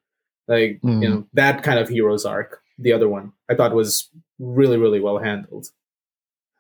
like 0.49 0.81
Mm. 0.83 1.03
you 1.03 1.09
know 1.09 1.27
that 1.35 1.63
kind 1.63 1.79
of 1.79 1.89
hero's 1.89 2.25
arc 2.25 2.61
the 2.79 2.93
other 2.93 3.09
one 3.09 3.33
i 3.51 3.55
thought 3.55 3.75
was 3.75 4.09
really 4.39 4.77
really 4.79 5.01
well 5.01 5.19
handled 5.19 5.67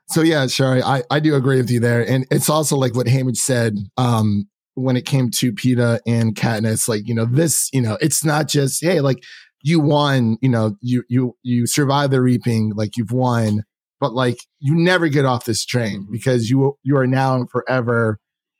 So 0.09 0.23
yeah, 0.23 0.47
Shaurya, 0.47 0.83
I, 0.83 1.05
I 1.09 1.21
do 1.21 1.37
agree 1.37 1.59
with 1.59 1.71
you 1.71 1.79
there. 1.79 2.03
And 2.05 2.27
it's 2.33 2.51
also 2.51 2.75
like 2.77 2.97
what 2.97 3.07
Haymitch 3.07 3.37
said, 3.37 3.77
um, 3.97 4.49
when 4.75 4.97
it 4.97 5.07
came 5.07 5.31
to 5.31 5.53
Peeta 5.53 6.01
and 6.05 6.35
Katniss, 6.35 6.89
like, 6.89 7.07
you 7.07 7.15
know, 7.15 7.27
this, 7.27 7.69
you 7.73 7.81
know, 7.81 7.97
it's 8.01 8.25
not 8.25 8.49
just, 8.49 8.83
hey, 8.83 9.01
like 9.01 9.23
you 9.63 9.79
won, 9.79 10.37
you 10.43 10.49
know, 10.49 10.75
you 10.81 11.05
you 11.09 11.37
you 11.45 11.65
survive 11.69 12.11
the 12.11 12.21
reaping, 12.21 12.73
like 12.75 12.97
you've 12.97 13.13
won, 13.13 13.63
but 14.01 14.13
like 14.13 14.39
you 14.59 14.75
never 14.75 15.07
get 15.09 15.25
off 15.27 15.45
this 15.45 15.65
train 15.65 16.03
Mhm. 16.09 16.11
because 16.11 16.51
you 16.51 16.77
you 16.83 16.97
are 16.97 17.07
now 17.07 17.37
and 17.37 17.49
forever 17.49 18.19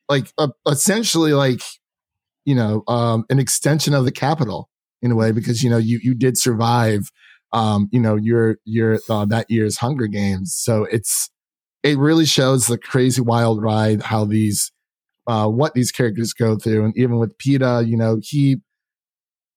like 0.09 0.33
uh, 0.39 0.49
essentially 0.69 1.33
like 1.33 1.63
you 2.45 2.55
know 2.55 2.83
um 2.89 3.25
an 3.31 3.39
extension 3.39 3.95
of 3.95 4.05
the 4.05 4.13
Capitol 4.13 4.69
in 5.03 5.11
a 5.11 5.17
way 5.17 5.33
because 5.33 5.63
you 5.63 5.71
know 5.71 5.79
you 5.79 6.01
you 6.03 6.15
did 6.15 6.37
survive 6.39 7.11
um 7.53 7.89
you 7.93 8.01
know 8.01 8.17
your 8.17 8.57
your 8.65 8.99
uh, 9.09 9.25
that 9.25 9.47
year's 9.49 9.79
hunger 9.79 10.07
games. 10.07 10.55
So 10.55 10.85
it's 10.85 11.31
it 11.83 11.99
really 11.99 12.27
shows 12.27 12.67
the 12.67 12.79
crazy 12.79 13.21
wild 13.21 13.63
ride 13.63 14.03
how 14.03 14.25
these 14.25 14.73
uh 15.27 15.49
what 15.49 15.75
these 15.75 15.93
characters 15.93 16.33
go 16.33 16.57
through. 16.57 16.85
And 16.85 16.97
even 16.97 17.19
with 17.19 17.37
Peeta 17.39 17.87
you 17.87 17.97
know 17.97 18.19
he 18.23 18.57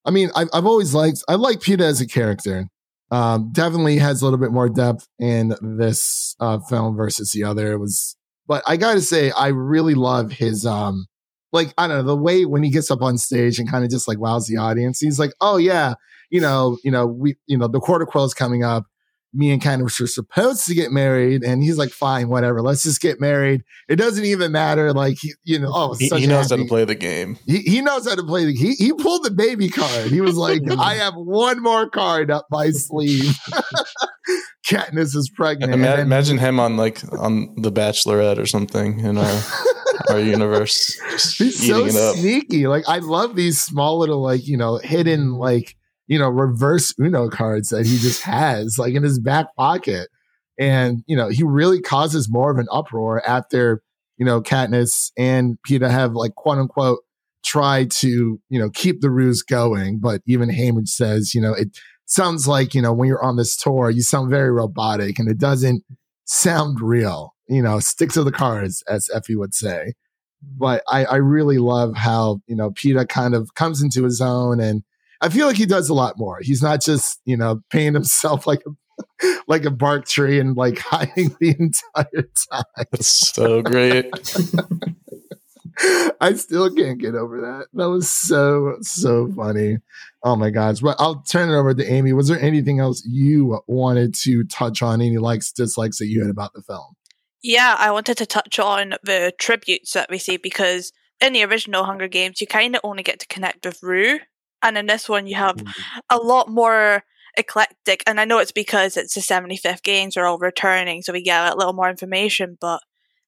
I 0.06 0.12
mean 0.12 0.30
I've, 0.36 0.50
I've 0.54 0.66
always 0.66 0.94
liked 0.94 1.24
I 1.28 1.36
like 1.36 1.60
Peeta 1.60 1.82
as 1.82 2.02
a 2.02 2.08
character. 2.08 2.68
Um 3.12 3.52
definitely 3.52 3.98
has 3.98 4.22
a 4.22 4.26
little 4.26 4.40
bit 4.40 4.52
more 4.52 4.70
depth 4.70 5.08
in 5.20 5.56
this 5.62 6.36
uh 6.40 6.60
film 6.60 6.96
versus 6.96 7.32
the 7.32 7.44
other. 7.44 7.72
It 7.74 7.78
was 7.78 8.16
but 8.48 8.64
I 8.68 8.78
gotta 8.78 9.02
say 9.02 9.32
I 9.32 9.48
really 9.48 9.94
love 9.94 10.32
his 10.32 10.66
um 10.66 11.06
like 11.54 11.74
I 11.78 11.88
don't 11.88 12.00
know 12.00 12.04
the 12.04 12.18
way 12.18 12.44
when 12.46 12.64
he 12.64 12.70
gets 12.70 12.92
up 12.92 13.02
on 13.02 13.18
stage 13.18 13.60
and 13.60 13.70
kind 13.70 13.86
of 13.86 13.92
just 13.92 14.08
like 14.08 14.20
wows 14.20 14.48
the 14.48 14.58
audience. 14.58 15.00
He's 15.00 15.20
like, 15.20 15.32
"Oh 15.40 15.58
yeah, 15.58 15.94
you 16.34 16.42
know, 16.42 16.80
you 16.84 16.90
know, 16.90 17.06
we, 17.06 17.36
you 17.46 17.60
know, 17.60 17.68
the 17.68 17.80
quarter 17.80 18.08
quell 18.08 18.26
is 18.26 18.34
coming 18.34 18.64
up. 18.64 18.86
Me 19.36 19.52
and 19.52 19.62
kind 19.62 19.82
of 19.82 19.86
were 20.00 20.08
supposed 20.08 20.66
to 20.66 20.74
get 20.74 20.92
married, 20.92 21.44
and 21.44 21.64
he's 21.64 21.78
like, 21.78 21.90
fine, 21.90 22.28
whatever, 22.30 22.62
let's 22.62 22.84
just 22.84 23.02
get 23.02 23.20
married. 23.20 23.64
It 23.88 23.96
doesn't 23.96 24.26
even 24.26 24.52
matter. 24.52 24.94
Like, 24.94 25.18
he, 25.20 25.34
you 25.44 25.58
know, 25.58 25.72
oh, 25.74 25.96
He, 25.96 26.10
he 26.10 26.28
knows 26.28 26.52
how 26.52 26.58
to 26.58 26.66
play 26.66 26.86
the 26.86 26.96
game. 26.96 27.38
He, 27.48 27.60
he 27.60 27.82
knows 27.82 28.08
how 28.08 28.16
to 28.16 28.24
play 28.24 28.46
the. 28.46 28.54
He 28.54 28.74
he 28.74 28.94
pulled 28.94 29.24
the 29.24 29.32
baby 29.32 29.70
card. 29.70 30.12
He 30.12 30.22
was 30.22 30.36
like, 30.36 30.62
I 30.80 30.96
have 30.96 31.16
one 31.16 31.62
more 31.62 31.90
card 31.90 32.30
up 32.30 32.48
my 32.52 32.70
sleeve. 32.72 33.36
Katniss 34.68 35.16
is 35.16 35.30
pregnant. 35.30 35.74
Ima- 35.74 35.98
imagine 35.98 36.38
him 36.38 36.60
on 36.60 36.78
like 36.78 37.02
on 37.14 37.54
The 37.62 37.72
Bachelorette 37.72 38.38
or 38.38 38.46
something 38.46 39.00
in 39.00 39.18
our 39.18 39.42
our 40.10 40.20
universe, 40.20 41.00
He's 41.38 41.68
so 41.68 41.88
sneaky. 41.88 42.68
Like 42.68 42.84
I 42.88 43.00
love 43.00 43.36
these 43.36 43.62
small 43.62 44.00
little 44.00 44.22
like 44.22 44.48
you 44.48 44.58
know 44.58 44.78
hidden 44.78 45.34
like 45.34 45.76
you 46.08 46.20
know 46.20 46.30
reverse 46.30 46.94
Uno 47.00 47.30
cards 47.30 47.70
that 47.70 47.86
he 47.86 47.98
just 47.98 48.22
has 48.24 48.78
like 48.78 48.94
in 48.94 49.04
his 49.04 49.20
back 49.20 49.48
pocket, 49.56 50.10
and 50.60 51.04
you 51.08 51.16
know 51.16 51.30
he 51.30 51.44
really 51.44 51.82
causes 51.82 52.30
more 52.30 52.52
of 52.52 52.58
an 52.58 52.68
uproar 52.72 53.28
after 53.28 53.82
you 54.18 54.26
know 54.26 54.42
Katniss 54.42 55.12
and 55.18 55.58
Peeta 55.68 55.90
have 55.90 56.14
like 56.14 56.36
quote 56.36 56.58
unquote 56.58 57.00
tried 57.46 57.92
to 57.92 58.40
you 58.50 58.60
know 58.60 58.70
keep 58.70 59.02
the 59.02 59.12
ruse 59.12 59.42
going, 59.42 60.00
but 60.00 60.22
even 60.26 60.50
Haymitch 60.50 60.90
says 60.90 61.34
you 61.34 61.42
know 61.42 61.54
it 61.54 61.70
sounds 62.06 62.48
like 62.48 62.74
you 62.74 62.82
know 62.82 62.94
when 62.94 63.08
you're 63.08 63.24
on 63.24 63.38
this 63.38 63.56
tour 63.56 63.90
you 63.90 64.02
sound 64.02 64.30
very 64.30 64.52
robotic 64.52 65.20
and 65.20 65.30
it 65.30 65.38
doesn't 65.38 65.84
sound 66.26 66.80
real. 66.82 67.34
You 67.48 67.62
know, 67.62 67.80
stick 67.80 68.12
to 68.12 68.24
the 68.24 68.32
cards, 68.32 68.84
as 68.88 69.10
Effie 69.14 69.36
would 69.36 69.54
say 69.54 69.94
but 70.58 70.84
I, 70.88 71.06
I 71.06 71.16
really 71.18 71.58
love 71.58 71.96
how 71.96 72.42
you 72.48 72.56
know 72.56 72.72
Peeta 72.72 73.08
kind 73.08 73.34
of 73.34 73.54
comes 73.56 73.82
into 73.82 74.04
his 74.04 74.22
own, 74.22 74.60
and 74.60 74.84
I 75.22 75.30
feel 75.30 75.48
like 75.48 75.58
he 75.58 75.66
does 75.66 75.90
a 75.90 75.94
lot 75.94 76.18
more. 76.18 76.40
He's 76.42 76.62
not 76.62 76.82
just 76.82 77.20
you 77.26 77.38
know 77.38 77.62
paying 77.70 77.94
himself 77.94 78.48
like 78.48 78.62
a 78.66 79.28
like 79.48 79.66
a 79.66 79.72
bark 79.72 80.08
tree 80.08 80.40
and 80.40 80.56
like 80.56 80.80
hiding 80.86 81.36
the 81.40 81.56
entire 81.58 82.30
time. 82.52 82.64
That's 82.92 83.08
so 83.08 83.62
great. 83.62 84.12
I 86.22 86.34
still 86.36 86.74
can't 86.74 87.00
get 87.00 87.16
over 87.16 87.42
that. 87.42 87.68
That 87.74 87.90
was 87.90 88.10
so 88.10 88.78
so 88.82 89.32
funny. 89.36 89.78
Oh 90.24 90.36
my 90.36 90.50
gosh! 90.50 90.80
But 90.80 90.98
I'll 91.00 91.22
turn 91.22 91.50
it 91.50 91.56
over 91.56 91.74
to 91.74 91.86
Amy. 91.86 92.14
Was 92.14 92.28
there 92.28 92.40
anything 92.40 92.80
else 92.80 93.04
you 93.06 93.62
wanted 93.68 94.14
to 94.24 94.44
touch 94.46 94.82
on? 94.82 95.02
Any 95.02 95.18
likes 95.18 95.52
dislikes 95.52 95.98
that 96.00 96.08
you 96.08 96.22
had 96.22 96.30
about 96.30 96.54
the 96.54 96.62
film? 96.62 96.96
Yeah, 97.42 97.76
I 97.78 97.92
wanted 97.92 98.18
to 98.18 98.26
touch 98.26 98.60
on 98.60 98.96
the 99.04 99.34
tributes 99.38 99.94
that 99.94 100.10
we 100.10 100.18
see 100.18 100.38
because 100.38 100.94
in 101.20 101.34
the 101.34 101.44
original 101.44 101.84
Hunger 101.84 102.08
Games, 102.08 102.40
you 102.40 102.48
kind 102.48 102.76
of 102.76 102.82
only 102.84 103.04
get 103.04 103.20
to 103.20 103.28
connect 103.28 103.66
with 103.66 103.84
Rue, 103.84 104.20
and 104.62 104.78
in 104.78 104.86
this 104.86 105.10
one, 105.10 105.28
you 105.28 105.36
have 105.36 105.58
mm-hmm. 105.58 106.00
a 106.10 106.18
lot 106.18 106.50
more 106.50 107.04
eclectic. 107.38 108.04
And 108.08 108.20
I 108.20 108.26
know 108.26 108.40
it's 108.40 108.52
because 108.52 108.98
it's 108.98 109.16
the 109.16 109.22
75th 109.22 109.84
games 109.84 110.16
we're 110.16 110.26
all 110.26 110.38
returning, 110.38 111.02
so 111.02 111.14
we 111.14 111.24
get 111.24 111.52
a 111.52 111.56
little 111.56 111.74
more 111.74 111.90
information. 111.90 112.58
But 112.60 112.82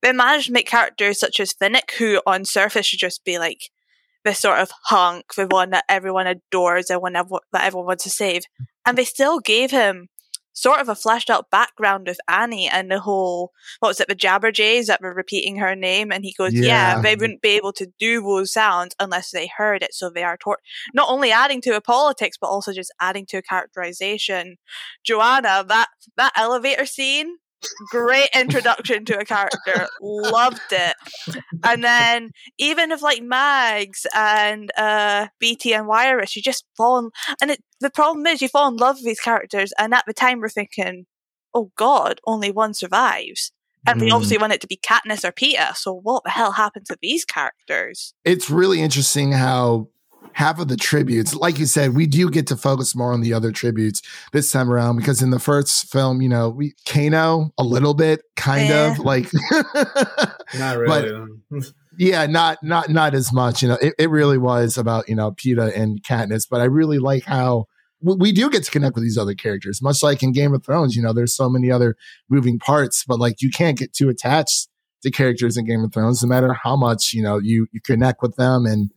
they 0.05 0.11
managed 0.11 0.45
to 0.45 0.53
make 0.53 0.67
characters 0.67 1.19
such 1.19 1.39
as 1.39 1.51
Finnick, 1.51 1.91
who 1.97 2.21
on 2.27 2.45
surface 2.45 2.85
should 2.85 2.99
just 2.99 3.25
be 3.25 3.39
like 3.39 3.71
this 4.23 4.39
sort 4.39 4.59
of 4.59 4.69
hunk, 4.83 5.33
the 5.35 5.47
one 5.47 5.71
that 5.71 5.83
everyone 5.89 6.27
adores 6.27 6.91
and 6.91 7.01
one 7.01 7.13
that 7.13 7.41
everyone 7.55 7.87
wants 7.87 8.03
to 8.03 8.11
save. 8.11 8.43
And 8.85 8.99
they 8.99 9.03
still 9.03 9.39
gave 9.39 9.71
him 9.71 10.09
sort 10.53 10.79
of 10.79 10.89
a 10.89 10.95
fleshed 10.95 11.31
out 11.31 11.49
background 11.49 12.05
with 12.05 12.19
Annie 12.27 12.69
and 12.69 12.91
the 12.91 12.99
whole 12.99 13.51
what 13.79 13.89
was 13.89 13.99
it, 13.99 14.07
the 14.07 14.15
Jabberjays 14.15 14.85
that 14.85 15.01
were 15.01 15.13
repeating 15.13 15.57
her 15.57 15.75
name, 15.75 16.11
and 16.11 16.23
he 16.23 16.35
goes, 16.37 16.53
yeah. 16.53 16.61
yeah. 16.95 17.01
they 17.01 17.15
wouldn't 17.15 17.41
be 17.41 17.49
able 17.49 17.73
to 17.73 17.87
do 17.97 18.21
those 18.21 18.53
sounds 18.53 18.95
unless 18.99 19.31
they 19.31 19.49
heard 19.57 19.81
it, 19.81 19.95
so 19.95 20.11
they 20.11 20.23
are 20.23 20.37
tor- 20.37 20.59
not 20.93 21.09
only 21.09 21.31
adding 21.31 21.61
to 21.61 21.75
a 21.75 21.81
politics 21.81 22.37
but 22.39 22.47
also 22.47 22.71
just 22.73 22.93
adding 23.01 23.25
to 23.25 23.37
a 23.37 23.41
characterization. 23.41 24.57
Johanna, 25.03 25.65
that 25.67 25.87
that 26.15 26.33
elevator 26.35 26.85
scene 26.85 27.37
great 27.89 28.29
introduction 28.35 29.05
to 29.05 29.19
a 29.19 29.25
character. 29.25 29.87
Loved 30.01 30.59
it. 30.71 30.95
And 31.63 31.83
then 31.83 32.31
even 32.57 32.91
if 32.91 33.01
like 33.01 33.21
Mags 33.21 34.05
and 34.13 34.71
uh, 34.77 35.27
Beetee 35.41 35.75
and 35.75 35.87
Wiress, 35.87 36.35
you 36.35 36.41
just 36.41 36.65
fall 36.75 36.99
in, 36.99 37.09
and 37.41 37.51
it, 37.51 37.63
the 37.79 37.89
problem 37.89 38.25
is 38.27 38.41
you 38.41 38.47
fall 38.47 38.67
in 38.67 38.77
love 38.77 38.97
with 38.97 39.05
these 39.05 39.19
characters, 39.19 39.73
and 39.77 39.93
at 39.93 40.03
the 40.07 40.13
time 40.13 40.39
we're 40.39 40.49
thinking, 40.49 41.05
oh 41.53 41.71
god, 41.75 42.19
only 42.25 42.51
one 42.51 42.73
survives. 42.73 43.51
And 43.87 43.99
mm. 43.99 44.05
they 44.05 44.11
obviously 44.11 44.37
want 44.37 44.53
it 44.53 44.61
to 44.61 44.67
be 44.67 44.77
Katniss 44.77 45.23
or 45.23 45.31
Peeta. 45.31 45.75
So 45.75 45.93
what 45.93 46.23
the 46.23 46.31
hell 46.31 46.53
happened 46.53 46.87
to 46.87 46.97
these 47.01 47.23
characters? 47.23 48.13
It's 48.23 48.49
really 48.49 48.81
interesting 48.81 49.31
how 49.31 49.89
half 50.35 50.59
of 50.59 50.67
the 50.67 50.75
tributes, 50.75 51.33
like 51.33 51.57
you 51.57 51.65
said, 51.65 51.95
we 51.95 52.05
do 52.05 52.29
get 52.29 52.45
to 52.45 52.57
focus 52.57 52.93
more 52.93 53.13
on 53.13 53.21
the 53.21 53.33
other 53.33 53.53
tributes 53.53 54.01
this 54.33 54.51
time 54.51 54.69
around 54.69 54.97
because 54.97 55.21
in 55.21 55.29
the 55.29 55.39
first 55.39 55.89
film, 55.89 56.21
you 56.21 56.27
know, 56.27 56.49
we 56.49 56.75
Kano 56.85 57.51
a 57.57 57.63
little 57.63 57.93
bit, 57.93 58.21
kind 58.35 58.69
eh. 58.69 58.91
of 58.91 58.99
like 58.99 59.31
not 60.59 60.77
really. 60.77 61.31
But, 61.49 61.71
yeah, 61.97 62.25
not 62.25 62.57
not 62.61 62.89
not 62.89 63.13
as 63.15 63.31
much. 63.31 63.61
You 63.61 63.69
know, 63.69 63.77
it, 63.81 63.93
it 63.97 64.09
really 64.09 64.37
was 64.37 64.77
about, 64.77 65.07
you 65.07 65.15
know, 65.15 65.31
Peeta 65.31 65.73
and 65.73 66.03
Katniss, 66.03 66.45
but 66.49 66.59
I 66.59 66.65
really 66.65 66.99
like 66.99 67.23
how 67.23 67.67
we 68.01 68.33
do 68.33 68.49
get 68.49 68.65
to 68.65 68.71
connect 68.71 68.95
with 68.95 69.05
these 69.05 69.17
other 69.17 69.35
characters, 69.35 69.81
much 69.81 70.03
like 70.03 70.21
in 70.21 70.33
Game 70.33 70.53
of 70.53 70.65
Thrones. 70.65 70.97
You 70.97 71.01
know, 71.01 71.13
there's 71.13 71.33
so 71.33 71.49
many 71.49 71.71
other 71.71 71.95
moving 72.29 72.59
parts, 72.59 73.05
but 73.07 73.19
like 73.19 73.41
you 73.41 73.49
can't 73.49 73.79
get 73.79 73.93
too 73.93 74.09
attached 74.09 74.67
to 75.03 75.11
characters 75.11 75.55
in 75.55 75.65
Game 75.65 75.85
of 75.85 75.93
Thrones, 75.93 76.21
no 76.21 76.27
matter 76.27 76.51
how 76.51 76.75
much 76.75 77.13
you 77.13 77.23
know 77.23 77.37
you 77.37 77.67
you 77.71 77.79
connect 77.79 78.21
with 78.21 78.35
them 78.35 78.65
and 78.65 78.91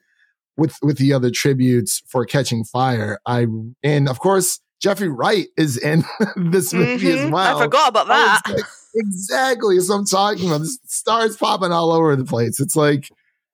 with 0.58 0.76
with 0.82 0.98
the 0.98 1.14
other 1.14 1.30
tributes 1.30 2.02
for 2.06 2.26
Catching 2.26 2.64
Fire. 2.64 3.18
I 3.24 3.46
and 3.82 4.08
of 4.08 4.18
course 4.18 4.60
Jeffrey 4.80 5.08
Wright 5.08 5.46
is 5.56 5.78
in 5.78 6.04
this 6.36 6.74
movie 6.74 7.06
mm-hmm. 7.06 7.26
as 7.26 7.30
well. 7.30 7.58
I 7.58 7.62
forgot 7.62 7.88
about 7.88 8.08
that. 8.08 8.42
Like, 8.48 8.64
exactly. 8.94 9.80
So 9.80 9.94
I'm 9.94 10.04
talking 10.04 10.48
about. 10.48 10.60
This 10.60 10.78
stars 10.84 11.36
popping 11.36 11.72
all 11.72 11.92
over 11.92 12.14
the 12.16 12.24
place. 12.24 12.60
It's 12.60 12.76
like 12.76 13.08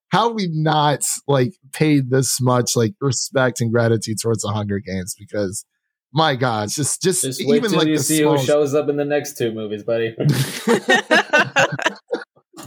how 0.08 0.30
we 0.30 0.48
not 0.50 1.04
like 1.28 1.54
paid 1.72 2.10
this 2.10 2.40
much 2.40 2.74
like 2.76 2.94
respect 3.00 3.60
and 3.60 3.72
gratitude 3.72 4.18
towards 4.20 4.42
the 4.42 4.48
Hunger 4.48 4.80
Games 4.80 5.14
because 5.18 5.64
my 6.12 6.36
God, 6.36 6.68
just 6.70 7.02
just, 7.02 7.22
just 7.22 7.40
even 7.40 7.72
like 7.72 7.88
you 7.88 7.98
see 7.98 8.22
who 8.22 8.38
shows 8.38 8.74
up 8.74 8.88
in 8.88 8.96
the 8.96 9.04
next 9.04 9.36
two 9.36 9.52
movies, 9.52 9.82
buddy. 9.82 10.16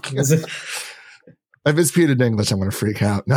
If 1.67 1.77
it's 1.77 1.91
Peter 1.91 2.15
Dinklage, 2.15 2.49
I'm 2.53 2.59
going 2.59 2.71
to 2.71 2.77
freak 2.77 3.01
out. 3.01 3.27
No, 3.27 3.35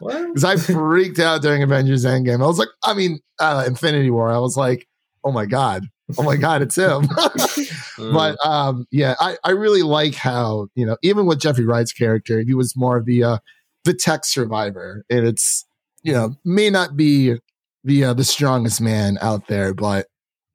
because 0.00 0.44
I 0.44 0.56
freaked 0.56 1.18
out 1.18 1.42
during 1.42 1.62
Avengers 1.62 2.04
Endgame. 2.04 2.42
I 2.42 2.46
was 2.46 2.58
like, 2.58 2.68
I 2.82 2.94
mean, 2.94 3.20
uh, 3.38 3.64
Infinity 3.66 4.10
War. 4.10 4.30
I 4.30 4.38
was 4.38 4.56
like, 4.56 4.86
oh 5.24 5.32
my 5.32 5.46
god, 5.46 5.84
oh 6.18 6.22
my 6.22 6.36
god, 6.36 6.62
it's 6.62 6.76
him. 6.76 7.02
mm. 7.08 8.12
But 8.12 8.36
um, 8.46 8.86
yeah, 8.90 9.14
I, 9.20 9.36
I 9.44 9.50
really 9.50 9.82
like 9.82 10.14
how 10.14 10.68
you 10.74 10.86
know 10.86 10.96
even 11.02 11.26
with 11.26 11.40
Jeffrey 11.40 11.64
Wright's 11.64 11.92
character, 11.92 12.40
he 12.40 12.54
was 12.54 12.76
more 12.76 12.96
of 12.96 13.06
the 13.06 13.24
uh, 13.24 13.38
the 13.84 13.94
tech 13.94 14.24
survivor, 14.24 15.04
and 15.10 15.26
it's 15.26 15.64
you 16.02 16.12
know 16.12 16.34
may 16.44 16.70
not 16.70 16.96
be 16.96 17.36
the 17.84 18.04
uh, 18.04 18.14
the 18.14 18.24
strongest 18.24 18.80
man 18.80 19.18
out 19.20 19.48
there, 19.48 19.74
but 19.74 20.06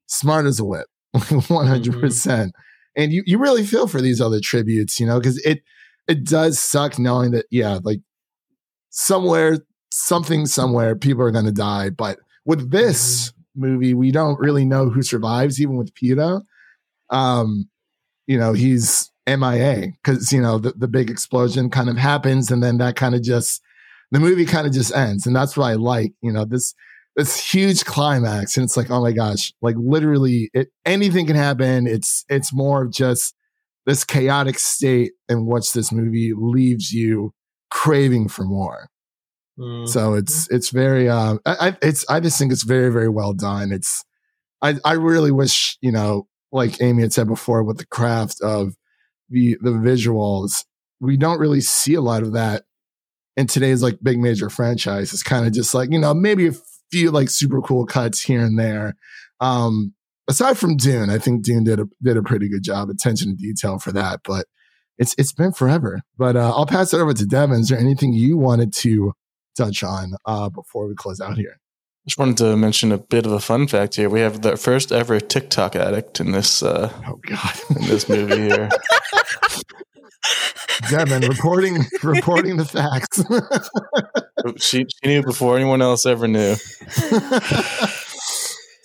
smart 0.08 0.46
as 0.46 0.60
a 0.60 0.66
whip, 0.66 0.88
one 1.48 1.68
hundred 1.68 1.94
mm-hmm. 1.94 2.02
percent. 2.02 2.54
And 2.96 3.14
you 3.14 3.24
you 3.26 3.38
really 3.38 3.64
feel 3.64 3.88
for 3.88 4.02
these 4.02 4.20
other 4.20 4.40
tributes, 4.42 5.00
you 5.00 5.06
know, 5.06 5.20
because 5.20 5.38
it 5.46 5.62
it 6.08 6.24
does 6.24 6.60
suck 6.60 6.98
knowing 6.98 7.32
that, 7.32 7.46
yeah, 7.52 7.80
like 7.84 8.00
somewhere, 8.90 9.60
something 9.92 10.46
somewhere, 10.46 10.96
people 10.96 11.24
are 11.24 11.32
going 11.32 11.46
to 11.46 11.52
die. 11.52 11.90
But 11.90 12.20
with 12.46 12.72
this 12.72 13.32
mm-hmm. 13.32 13.62
movie, 13.62 13.94
we 13.94 14.12
don't 14.12 14.40
really 14.40 14.66
know 14.66 14.90
who 14.90 15.02
survives, 15.02 15.62
even 15.62 15.78
with 15.78 15.94
Peeta. 15.94 16.42
Um, 17.10 17.70
you 18.28 18.38
know, 18.38 18.54
he's 18.54 19.12
MIA 19.28 19.88
because, 20.04 20.32
you 20.32 20.42
know, 20.42 20.60
the, 20.60 20.74
the 20.74 20.88
big 20.88 21.10
explosion 21.10 21.70
kind 21.70 21.90
of 21.90 21.98
happens 21.98 22.52
and 22.52 22.62
then 22.62 22.78
that 22.78 22.96
kind 22.96 23.16
of 23.16 23.24
just, 23.24 23.62
the 24.12 24.20
movie 24.20 24.46
kind 24.46 24.68
of 24.68 24.74
just 24.74 24.96
ends. 24.96 25.26
And 25.26 25.36
that's 25.36 25.58
what 25.58 25.66
I 25.66 25.74
like, 25.74 26.14
you 26.22 26.32
know, 26.32 26.46
this, 26.46 26.74
this 27.16 27.52
huge 27.52 27.84
climax 27.84 28.56
and 28.56 28.64
it's 28.64 28.78
like 28.78 28.90
oh 28.90 29.02
my 29.02 29.12
gosh 29.12 29.52
like 29.62 29.76
literally 29.78 30.50
it, 30.54 30.70
anything 30.86 31.26
can 31.26 31.36
happen 31.36 31.86
it's 31.86 32.24
it's 32.30 32.54
more 32.54 32.84
of 32.84 32.94
just 32.94 33.36
this 33.86 34.06
chaotic 34.06 34.58
state 34.58 35.12
in 35.28 35.46
which 35.46 35.74
this 35.74 35.92
movie 35.92 36.32
leaves 36.34 36.94
you 36.94 37.34
craving 37.70 38.28
for 38.30 38.44
more. 38.44 38.90
Mm. 39.58 39.88
So 39.88 40.14
it's 40.14 40.50
it's 40.50 40.70
very 40.70 41.10
um 41.10 41.40
I, 41.46 41.76
it's 41.82 42.06
I 42.10 42.20
just 42.20 42.40
think 42.40 42.52
it's 42.52 42.64
very 42.64 42.92
very 42.92 43.10
well 43.10 43.34
done. 43.34 43.72
It's 43.72 44.04
I 44.62 44.76
I 44.86 44.94
really 44.94 45.32
wish 45.32 45.78
you 45.82 45.92
know 45.92 46.28
like 46.52 46.82
Amy 46.82 47.02
had 47.04 47.14
said 47.14 47.28
before 47.28 47.64
with 47.64 47.78
the 47.78 47.86
craft 47.88 48.42
of 48.42 48.76
the 49.30 49.58
the 49.62 49.72
visuals 49.72 50.66
we 51.00 51.18
don't 51.18 51.40
really 51.40 51.62
see 51.62 51.94
a 51.94 52.02
lot 52.02 52.24
of 52.24 52.34
that 52.34 52.64
in 53.38 53.48
today's 53.48 53.82
like 53.82 53.98
big 54.04 54.20
major 54.20 54.50
franchise. 54.50 55.14
It's 55.14 55.24
kind 55.24 55.46
of 55.46 55.54
just 55.54 55.74
like 55.74 55.92
you 55.92 56.00
know 56.00 56.14
maybe 56.14 56.48
a 56.48 56.54
few 56.92 57.12
like 57.12 57.30
super 57.30 57.62
cool 57.62 57.86
cuts 57.86 58.22
here 58.22 58.42
and 58.42 58.60
there. 58.60 58.96
Um, 59.40 59.94
aside 60.28 60.58
from 60.58 60.76
Dune, 60.78 61.10
I 61.10 61.18
think 61.18 61.44
Dune 61.44 61.64
did 61.64 61.80
a 61.80 61.86
did 62.02 62.18
a 62.18 62.24
pretty 62.24 62.50
good 62.50 62.64
job, 62.64 62.90
attention 62.90 63.30
to 63.30 63.36
detail 63.36 63.80
for 63.80 63.92
that. 63.94 64.22
But 64.26 64.48
it's 65.00 65.16
it's 65.18 65.34
been 65.34 65.52
forever. 65.52 66.02
But 66.18 66.36
uh, 66.36 66.52
I'll 66.56 66.68
pass 66.68 66.94
it 66.94 67.00
over 67.00 67.14
to 67.14 67.26
Devin. 67.26 67.62
Is 67.62 67.70
there 67.70 67.80
anything 67.80 68.14
you 68.14 68.38
wanted 68.38 68.74
to 68.74 69.14
touch 69.58 69.84
on 69.84 70.14
uh, 70.26 70.50
before 70.50 70.88
we 70.88 70.94
close 70.94 71.20
out 71.20 71.38
here? 71.38 71.58
I 71.58 72.08
just 72.08 72.20
wanted 72.20 72.38
to 72.38 72.56
mention 72.56 72.92
a 72.92 72.98
bit 72.98 73.26
of 73.26 73.32
a 73.32 73.40
fun 73.40 73.68
fact 73.68 73.96
here. 73.96 74.10
We 74.10 74.20
have 74.20 74.42
the 74.42 74.56
first 74.58 74.92
ever 74.92 75.20
TikTok 75.20 75.76
addict 75.76 76.20
in 76.20 76.32
this. 76.32 76.62
Uh, 76.62 76.92
oh 77.08 77.20
God! 77.26 77.60
In 77.76 77.88
this 77.88 78.08
movie 78.08 78.36
here. 78.36 78.70
Devin 80.90 81.28
reporting 81.28 81.86
reporting 82.04 82.58
the 82.58 82.66
facts. 82.66 83.24
she, 84.64 84.86
she 84.86 85.08
knew 85.08 85.24
before 85.24 85.56
anyone 85.56 85.82
else 85.82 86.06
ever 86.06 86.28
knew. 86.28 86.56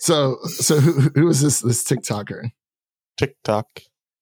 So, 0.05 0.37
so 0.45 0.79
who, 0.79 1.09
who 1.15 1.29
is 1.29 1.41
this 1.41 1.61
this 1.61 1.83
TikToker? 1.83 2.51
TikTok. 3.17 3.65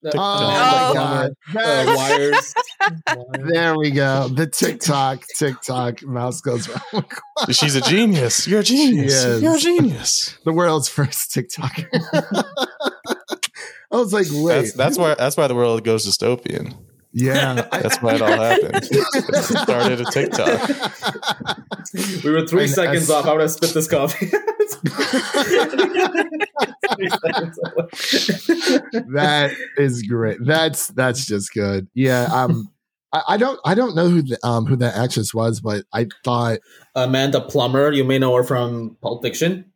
TikTok. 0.03 0.21
Oh, 0.21 0.93
my 0.93 0.93
God. 0.93 1.31
Uh, 1.55 1.93
wires. 1.97 2.53
there 3.39 3.77
we 3.77 3.91
go. 3.91 4.27
The 4.27 4.47
TikTok, 4.47 5.25
TikTok 5.37 6.03
mouse 6.03 6.41
goes 6.41 6.67
wrong. 6.67 7.05
She's 7.51 7.75
a 7.75 7.81
genius. 7.81 8.47
You're 8.47 8.61
a 8.61 8.63
genius. 8.63 9.41
You're 9.41 9.55
a 9.55 9.59
genius. 9.59 10.37
The 10.45 10.53
world's 10.53 10.89
first 10.89 11.31
TikToker. 11.31 11.87
I 13.91 13.97
was 13.97 14.11
like, 14.11 14.27
wait. 14.31 14.55
That's, 14.55 14.73
that's 14.73 14.97
why. 14.97 15.15
That's 15.15 15.37
why 15.37 15.47
the 15.47 15.55
world 15.55 15.83
goes 15.83 16.05
dystopian. 16.05 16.75
Yeah, 17.13 17.53
that's 17.71 18.01
why 18.01 18.15
it 18.15 18.21
all 18.21 18.27
happened. 18.27 18.71
it 18.91 19.43
started 19.43 20.01
a 20.01 20.05
TikTok. 20.05 20.69
We 22.23 22.31
were 22.31 22.47
three 22.47 22.67
seconds 22.67 23.09
I, 23.09 23.15
off. 23.15 23.25
I 23.25 23.33
would 23.33 23.41
have 23.41 23.51
spit 23.51 23.73
this 23.73 23.87
coffee. 23.87 24.25
that 29.11 29.55
is 29.77 30.01
great. 30.03 30.39
That's 30.41 30.87
that's 30.87 31.25
just 31.25 31.53
good. 31.53 31.87
Yeah. 31.93 32.27
Um. 32.31 32.69
I, 33.11 33.21
I 33.29 33.37
don't. 33.37 33.59
I 33.63 33.75
don't 33.75 33.95
know 33.95 34.09
who 34.09 34.23
the, 34.23 34.39
um 34.43 34.65
who 34.65 34.75
that 34.77 34.95
actress 34.95 35.35
was, 35.35 35.61
but 35.61 35.85
I 35.93 36.07
thought 36.23 36.59
Amanda 36.95 37.41
Plummer. 37.41 37.91
You 37.91 38.03
may 38.03 38.17
know 38.17 38.35
her 38.35 38.43
from 38.43 38.97
Pulp 39.01 39.21
Fiction. 39.21 39.71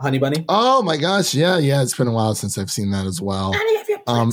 Honey 0.00 0.18
Bunny. 0.18 0.44
Oh 0.48 0.82
my 0.82 0.96
gosh! 0.96 1.34
Yeah, 1.34 1.58
yeah. 1.58 1.82
It's 1.82 1.96
been 1.96 2.08
a 2.08 2.12
while 2.12 2.34
since 2.34 2.58
I've 2.58 2.70
seen 2.70 2.90
that 2.90 3.06
as 3.06 3.20
well. 3.20 3.54
Um, 4.06 4.32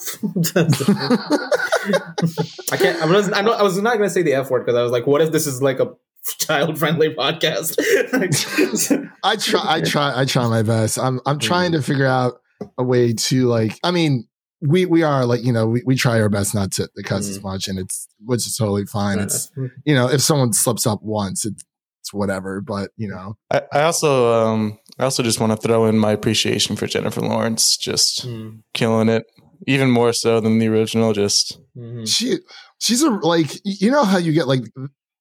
I 2.72 2.76
can't. 2.76 3.02
I'm 3.02 3.12
not, 3.12 3.36
I'm 3.36 3.44
not, 3.44 3.60
I 3.60 3.62
was 3.62 3.80
not 3.80 3.96
going 3.96 4.08
to 4.08 4.10
say 4.10 4.22
the 4.22 4.34
F 4.34 4.50
word 4.50 4.64
because 4.64 4.78
I 4.78 4.82
was 4.82 4.92
like, 4.92 5.06
what 5.06 5.20
if 5.20 5.32
this 5.32 5.46
is 5.46 5.62
like 5.62 5.80
a 5.80 5.92
child 6.38 6.78
friendly 6.78 7.14
podcast? 7.14 7.76
I 9.22 9.36
try. 9.36 9.62
I 9.64 9.80
try. 9.80 10.20
I 10.20 10.24
try 10.24 10.48
my 10.48 10.62
best. 10.62 10.98
I'm. 10.98 11.20
I'm 11.26 11.38
trying 11.38 11.72
to 11.72 11.82
figure 11.82 12.06
out 12.06 12.40
a 12.78 12.84
way 12.84 13.12
to 13.12 13.46
like. 13.46 13.78
I 13.82 13.90
mean, 13.90 14.26
we 14.60 14.86
we 14.86 15.02
are 15.02 15.24
like 15.24 15.42
you 15.42 15.52
know 15.52 15.66
we, 15.66 15.82
we 15.84 15.96
try 15.96 16.20
our 16.20 16.28
best 16.28 16.54
not 16.54 16.72
to, 16.72 16.88
to 16.96 17.02
cuss 17.02 17.26
mm. 17.26 17.30
as 17.30 17.42
much, 17.42 17.68
and 17.68 17.78
it's 17.78 18.08
which 18.24 18.46
is 18.46 18.56
totally 18.56 18.86
fine. 18.86 19.18
It's 19.18 19.50
you 19.84 19.94
know 19.94 20.08
if 20.08 20.20
someone 20.20 20.52
slips 20.52 20.86
up 20.86 21.00
once, 21.02 21.44
it, 21.44 21.54
it's 22.00 22.12
whatever. 22.12 22.60
But 22.60 22.90
you 22.96 23.08
know, 23.08 23.36
I, 23.50 23.62
I 23.72 23.82
also 23.82 24.32
um 24.32 24.78
I 24.98 25.04
also 25.04 25.22
just 25.22 25.40
want 25.40 25.52
to 25.52 25.56
throw 25.56 25.86
in 25.86 25.98
my 25.98 26.12
appreciation 26.12 26.76
for 26.76 26.86
Jennifer 26.86 27.20
Lawrence, 27.20 27.76
just 27.76 28.26
Mm. 28.26 28.62
killing 28.74 29.08
it, 29.08 29.24
even 29.66 29.90
more 29.90 30.12
so 30.12 30.40
than 30.40 30.58
the 30.58 30.68
original. 30.68 31.12
Just 31.12 31.60
Mhm. 31.76 32.06
She 32.08 32.38
she's 32.78 33.02
a 33.02 33.10
like 33.10 33.60
you 33.64 33.90
know 33.90 34.04
how 34.04 34.18
you 34.18 34.32
get 34.32 34.48
like 34.48 34.64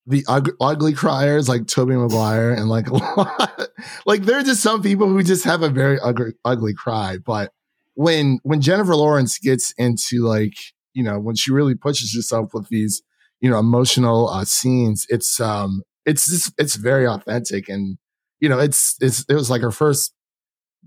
the 0.05 0.25
ug- 0.27 0.55
ugly 0.59 0.93
criers 0.93 1.47
like 1.47 1.67
Tobey 1.67 1.95
Maguire 1.95 2.51
and 2.51 2.69
like 2.69 2.87
a 2.89 2.95
lot, 2.95 3.69
like 4.05 4.23
there 4.23 4.39
are 4.39 4.43
just 4.43 4.61
some 4.63 4.81
people 4.81 5.07
who 5.07 5.21
just 5.23 5.43
have 5.43 5.61
a 5.61 5.69
very 5.69 5.99
ugly 5.99 6.31
ugly 6.45 6.73
cry, 6.73 7.17
but 7.23 7.51
when 7.95 8.39
when 8.43 8.61
Jennifer 8.61 8.95
Lawrence 8.95 9.37
gets 9.37 9.73
into 9.77 10.23
like 10.25 10.53
you 10.93 11.03
know 11.03 11.19
when 11.19 11.35
she 11.35 11.51
really 11.51 11.75
pushes 11.75 12.13
herself 12.15 12.49
with 12.53 12.67
these 12.69 13.01
you 13.41 13.49
know 13.49 13.59
emotional 13.59 14.29
uh, 14.29 14.45
scenes, 14.45 15.05
it's 15.09 15.39
um 15.39 15.81
it's 16.05 16.27
just 16.27 16.53
it's 16.57 16.75
very 16.75 17.05
authentic 17.05 17.69
and 17.69 17.97
you 18.39 18.49
know 18.49 18.57
it's 18.57 18.95
it's 19.01 19.25
it 19.29 19.35
was 19.35 19.49
like 19.49 19.61
her 19.61 19.71
first 19.71 20.13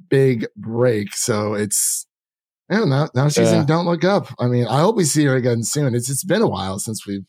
big 0.08 0.46
break, 0.56 1.14
so 1.14 1.54
it's 1.54 2.06
I 2.72 2.76
don't. 2.76 3.14
Now 3.14 3.28
she's 3.28 3.50
Yeah. 3.50 3.60
in 3.60 3.66
Don't 3.66 3.86
Look 3.86 4.04
Up. 4.04 4.28
I 4.38 4.46
mean, 4.46 4.66
I 4.66 4.80
hope 4.80 4.96
we 4.96 5.04
see 5.04 5.24
her 5.26 5.36
again 5.36 5.62
soon. 5.62 5.94
It's 5.94 6.10
it's 6.10 6.24
been 6.24 6.42
a 6.42 6.48
while 6.48 6.78
since 6.78 7.06
we've. 7.06 7.24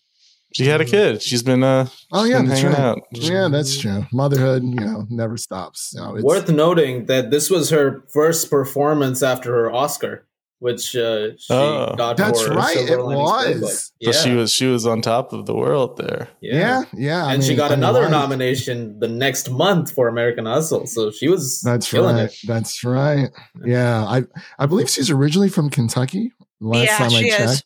she 0.56 0.66
had 0.66 0.82
a 0.82 0.86
kid. 0.86 1.22
She's 1.22 1.44
been 1.44 1.64
uh 1.64 1.88
Oh 2.12 2.24
yeah, 2.26 2.42
that's 2.44 2.62
hanging 2.62 2.78
right. 2.78 2.80
out. 2.80 3.00
Yeah, 3.12 3.48
that's 3.50 3.78
true. 3.78 4.06
Motherhood, 4.14 4.64
you 4.64 4.76
know, 4.76 5.06
never 5.10 5.36
stops. 5.38 5.92
You 5.96 6.02
know, 6.02 6.16
it's, 6.16 6.24
Worth 6.24 6.50
noting 6.50 7.06
that 7.08 7.32
this 7.32 7.50
was 7.50 7.70
her 7.72 8.04
first 8.14 8.50
performance 8.50 9.22
after 9.24 9.52
her 9.54 9.72
Oscar, 9.72 10.26
which 10.64 10.96
uh, 10.96 11.36
she 11.38 11.54
Oh. 11.54 11.94
got 11.98 12.16
That's 12.16 12.42
for 12.42 12.54
right, 12.54 12.78
it 12.78 12.98
was. 13.04 13.92
Yeah, 14.00 14.12
So 14.14 14.24
she 14.24 14.32
was 14.34 14.54
she 14.54 14.66
was 14.68 14.86
on 14.88 15.02
top 15.02 15.34
of 15.34 15.46
the 15.46 15.54
world 15.54 15.98
there. 15.98 16.30
yeah, 16.42 16.84
yeah. 16.94 17.26
I 17.26 17.34
and 17.34 17.44
she 17.44 17.50
mean, 17.50 17.58
got 17.58 17.72
I 17.72 17.74
another 17.74 18.04
why- 18.04 18.10
nomination 18.12 18.98
the 19.00 19.10
next 19.10 19.50
month 19.52 19.92
for 19.92 20.08
American 20.08 20.46
Hustle. 20.46 20.88
So 20.88 21.12
she 21.12 21.28
was 21.28 21.62
That's 21.62 21.90
killing 21.92 22.16
right. 22.16 22.26
it. 22.32 22.36
That's 22.48 22.84
right. 22.84 23.30
Yeah, 23.66 24.06
I 24.06 24.24
I 24.58 24.66
believe 24.66 24.90
she's 24.90 25.10
originally 25.12 25.50
from 25.50 25.70
Kentucky. 25.70 26.32
Last 26.62 26.86
Yeah, 26.86 26.98
time 26.98 27.12
I 27.12 27.20
she 27.22 27.30
checked. 27.30 27.44
is. 27.44 27.64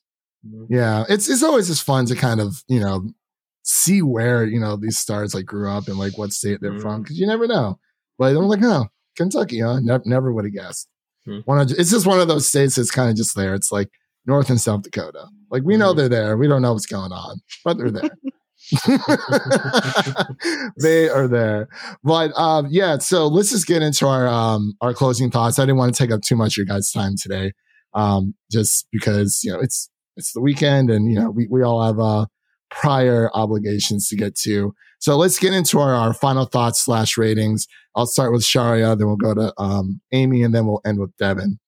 Yeah, 0.69 1.05
it's 1.07 1.29
it's 1.29 1.43
always 1.43 1.67
just 1.67 1.83
fun 1.83 2.05
to 2.07 2.15
kind 2.15 2.39
of 2.39 2.63
you 2.67 2.79
know 2.79 3.09
see 3.63 4.01
where 4.01 4.43
you 4.45 4.59
know 4.59 4.75
these 4.75 4.97
stars 4.97 5.35
like 5.35 5.45
grew 5.45 5.69
up 5.69 5.87
and 5.87 5.99
like 5.99 6.17
what 6.17 6.33
state 6.33 6.61
they're 6.61 6.71
Mhm. 6.79 6.81
from 6.81 7.01
because 7.03 7.19
you 7.19 7.27
never 7.27 7.45
know. 7.47 7.77
But 8.17 8.35
I'm 8.35 8.47
like, 8.47 8.63
oh, 8.63 8.87
Kentucky, 9.15 9.59
huh? 9.59 9.79
Never, 9.81 10.03
never 10.05 10.31
would 10.33 10.45
have 10.45 10.53
guessed. 10.53 10.87
Hmm. 11.27 11.39
One 11.45 11.57
hundred. 11.57 11.77
It's 11.79 11.91
just 11.91 12.07
one 12.07 12.19
of 12.19 12.27
those 12.29 12.47
states 12.47 12.75
that's 12.75 12.91
kind 12.91 13.09
of 13.09 13.15
just 13.17 13.35
there. 13.35 13.53
It's 13.53 13.71
like 13.71 13.89
North 14.25 14.49
and 14.49 14.59
South 14.61 14.83
Dakota. 14.83 15.25
Like 15.51 15.63
we 15.63 15.75
know 15.77 15.93
Mhm. 15.93 15.97
they're 15.97 16.09
there. 16.09 16.37
We 16.37 16.47
don't 16.47 16.61
know 16.61 16.73
what's 16.73 16.85
going 16.85 17.11
on, 17.11 17.41
but 17.65 17.77
they're 17.77 17.91
there. 17.91 18.09
they 20.81 21.09
are 21.09 21.27
there. 21.27 21.67
But 22.03 22.31
um, 22.37 22.67
yeah, 22.69 22.97
so 22.97 23.27
let's 23.27 23.51
just 23.51 23.67
get 23.67 23.81
into 23.81 24.07
our 24.07 24.27
um 24.27 24.73
our 24.81 24.93
closing 24.93 25.31
thoughts. 25.31 25.59
I 25.59 25.63
didn't 25.63 25.77
want 25.77 25.93
to 25.93 25.97
take 26.03 26.11
up 26.11 26.21
too 26.21 26.35
much 26.35 26.53
of 26.53 26.57
your 26.57 26.65
guys' 26.65 26.91
time 26.91 27.13
today. 27.21 27.53
Um, 27.93 28.35
just 28.51 28.87
because, 28.91 29.41
you 29.43 29.51
know, 29.51 29.59
it's 29.59 29.89
it's 30.15 30.33
the 30.33 30.41
weekend 30.41 30.89
and 30.89 31.11
you 31.11 31.19
know, 31.19 31.29
we, 31.29 31.47
we 31.49 31.63
all 31.63 31.83
have 31.85 31.99
uh 31.99 32.25
prior 32.69 33.29
obligations 33.33 34.07
to 34.09 34.15
get 34.15 34.35
to. 34.35 34.73
So 34.99 35.17
let's 35.17 35.39
get 35.39 35.53
into 35.53 35.79
our, 35.79 35.93
our 35.93 36.13
final 36.13 36.45
thoughts 36.45 36.81
slash 36.81 37.17
ratings. 37.17 37.67
I'll 37.95 38.07
start 38.07 38.31
with 38.31 38.41
Shaurya, 38.41 38.97
then 38.97 39.07
we'll 39.07 39.15
go 39.15 39.33
to 39.33 39.53
um 39.57 40.01
Amy, 40.11 40.43
and 40.43 40.53
then 40.53 40.67
we'll 40.67 40.81
end 40.85 40.99
with 40.99 41.15
Devin. 41.17 41.59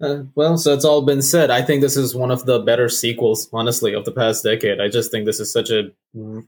Uh, 0.00 0.24
well, 0.34 0.58
so 0.58 0.74
it's 0.74 0.84
all 0.84 1.00
been 1.00 1.22
said. 1.22 1.50
I 1.50 1.62
think 1.62 1.80
this 1.80 1.96
is 1.96 2.14
one 2.14 2.30
of 2.30 2.44
the 2.44 2.58
better 2.58 2.88
sequels, 2.88 3.48
honestly, 3.52 3.94
of 3.94 4.04
the 4.04 4.12
past 4.12 4.44
decade. 4.44 4.78
I 4.80 4.88
just 4.88 5.10
think 5.10 5.24
this 5.24 5.40
is 5.40 5.50
such 5.50 5.70
a 5.70 5.90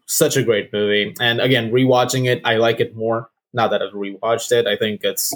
such 0.07 0.37
a 0.37 0.43
great 0.43 0.73
movie. 0.73 1.15
And 1.21 1.41
again, 1.41 1.71
rewatching 1.73 2.27
it, 2.27 2.43
I 2.45 2.57
like 2.57 2.81
it 2.81 2.95
more 2.95 3.31
now 3.55 3.69
that 3.69 3.81
I've 3.81 3.95
rewatched 3.95 4.53
it. 4.53 4.67
I 4.67 4.77
think 4.77 5.01
it's 5.03 5.33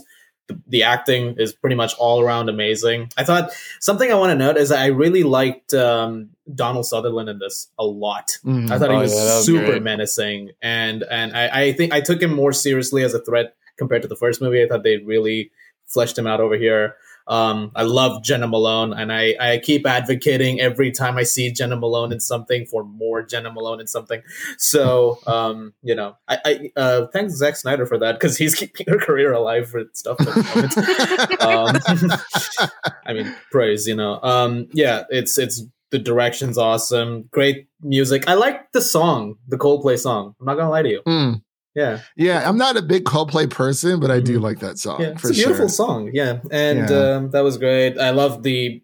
the, 0.48 0.60
the 0.66 0.82
acting 0.82 1.36
is 1.38 1.54
pretty 1.54 1.76
much 1.76 1.94
all 1.94 2.20
around 2.20 2.50
amazing. 2.50 3.10
I 3.16 3.24
thought 3.24 3.50
something 3.80 4.10
I 4.10 4.16
want 4.16 4.30
to 4.30 4.36
note 4.36 4.58
is 4.58 4.70
I 4.70 4.86
really 4.86 5.22
liked 5.22 5.72
um, 5.72 6.30
Donald 6.54 6.86
Sutherland 6.86 7.28
in 7.28 7.38
this 7.38 7.68
a 7.78 7.84
lot. 7.84 8.38
Mm. 8.44 8.70
I 8.70 8.78
thought 8.78 8.90
he 8.90 8.96
Oh, 8.96 9.00
was, 9.00 9.14
yeah, 9.14 9.24
was 9.36 9.46
super 9.46 9.66
great. 9.66 9.82
menacing, 9.82 10.50
and 10.60 11.04
and 11.10 11.36
I, 11.36 11.48
I 11.66 11.72
think 11.72 11.92
I 11.92 12.00
took 12.00 12.20
him 12.20 12.34
more 12.34 12.52
seriously 12.52 13.02
as 13.04 13.14
a 13.14 13.20
threat 13.20 13.54
compared 13.78 14.02
to 14.02 14.08
the 14.08 14.16
first 14.16 14.40
movie. 14.40 14.62
I 14.62 14.68
thought 14.68 14.82
they 14.82 14.98
really 14.98 15.50
fleshed 15.86 16.18
him 16.18 16.26
out 16.26 16.40
over 16.40 16.56
here. 16.56 16.96
Um, 17.28 17.70
I 17.76 17.84
love 17.84 18.24
Jena 18.24 18.48
Malone, 18.48 18.92
and 18.92 19.12
I, 19.12 19.36
I 19.38 19.58
keep 19.58 19.86
advocating 19.86 20.60
every 20.60 20.90
time 20.90 21.16
I 21.16 21.22
see 21.22 21.52
Jena 21.52 21.76
Malone 21.76 22.12
in 22.12 22.18
something 22.18 22.66
for 22.66 22.82
more 22.82 23.22
Jena 23.22 23.52
Malone 23.52 23.80
in 23.80 23.86
something. 23.86 24.20
So, 24.58 25.20
um, 25.28 25.72
you 25.84 25.94
know, 25.94 26.16
I, 26.26 26.38
I 26.44 26.72
uh, 26.76 27.06
thanks 27.12 27.34
Zack 27.34 27.54
Snyder 27.54 27.86
for 27.86 27.96
that 27.98 28.14
because 28.18 28.36
he's 28.36 28.54
keeping 28.56 28.86
her 28.88 28.98
career 28.98 29.32
alive 29.32 29.70
for 29.70 29.84
stuff 29.92 30.16
at 30.20 30.26
the 30.26 31.40
moment. 31.40 31.40
um, 32.82 32.90
I 33.06 33.12
mean, 33.12 33.32
praise, 33.52 33.86
you 33.86 33.94
know. 33.94 34.18
Um, 34.20 34.66
yeah, 34.72 35.04
it's 35.08 35.38
it's 35.38 35.62
the 35.92 35.98
direction's 36.00 36.58
awesome, 36.58 37.28
great 37.30 37.68
music. 37.82 38.24
I 38.26 38.34
like 38.34 38.72
the 38.72 38.80
song, 38.80 39.36
the 39.46 39.56
Coldplay 39.58 39.98
song. 39.98 40.34
I'm 40.40 40.46
not 40.46 40.56
gonna 40.56 40.70
lie 40.70 40.82
to 40.82 40.88
you. 40.88 41.02
Mm. 41.06 41.42
Yeah, 41.74 42.00
Yeah, 42.16 42.46
I'm 42.46 42.58
not 42.58 42.76
a 42.76 42.82
big 42.82 43.04
Coldplay 43.04 43.48
person, 43.48 43.98
but 44.00 44.10
I 44.10 44.20
do 44.20 44.38
Mhm. 44.38 44.42
like 44.42 44.58
that 44.60 44.76
song 44.78 45.00
yeah, 45.00 45.08
it's 45.12 45.22
for 45.22 45.28
a 45.28 45.32
beautiful 45.32 45.68
sure. 45.68 45.68
song. 45.68 46.10
Yeah, 46.12 46.40
and 46.50 46.88
Yeah. 46.90 46.98
Um, 47.16 47.30
that 47.30 47.40
was 47.44 47.56
great. 47.56 47.98
I 47.98 48.10
love 48.10 48.42
the 48.42 48.82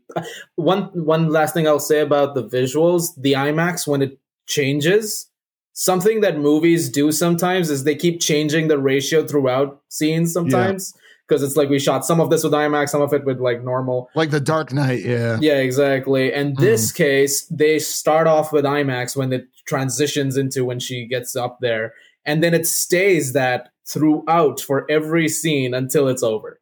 one. 0.57 0.85
One 0.95 1.29
last 1.31 1.53
thing 1.55 1.67
I'll 1.69 1.81
say 1.81 2.01
about 2.01 2.35
the 2.35 2.45
visuals: 2.45 3.09
the 3.19 3.33
IMAX 3.35 3.87
when 3.87 4.01
it 4.03 4.19
changes. 4.47 5.27
Something 5.75 6.23
that 6.23 6.39
movies 6.39 6.89
do 6.89 7.13
sometimes 7.13 7.71
is 7.71 7.85
they 7.85 7.95
keep 7.95 8.21
changing 8.21 8.69
the 8.69 8.79
ratio 8.79 9.25
throughout 9.27 9.81
scenes. 9.91 10.33
Sometimes 10.33 10.93
because 11.29 11.43
it's 11.43 11.57
like 11.57 11.69
we 11.69 11.79
shot 11.79 12.05
some 12.07 12.21
of 12.21 12.31
this 12.31 12.43
with 12.43 12.53
IMAX, 12.53 12.89
some 12.89 13.03
of 13.03 13.13
it 13.13 13.25
with 13.25 13.39
like 13.39 13.63
normal. 13.63 14.09
Like 14.15 14.31
the 14.31 14.41
Dark 14.41 14.73
Knight, 14.73 15.05
yeah. 15.05 15.39
Yeah, 15.41 15.59
exactly. 15.59 16.33
And 16.33 16.57
Mm. 16.57 16.61
this 16.61 16.91
case, 16.91 17.45
they 17.47 17.79
start 17.79 18.27
off 18.27 18.53
with 18.53 18.65
IMAX 18.65 19.15
when 19.17 19.33
it 19.33 19.47
transitions 19.67 20.37
into 20.37 20.65
when 20.65 20.81
she 20.81 21.07
gets 21.07 21.37
up 21.37 21.59
there, 21.61 21.93
and 22.25 22.43
then 22.43 22.55
it 22.55 22.67
stays 22.67 23.33
that 23.35 23.69
throughout 23.87 24.61
for 24.61 24.87
every 24.91 25.29
scene 25.29 25.75
until 25.75 26.09
it's 26.09 26.23
over. 26.23 26.61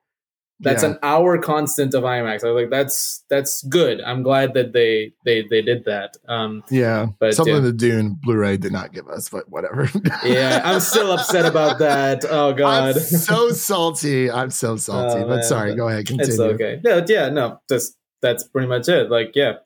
That's 0.61 0.83
Yeah. 0.83 0.91
an 0.91 0.99
hour 1.03 1.37
constant 1.39 1.93
of 1.95 2.03
IMAX. 2.05 2.43
I 2.43 2.51
was 2.51 2.63
like, 2.63 2.71
that's 2.71 3.23
that's 3.29 3.63
good. 3.65 4.01
I'm 4.01 4.23
glad 4.23 4.55
that 4.55 4.73
they 4.73 5.13
they 5.25 5.43
they 5.51 5.61
did 5.61 5.85
that. 5.85 6.17
Um, 6.29 6.65
Yeah. 6.71 7.09
But, 7.19 7.35
Something 7.35 7.57
yeah. 7.57 7.61
the 7.61 7.73
Dune 7.73 8.17
Blu-ray 8.23 8.57
did 8.57 8.73
not 8.73 8.93
give 8.93 9.07
us, 9.09 9.29
but 9.29 9.49
whatever. 9.51 9.91
yeah, 10.25 10.63
I'm 10.65 10.81
still 10.81 11.13
upset 11.13 11.45
about 11.45 11.79
that. 11.81 12.25
Oh 12.29 12.55
god, 12.55 12.97
I'm 12.97 13.01
so 13.03 13.51
salty. 13.51 14.31
I'm 14.31 14.51
so 14.51 14.77
salty. 14.77 15.21
Oh, 15.21 15.29
but 15.29 15.35
man, 15.37 15.43
sorry, 15.45 15.75
go 15.75 15.89
ahead. 15.89 16.07
Continue. 16.07 16.31
It's 16.33 16.41
okay. 16.41 16.81
No, 16.83 17.05
yeah, 17.07 17.29
no, 17.29 17.61
just 17.69 17.97
that's 18.23 18.45
pretty 18.45 18.67
much 18.67 18.89
it. 18.89 19.11
Like, 19.11 19.33
yeah, 19.35 19.57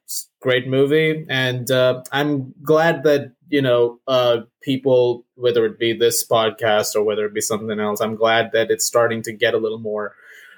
great 0.42 0.66
movie, 0.66 1.24
and 1.28 1.70
uh, 1.70 2.02
I'm 2.10 2.52
glad 2.64 3.04
that 3.04 3.32
you 3.48 3.62
know 3.62 4.00
uh, 4.08 4.38
people, 4.60 5.24
whether 5.36 5.64
it 5.66 5.78
be 5.78 5.92
this 5.92 6.26
podcast 6.26 6.96
or 6.96 7.04
whether 7.04 7.24
it 7.26 7.32
be 7.34 7.40
something 7.40 7.78
else, 7.78 8.00
I'm 8.00 8.16
glad 8.16 8.50
that 8.54 8.72
it's 8.72 8.84
starting 8.84 9.22
to 9.22 9.32
get 9.32 9.54
a 9.54 9.58
little 9.58 9.78
more. 9.78 10.14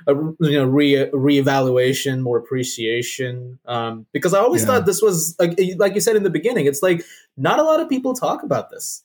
Uh, 0.08 0.14
you 0.40 0.58
know, 0.58 0.64
re 0.64 0.94
reevaluation, 1.12 2.20
more 2.20 2.38
appreciation. 2.38 3.58
Um, 3.66 4.06
because 4.12 4.34
I 4.34 4.38
always 4.40 4.62
Yeah. 4.62 4.66
thought 4.68 4.86
this 4.86 5.02
was 5.02 5.34
like, 5.38 5.58
like 5.78 5.94
you 5.94 6.00
said 6.00 6.16
in 6.16 6.22
the 6.22 6.30
beginning. 6.30 6.66
It's 6.66 6.82
like 6.82 7.04
not 7.36 7.58
a 7.58 7.62
lot 7.62 7.80
of 7.80 7.88
people 7.88 8.14
talk 8.14 8.42
about 8.42 8.70
this, 8.70 9.02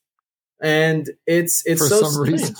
and 0.62 1.10
it's 1.26 1.64
it's 1.66 1.82
For 1.82 1.88
so 1.88 2.02
some 2.02 2.12
strange. 2.26 2.42
reason. 2.42 2.56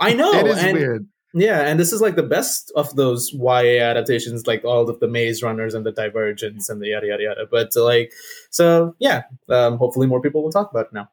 I 0.00 0.12
know, 0.20 0.32
it 0.32 0.46
is 0.46 0.58
and 0.58 0.76
weird. 0.76 1.06
yeah, 1.34 1.60
and 1.62 1.78
this 1.78 1.92
is 1.92 2.00
like 2.00 2.16
the 2.16 2.22
best 2.22 2.72
of 2.76 2.94
those 2.96 3.32
YA 3.32 3.80
adaptations, 3.82 4.46
like 4.46 4.64
all 4.64 4.88
of 4.90 5.00
the 5.00 5.08
Maze 5.08 5.42
Runners 5.42 5.74
and 5.74 5.84
the 5.86 5.92
Divergence 5.92 6.68
and 6.68 6.80
the 6.82 6.88
yada 6.88 7.06
yada 7.06 7.22
yada. 7.22 7.46
But 7.50 7.74
like, 7.76 8.12
so 8.50 8.94
yeah, 8.98 9.22
um, 9.48 9.78
hopefully 9.78 10.06
more 10.06 10.20
people 10.20 10.42
will 10.42 10.52
talk 10.52 10.70
about 10.70 10.86
it 10.86 10.92
now. 10.92 11.10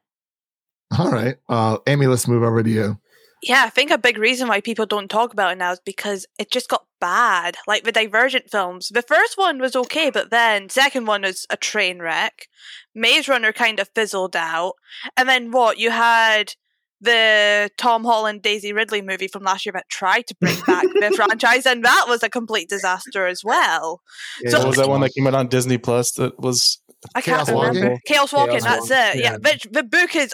All 0.98 1.12
right. 1.12 1.38
Uh, 1.50 1.78
Amy, 1.88 2.08
let's 2.08 2.28
move 2.28 2.44
over 2.44 2.62
to 2.64 2.70
you. 2.70 3.00
Yeah, 3.46 3.64
I 3.66 3.70
think 3.70 3.92
a 3.92 3.98
big 4.00 4.18
reason 4.18 4.48
why 4.48 4.60
people 4.60 4.88
don't 4.88 5.10
talk 5.10 5.32
about 5.32 5.52
it 5.52 5.60
now 5.60 5.72
is 5.72 5.80
because 5.86 6.26
it 6.40 6.50
just 6.50 6.68
got 6.68 6.86
bad. 7.00 7.58
Like 7.68 7.84
the 7.84 7.92
Divergent 7.92 8.50
films. 8.50 8.90
The 8.92 9.04
first 9.04 9.38
one 9.38 9.60
was 9.60 9.76
okay, 9.76 10.10
but 10.10 10.32
then 10.32 10.70
second 10.70 11.06
one 11.06 11.22
was 11.22 11.46
a 11.52 11.58
train 11.58 12.00
wreck. 12.00 12.48
Maze 12.96 13.28
Runner 13.28 13.54
kind 13.54 13.80
of 13.80 13.90
fizzled 13.94 14.36
out. 14.36 14.74
And 15.16 15.30
then 15.30 15.52
what? 15.52 15.78
You 15.78 15.92
had 15.92 16.54
the 17.02 17.70
Tom 17.78 18.04
Holland 18.04 18.42
Daisy 18.42 18.74
Ridley 18.74 19.04
movie 19.04 19.28
from 19.28 19.44
last 19.44 19.66
year 19.66 19.74
that 19.74 19.90
tried 19.90 20.26
to 20.28 20.36
bring 20.42 20.60
back 20.68 20.84
the 20.84 21.14
franchise, 21.16 21.68
and 21.68 21.86
that 21.86 22.06
was 22.08 22.24
a 22.24 22.30
complete 22.30 22.68
disaster 22.68 23.28
as 23.28 23.44
well. 23.44 24.02
So- 24.48 24.58
what 24.60 24.68
was 24.70 24.78
that 24.78 24.90
one 24.90 25.02
that 25.02 25.14
came 25.16 25.28
out 25.28 25.36
on 25.36 25.48
Disney 25.50 25.78
Plus 25.78 26.14
that 26.14 26.40
was 26.40 26.82
I 27.14 27.22
can't 27.22 27.46
Chaos 27.46 27.50
remember. 27.50 27.90
Walking? 27.90 28.00
Chaos 28.08 28.34
Walking, 28.34 28.52
Chaos 28.60 28.64
that's 28.64 28.90
Walking, 28.90 29.20
it. 29.20 29.24
Yeah, 29.24 29.32
yeah. 29.32 29.38
Which, 29.38 29.68
the 29.70 29.84
book 29.84 30.16
is 30.16 30.34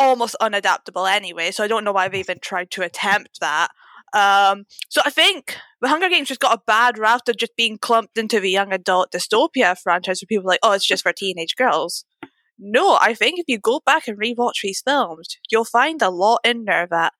almost 0.00 0.34
unadaptable 0.40 1.08
anyway, 1.08 1.50
so 1.50 1.62
I 1.62 1.68
don't 1.68 1.84
know 1.84 1.92
why 1.92 2.08
they 2.08 2.20
even 2.20 2.38
tried 2.40 2.70
to 2.72 2.82
attempt 2.82 3.38
that. 3.40 3.68
Um, 4.12 4.64
so 4.88 5.00
I 5.04 5.10
think 5.10 5.56
the 5.80 5.88
Hunger 5.88 6.08
Games 6.08 6.28
just 6.28 6.40
got 6.40 6.58
a 6.58 6.62
bad 6.66 6.98
rap 6.98 7.28
of 7.28 7.36
just 7.36 7.54
being 7.56 7.78
clumped 7.78 8.18
into 8.18 8.40
the 8.40 8.50
young 8.50 8.72
adult 8.72 9.12
dystopia 9.12 9.78
franchise 9.78 10.20
where 10.20 10.26
people 10.26 10.46
are 10.46 10.52
like, 10.52 10.60
oh, 10.62 10.72
it's 10.72 10.86
just 10.86 11.04
for 11.04 11.12
teenage 11.12 11.54
girls. 11.54 12.04
No, 12.58 12.98
I 13.00 13.14
think 13.14 13.38
if 13.38 13.44
you 13.46 13.58
go 13.58 13.80
back 13.86 14.08
and 14.08 14.18
rewatch 14.18 14.62
these 14.62 14.82
films, 14.84 15.38
you'll 15.50 15.64
find 15.64 16.02
a 16.02 16.10
lot 16.10 16.40
in 16.44 16.64
there 16.64 16.88
that 16.90 17.12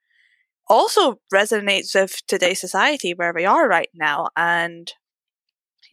also 0.68 1.20
resonates 1.32 1.94
with 1.94 2.26
today's 2.26 2.60
society 2.60 3.14
where 3.14 3.32
we 3.34 3.44
are 3.44 3.68
right 3.68 3.88
now. 3.94 4.28
And 4.36 4.92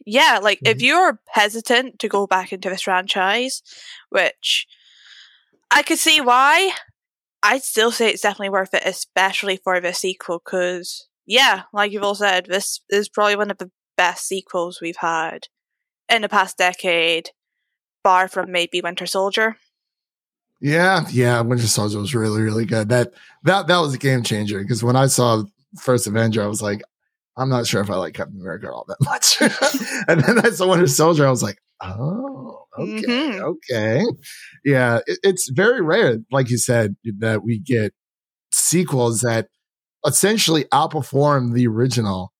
yeah, 0.04 0.38
like 0.42 0.58
mm-hmm. 0.58 0.70
if 0.70 0.82
you're 0.82 1.20
hesitant 1.28 1.98
to 2.00 2.08
go 2.08 2.26
back 2.26 2.52
into 2.52 2.68
this 2.68 2.82
franchise, 2.82 3.62
which 4.10 4.66
I 5.70 5.82
could 5.82 5.98
see 5.98 6.20
why, 6.20 6.72
I'd 7.42 7.62
still 7.62 7.90
say 7.90 8.10
it's 8.10 8.22
definitely 8.22 8.50
worth 8.50 8.74
it, 8.74 8.82
especially 8.84 9.58
for 9.58 9.80
the 9.80 9.92
sequel, 9.92 10.40
because 10.44 11.08
yeah, 11.26 11.62
like 11.72 11.92
you've 11.92 12.02
all 12.02 12.14
said, 12.14 12.46
this 12.46 12.80
is 12.88 13.08
probably 13.08 13.36
one 13.36 13.50
of 13.50 13.58
the 13.58 13.70
best 13.96 14.26
sequels 14.26 14.80
we've 14.80 14.96
had 14.96 15.48
in 16.08 16.22
the 16.22 16.28
past 16.28 16.56
decade, 16.56 17.30
bar 18.02 18.28
from 18.28 18.50
maybe 18.50 18.80
Winter 18.80 19.06
Soldier. 19.06 19.56
Yeah, 20.60 21.04
yeah, 21.10 21.40
Winter 21.42 21.66
Soldier 21.66 21.98
was 21.98 22.14
really, 22.14 22.42
really 22.42 22.64
good. 22.64 22.88
That 22.88 23.12
that 23.44 23.68
that 23.68 23.78
was 23.78 23.94
a 23.94 23.98
game 23.98 24.22
changer 24.22 24.60
because 24.60 24.82
when 24.82 24.96
I 24.96 25.06
saw 25.06 25.44
First 25.80 26.06
Avenger, 26.06 26.42
I 26.42 26.46
was 26.46 26.62
like, 26.62 26.82
I'm 27.36 27.48
not 27.48 27.66
sure 27.66 27.80
if 27.80 27.90
I 27.90 27.96
like 27.96 28.14
Captain 28.14 28.40
America 28.40 28.72
all 28.72 28.86
that 28.88 28.96
much. 29.02 29.40
and 30.08 30.20
then 30.22 30.44
I 30.44 30.50
saw 30.50 30.68
Winter 30.68 30.88
Soldier, 30.88 31.26
I 31.26 31.30
was 31.30 31.42
like, 31.42 31.58
oh, 31.80 32.64
okay, 32.78 33.02
mm-hmm. 33.02 33.44
okay, 33.44 34.04
yeah. 34.64 35.00
It, 35.06 35.18
it's 35.22 35.50
very 35.50 35.80
rare, 35.80 36.18
like 36.30 36.50
you 36.50 36.58
said, 36.58 36.96
that 37.18 37.42
we 37.42 37.58
get 37.58 37.92
sequels 38.52 39.20
that 39.20 39.48
essentially 40.06 40.64
outperform 40.66 41.54
the 41.54 41.66
original. 41.66 42.32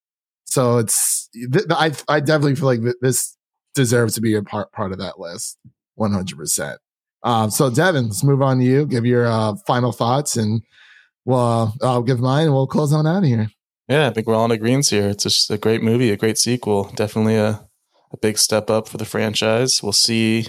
So 0.44 0.78
it's 0.78 1.28
th- 1.34 1.66
I 1.70 1.92
I 2.08 2.20
definitely 2.20 2.56
feel 2.56 2.66
like 2.66 2.82
th- 2.82 2.96
this 3.00 3.36
deserves 3.74 4.14
to 4.14 4.20
be 4.20 4.34
a 4.34 4.42
part 4.42 4.72
part 4.72 4.92
of 4.92 4.98
that 4.98 5.18
list, 5.18 5.58
100. 5.94 6.36
percent 6.36 6.80
um, 7.22 7.50
so 7.50 7.70
Devin, 7.70 8.06
let's 8.06 8.24
move 8.24 8.42
on 8.42 8.58
to 8.58 8.64
you. 8.64 8.86
Give 8.86 9.04
your 9.04 9.26
uh, 9.26 9.54
final 9.66 9.92
thoughts, 9.92 10.36
and 10.36 10.62
well, 11.24 11.74
uh, 11.82 11.92
I'll 11.92 12.02
give 12.02 12.20
mine, 12.20 12.44
and 12.44 12.54
we'll 12.54 12.66
close 12.66 12.92
on 12.92 13.06
out 13.06 13.18
of 13.18 13.24
here. 13.24 13.50
Yeah, 13.88 14.08
I 14.08 14.10
think 14.10 14.26
we're 14.26 14.34
all 14.34 14.44
in 14.44 14.50
agreement 14.50 14.88
here. 14.88 15.08
It's 15.08 15.22
just 15.22 15.50
a 15.50 15.58
great 15.58 15.82
movie, 15.82 16.10
a 16.10 16.16
great 16.16 16.38
sequel. 16.38 16.84
Definitely 16.94 17.36
a 17.36 17.67
a 18.12 18.16
big 18.16 18.38
step 18.38 18.70
up 18.70 18.88
for 18.88 18.96
the 18.96 19.04
franchise. 19.04 19.80
We'll 19.82 19.92
see 19.92 20.46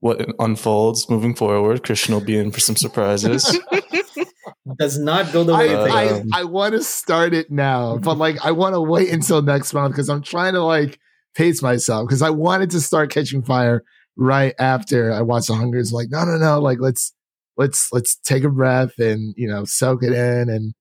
what 0.00 0.24
unfolds 0.38 1.08
moving 1.08 1.34
forward. 1.34 1.82
Christian 1.82 2.14
will 2.14 2.24
be 2.24 2.36
in 2.36 2.50
for 2.50 2.60
some 2.60 2.76
surprises. 2.76 3.58
Does 4.78 4.98
not 4.98 5.32
go 5.32 5.44
the 5.44 5.54
way 5.54 5.74
I, 5.74 6.08
I, 6.08 6.22
I 6.34 6.44
want 6.44 6.74
to 6.74 6.82
start 6.82 7.34
it 7.34 7.50
now, 7.50 7.98
but 7.98 8.16
like 8.16 8.44
I 8.44 8.52
want 8.52 8.74
to 8.74 8.80
wait 8.80 9.10
until 9.10 9.42
next 9.42 9.72
month 9.74 9.94
because 9.94 10.08
I'm 10.08 10.22
trying 10.22 10.54
to 10.54 10.62
like 10.62 10.98
pace 11.34 11.62
myself 11.62 12.06
because 12.06 12.22
I 12.22 12.30
wanted 12.30 12.70
to 12.70 12.80
start 12.80 13.10
catching 13.10 13.42
fire 13.42 13.82
right 14.16 14.54
after 14.58 15.12
I 15.12 15.22
watched 15.22 15.48
The 15.48 15.54
Hungers. 15.54 15.92
Like, 15.92 16.08
no, 16.10 16.24
no, 16.24 16.36
no. 16.36 16.60
Like, 16.60 16.78
let's 16.80 17.14
let's 17.56 17.92
let's 17.92 18.16
take 18.16 18.44
a 18.44 18.50
breath 18.50 18.98
and 18.98 19.34
you 19.36 19.48
know 19.48 19.64
soak 19.64 20.02
it 20.02 20.12
in. 20.12 20.48
And 20.48 20.74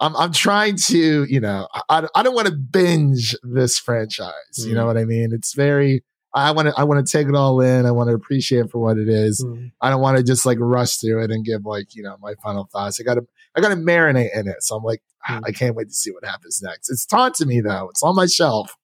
I'm 0.00 0.16
I'm 0.16 0.32
trying 0.32 0.76
to 0.76 1.24
you 1.24 1.40
know 1.40 1.68
I 1.88 2.06
I 2.14 2.22
don't 2.22 2.34
want 2.34 2.48
to 2.48 2.54
binge 2.54 3.36
this 3.42 3.78
franchise. 3.78 4.32
Mm. 4.60 4.66
You 4.66 4.74
know 4.74 4.84
mm. 4.84 4.86
what 4.86 4.98
I 4.98 5.04
mean? 5.04 5.30
It's 5.32 5.54
very. 5.54 6.04
I 6.36 6.50
want 6.50 6.66
to 6.66 6.74
I 6.76 6.82
want 6.82 7.06
to 7.06 7.10
take 7.10 7.28
it 7.28 7.36
all 7.36 7.60
in. 7.60 7.86
I 7.86 7.92
want 7.92 8.08
to 8.08 8.14
appreciate 8.14 8.68
for 8.68 8.80
what 8.80 8.98
it 8.98 9.08
is. 9.08 9.44
Mm. 9.44 9.70
I 9.80 9.88
don't 9.88 10.00
want 10.00 10.16
to 10.16 10.24
just 10.24 10.44
like 10.44 10.58
rush 10.60 10.96
through 10.96 11.22
it 11.22 11.30
and 11.30 11.44
give 11.44 11.64
like 11.64 11.94
you 11.94 12.02
know 12.02 12.16
my 12.20 12.34
final 12.42 12.68
thoughts. 12.72 13.00
I 13.00 13.04
got 13.04 13.14
to 13.14 13.26
I 13.54 13.60
got 13.60 13.68
to 13.68 13.76
marinate 13.76 14.36
in 14.36 14.48
it. 14.48 14.62
So 14.62 14.76
I'm 14.76 14.82
like 14.82 15.00
ah, 15.28 15.38
mm. 15.38 15.42
I 15.46 15.52
can't 15.52 15.76
wait 15.76 15.88
to 15.88 15.94
see 15.94 16.10
what 16.10 16.24
happens 16.24 16.60
next. 16.60 16.90
It's 16.90 17.06
taunting 17.06 17.46
me 17.46 17.60
though. 17.60 17.88
It's 17.90 18.02
on 18.02 18.16
my 18.16 18.26
shelf, 18.26 18.76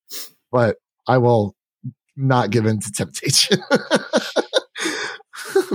but 0.52 0.76
I 1.08 1.18
will 1.18 1.56
not 2.16 2.50
give 2.50 2.66
in 2.66 2.78
to 2.80 2.92
temptation. 2.92 3.58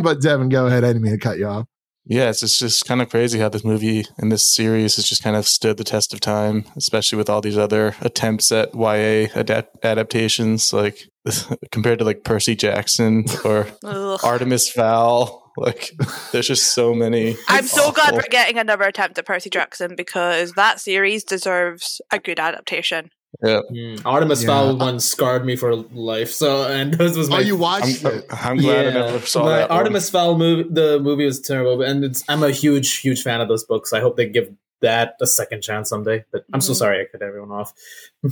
but 0.02 0.22
Devin, 0.22 0.50
go 0.50 0.68
ahead. 0.68 0.84
I 0.84 0.88
didn't 0.88 1.02
mean 1.02 1.14
to 1.14 1.18
cut 1.18 1.38
you 1.38 1.48
off. 1.48 1.68
Yeah, 2.08 2.30
it's 2.30 2.42
just, 2.42 2.60
just 2.60 2.86
kind 2.86 3.02
of 3.02 3.10
crazy 3.10 3.40
how 3.40 3.50
this 3.50 3.64
movie 3.64 4.06
and 4.18 4.32
this 4.32 4.54
series 4.54 4.96
has 4.96 5.06
just 5.06 5.24
kind 5.24 5.36
of 5.36 5.48
stood 5.48 5.78
the 5.78 5.84
test 5.84 6.14
of 6.14 6.20
time, 6.20 6.66
especially 6.76 7.18
with 7.18 7.30
all 7.30 7.42
these 7.42 7.58
other 7.58 7.96
attempts 8.02 8.52
at 8.52 8.76
YA 8.76 9.28
adapt- 9.34 9.84
adaptations, 9.84 10.72
like 10.72 11.10
compared 11.72 12.00
to 12.00 12.06
like 12.06 12.24
Percy 12.24 12.56
Jackson 12.56 13.26
or 13.44 13.68
Artemis 14.24 14.70
Fowl. 14.70 15.52
Like, 15.58 15.92
there's 16.32 16.48
just 16.48 16.74
so 16.74 16.94
many. 16.94 17.38
I'm 17.48 17.66
so 17.66 17.92
glad 17.92 18.14
we're 18.14 18.24
getting 18.30 18.58
another 18.58 18.84
attempt 18.84 19.18
at 19.18 19.26
Percy 19.26 19.50
Jackson 19.50 19.96
because 19.96 20.52
that 20.54 20.82
series 20.82 21.24
deserves 21.24 22.02
a 22.12 22.20
good 22.20 22.40
adaptation. 22.40 23.10
Yeah. 23.44 23.62
Mm. 23.72 24.02
Artemis 24.06 24.42
yeah. 24.42 24.48
Fowl 24.48 24.78
one 24.78 25.00
scarred 25.00 25.46
me 25.46 25.56
for 25.56 25.76
life. 25.76 26.32
So 26.32 26.68
and 26.68 26.94
this 26.98 27.18
was 27.18 27.30
my. 27.30 27.38
Oh, 27.38 27.40
you 27.42 27.56
watched 27.56 28.06
I'm, 28.06 28.24
I'm 28.30 28.58
glad 28.58 28.84
yeah. 28.84 28.90
I 28.90 28.94
never 28.94 29.26
saw 29.26 29.46
that. 29.50 29.72
Artemis 29.72 30.12
one. 30.12 30.22
Fowl 30.22 30.38
movie. 30.38 30.70
The 30.70 31.00
movie 31.00 31.26
was 31.26 31.40
terrible, 31.40 31.82
and 31.82 32.04
it's, 32.04 32.24
I'm 32.28 32.44
a 32.44 32.52
huge, 32.52 32.98
huge 32.98 33.24
fan 33.24 33.42
of 33.42 33.48
those 33.48 33.64
books. 33.64 33.94
I 33.94 34.00
hope 34.00 34.18
they 34.18 34.30
give 34.30 34.54
that 34.82 35.16
a 35.22 35.28
second 35.28 35.62
chance 35.62 35.90
someday. 35.90 36.26
But 36.32 36.46
I'm 36.54 36.60
mm-hmm. 36.60 36.68
so 36.68 36.74
sorry 36.74 37.02
I 37.02 37.06
cut 37.12 37.22
everyone 37.22 37.52
off. 37.52 37.74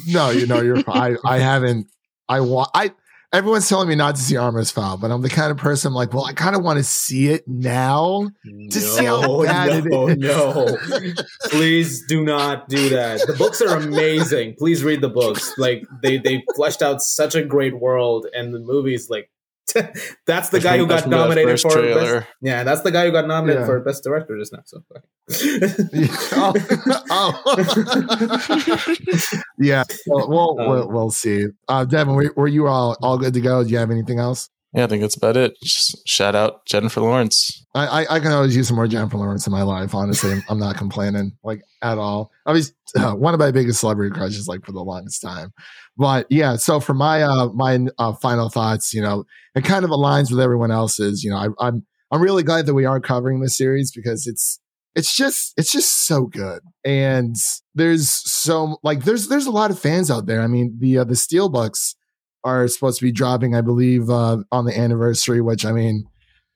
no, 0.08 0.30
you 0.30 0.46
know 0.46 0.62
you're. 0.62 0.78
I 0.88 1.16
I 1.26 1.40
haven't. 1.40 1.88
I 2.30 2.42
want. 2.42 2.70
I 2.74 2.92
everyone's 3.34 3.68
telling 3.68 3.90
me 3.90 3.96
not 3.96 4.16
to 4.16 4.22
see 4.22 4.38
Artemis 4.38 4.72
Fowl, 4.72 4.98
but 4.98 5.12
I'm 5.12 5.22
the 5.22 5.30
kind 5.30 5.52
of 5.52 5.58
person 5.58 5.90
I'm 5.90 5.96
like, 5.96 6.14
well, 6.14 6.26
I 6.26 6.34
kind 6.34 6.56
of 6.56 6.64
want 6.64 6.78
to 6.78 6.84
see 6.84 7.30
it 7.30 7.46
now 7.48 8.30
to 8.46 8.52
no, 8.52 8.70
see 8.70 9.06
how 9.06 9.44
bad 9.44 9.86
no, 9.86 10.08
it 10.08 10.24
is. 10.24 10.24
No, 10.24 10.78
please 11.50 12.06
do 12.06 12.24
not 12.24 12.70
do 12.70 12.90
that. 12.90 13.22
The 13.26 13.34
books 13.34 13.62
are 13.62 13.76
amazing. 13.76 14.56
Please 14.58 14.84
read 14.84 15.02
the 15.02 15.10
books. 15.10 15.54
Like 15.58 15.84
they 16.02 16.20
they 16.20 16.44
fleshed 16.56 16.82
out 16.82 17.02
such 17.02 17.36
a 17.36 17.44
great 17.44 17.80
world, 17.80 18.28
and 18.34 18.54
the 18.54 18.60
movies 18.60 19.10
like 19.10 19.30
that's 20.28 20.50
the 20.50 20.60
guy 20.60 20.78
who 20.78 20.86
got 20.86 21.08
nominated 21.08 21.60
for 21.60 21.82
best, 21.82 22.28
yeah 22.42 22.64
that's 22.64 22.82
the 22.82 22.92
guy 22.92 23.06
who 23.06 23.12
got 23.12 23.28
nominated 23.28 23.62
yeah. 23.62 23.66
for 23.66 23.80
best 23.80 24.04
director 24.04 24.38
just 24.38 24.54
now 24.54 24.60
so 24.66 24.84
oh, 26.36 26.54
oh. 27.10 28.96
yeah. 29.58 29.84
Well 30.06 30.30
we'll, 30.30 30.60
um, 30.60 30.70
we'll, 30.70 30.90
we'll, 30.90 31.12
see. 31.12 31.46
Uh 31.70 31.86
devin 31.86 32.14
were, 32.14 32.34
were, 32.36 32.50
you 32.50 32.68
all 32.68 32.98
all 33.02 33.18
good 33.18 33.34
to 33.34 33.42
go? 33.42 33.64
Do 33.64 33.70
you 33.70 33.78
have 33.78 33.90
anything 33.90 34.20
else 34.20 34.50
yeah 34.74 34.84
i 34.84 34.88
think 34.88 35.02
that's 35.02 35.18
about 35.18 35.38
it 35.38 35.56
just 35.64 36.08
shout 36.08 36.36
out 36.36 36.66
jennifer 36.66 37.02
lawrence 37.02 37.64
I, 37.76 38.04
I, 38.04 38.16
I 38.16 38.20
can 38.20 38.32
always 38.32 38.56
use 38.56 38.68
some 38.68 38.76
more 38.76 38.88
Jennifer 38.88 39.18
Lawrence 39.18 39.48
in 39.48 39.52
my 39.52 39.64
life. 39.64 39.96
Honestly, 39.96 40.32
I'm, 40.32 40.44
I'm 40.48 40.60
not 40.60 40.78
complaining 40.78 41.32
like 41.44 41.64
at 41.82 41.98
all. 41.98 42.32
I 42.46 42.52
was 42.52 42.74
uh, 42.98 43.14
one 43.14 43.34
of 43.34 43.40
my 43.40 43.52
biggest 43.52 43.80
celebrity 43.80 44.14
crushes 44.14 44.48
like 44.48 44.66
for 44.66 44.72
the 44.72 44.84
longest 44.84 45.22
time. 45.22 45.54
But 45.98 46.28
yeah, 46.30 46.56
so 46.56 46.80
for 46.80 46.94
my 46.94 47.24
uh 47.24 47.50
my 47.50 47.80
uh, 47.98 48.14
final 48.14 48.50
thoughts, 48.50 48.94
you 48.94 49.02
know, 49.02 49.26
it 49.56 49.64
kind 49.64 49.86
of 49.86 49.92
aligns 49.92 50.30
with 50.30 50.40
everyone 50.40 50.72
else's. 50.72 51.24
You 51.24 51.32
know, 51.32 51.38
I, 51.38 51.48
I'm 51.68 51.86
I'm 52.12 52.22
really 52.22 52.44
glad 52.44 52.68
that 52.68 52.74
we 52.74 52.86
are 52.86 53.00
covering 53.00 53.40
this 53.40 53.58
series 53.58 53.92
because 53.92 54.28
it's 54.28 54.60
it's 54.96 55.16
just 55.16 55.54
it's 55.58 55.72
just 55.72 56.06
so 56.06 56.28
good 56.28 56.62
and 56.86 57.36
there's 57.74 58.10
so 58.10 58.78
like 58.84 59.06
there's 59.06 59.28
there's 59.28 59.48
a 59.48 59.52
lot 59.52 59.72
of 59.72 59.80
fans 59.80 60.12
out 60.12 60.28
there 60.28 60.42
i 60.42 60.46
mean 60.46 60.78
the 60.80 61.00
uh, 61.00 61.04
the 61.04 61.16
steelbooks 61.16 61.96
are 62.44 62.68
supposed 62.68 63.00
to 63.00 63.06
be 63.06 63.12
dropping 63.12 63.56
i 63.56 63.62
believe 63.62 64.10
uh, 64.10 64.38
on 64.52 64.66
the 64.66 64.78
anniversary 64.78 65.42
which 65.42 65.66
i 65.66 65.72
mean 65.72 66.06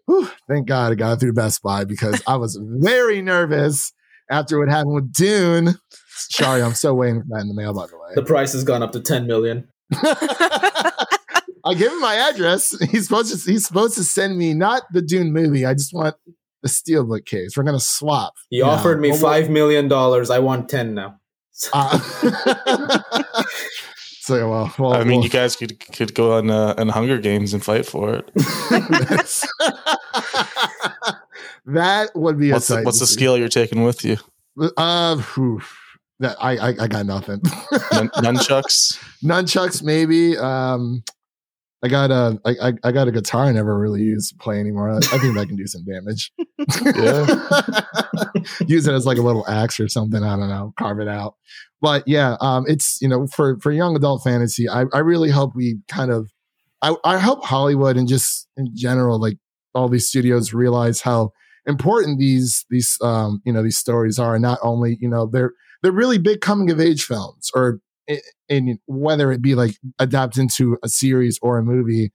whew, 0.06 0.30
thank 0.48 0.68
god 0.68 0.92
i 0.92 0.96
got 0.96 1.20
through 1.20 1.34
best 1.34 1.62
buy 1.62 1.84
because 1.84 2.22
i 2.28 2.36
was 2.36 2.60
very 2.80 3.22
nervous 3.22 3.94
after 4.30 4.60
what 4.60 4.70
happened 4.70 4.96
with 4.96 5.14
dune 5.14 5.78
Sorry, 6.30 6.62
I'm 6.62 6.74
still 6.74 6.96
waiting 6.96 7.22
for 7.22 7.28
that 7.30 7.42
in 7.42 7.48
the 7.48 7.54
mail. 7.54 7.74
By 7.74 7.88
the 7.88 7.98
way, 7.98 8.10
the 8.16 8.24
price 8.24 8.54
has 8.54 8.64
gone 8.64 8.82
up 8.82 8.92
to 8.94 9.00
ten 9.00 9.28
million. 9.28 9.68
I 9.94 11.74
give 11.76 11.92
him 11.92 12.02
my 12.02 12.16
address. 12.16 12.76
He's 12.92 13.08
supposed 13.08 13.46
to. 13.46 13.52
He's 13.52 13.66
supposed 13.66 13.96
to 13.96 14.04
send 14.04 14.38
me 14.38 14.54
not 14.54 14.84
the 14.92 15.02
Dune 15.02 15.32
movie. 15.32 15.66
I 15.66 15.74
just 15.74 15.94
want 15.94 16.16
the 16.64 16.70
Steelbook 16.70 17.26
case. 17.26 17.56
We're 17.56 17.64
gonna 17.64 17.80
swap. 17.80 18.34
He 18.50 18.62
offered 18.62 19.00
me 19.00 19.16
five 19.16 19.50
million 19.50 19.88
dollars. 19.88 20.30
I 20.30 20.40
want 20.40 20.70
ten 20.70 20.94
now. 20.96 21.20
Uh, 21.74 22.00
so 24.28 24.50
well, 24.50 24.74
well, 24.78 24.94
I 24.94 25.06
mean, 25.06 25.20
well. 25.20 25.24
you 25.24 25.30
guys 25.30 25.56
could 25.56 25.80
could 25.80 26.14
go 26.14 26.34
on 26.34 26.50
uh, 26.50 26.74
on 26.78 26.90
Hunger 26.90 27.18
Games 27.18 27.54
and 27.54 27.64
fight 27.64 27.86
for 27.86 28.14
it. 28.14 28.30
that 31.66 32.12
would 32.14 32.38
be 32.38 32.52
what's 32.52 32.70
a. 32.70 32.76
The, 32.76 32.82
what's 32.82 33.00
the 33.00 33.08
skill 33.08 33.38
you're 33.38 33.48
taking 33.48 33.84
with 33.84 34.04
you? 34.04 34.18
Uh, 34.76 35.22
oof. 35.38 35.74
That 36.20 36.36
I, 36.42 36.58
I, 36.58 36.68
I 36.82 36.88
got 36.88 37.06
nothing. 37.06 37.40
Nun- 37.94 38.10
nunchucks, 38.16 39.02
nunchucks, 39.24 39.82
maybe. 39.82 40.36
Um, 40.36 41.04
I 41.84 41.88
got 41.88 42.12
a 42.12 42.38
I, 42.44 42.74
I 42.84 42.92
got 42.92 43.08
a 43.08 43.12
guitar 43.12 43.46
I 43.46 43.52
never 43.54 43.80
really 43.80 44.02
use 44.02 44.30
to 44.32 44.36
play 44.36 44.60
anymore. 44.60 44.90
I, 44.90 44.98
I 44.98 45.20
think 45.20 45.36
that 45.36 45.48
can 45.48 45.56
do 45.56 45.68
some 45.68 45.86
damage. 45.86 46.34
Yeah, 46.96 47.26
use 48.68 48.88
it 48.88 48.94
as 48.94 49.06
like 49.06 49.20
a 49.20 49.22
little 49.22 49.48
axe 49.48 49.80
or 49.80 49.88
something. 49.88 50.22
I 50.22 50.36
don't 50.36 50.50
know, 50.50 50.74
carve 50.78 51.00
it 51.00 51.08
out. 51.08 51.36
But 51.82 52.08
yeah, 52.08 52.38
um, 52.42 52.66
it's 52.68 53.00
you 53.02 53.08
know 53.08 53.28
for 53.28 53.60
for 53.60 53.72
young 53.72 53.96
adult 53.96 54.24
fantasy, 54.24 54.68
I 54.68 54.86
I 54.94 55.00
really 55.00 55.30
hope 55.30 55.56
we 55.56 55.80
kind 55.88 56.12
of 56.12 56.32
I 56.82 56.96
I 57.04 57.18
hope 57.20 57.44
Hollywood 57.46 57.98
and 57.98 58.08
just 58.08 58.48
in 58.58 58.72
general 58.76 59.20
like 59.20 59.38
all 59.76 59.88
these 59.88 60.08
studios 60.08 60.54
realize 60.54 61.02
how 61.02 61.32
important 61.66 62.20
these 62.20 62.66
these 62.70 62.98
um 63.02 63.42
you 63.46 63.54
know 63.54 63.64
these 63.64 63.78
stories 63.78 64.18
are. 64.20 64.36
And 64.36 64.42
not 64.42 64.60
only 64.62 64.98
you 65.00 65.10
know 65.10 65.28
they're 65.28 65.52
they're 65.84 65.92
really 65.92 66.18
big 66.18 66.42
coming 66.42 66.72
of 66.72 66.80
age 66.80 67.04
films 67.04 67.52
or 67.54 67.80
in 68.50 68.80
whether 68.86 69.32
it 69.32 69.42
be 69.42 69.56
like 69.56 69.76
adapted 70.00 70.42
into 70.42 70.78
a 70.84 70.90
series 70.90 71.38
or 71.42 71.58
a 71.58 71.64
movie 71.64 72.12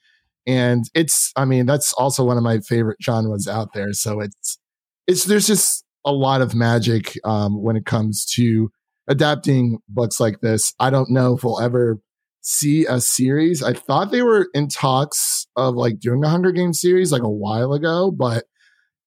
and 0.46 0.86
it's 0.94 1.32
i 1.36 1.44
mean 1.44 1.66
that's 1.66 1.92
also 1.92 2.24
one 2.24 2.38
of 2.38 2.42
my 2.42 2.58
favorite 2.60 2.96
genres 3.02 3.46
out 3.46 3.74
there 3.74 3.92
so 3.92 4.20
it's 4.20 4.58
it's 5.06 5.24
there's 5.24 5.46
just 5.46 5.84
a 6.04 6.12
lot 6.12 6.40
of 6.40 6.54
magic 6.54 7.16
um, 7.24 7.62
when 7.62 7.76
it 7.76 7.86
comes 7.86 8.24
to 8.24 8.70
adapting 9.08 9.78
books 9.88 10.20
like 10.20 10.40
this. 10.40 10.74
I 10.78 10.90
don't 10.90 11.10
know 11.10 11.36
if 11.36 11.44
we'll 11.44 11.60
ever 11.60 11.98
see 12.40 12.86
a 12.86 13.00
series. 13.00 13.62
I 13.62 13.72
thought 13.72 14.10
they 14.10 14.22
were 14.22 14.48
in 14.54 14.68
talks 14.68 15.46
of 15.56 15.74
like 15.74 16.00
doing 16.00 16.24
a 16.24 16.28
Hunger 16.28 16.52
Games 16.52 16.80
series 16.80 17.12
like 17.12 17.22
a 17.22 17.30
while 17.30 17.72
ago, 17.72 18.10
but 18.10 18.44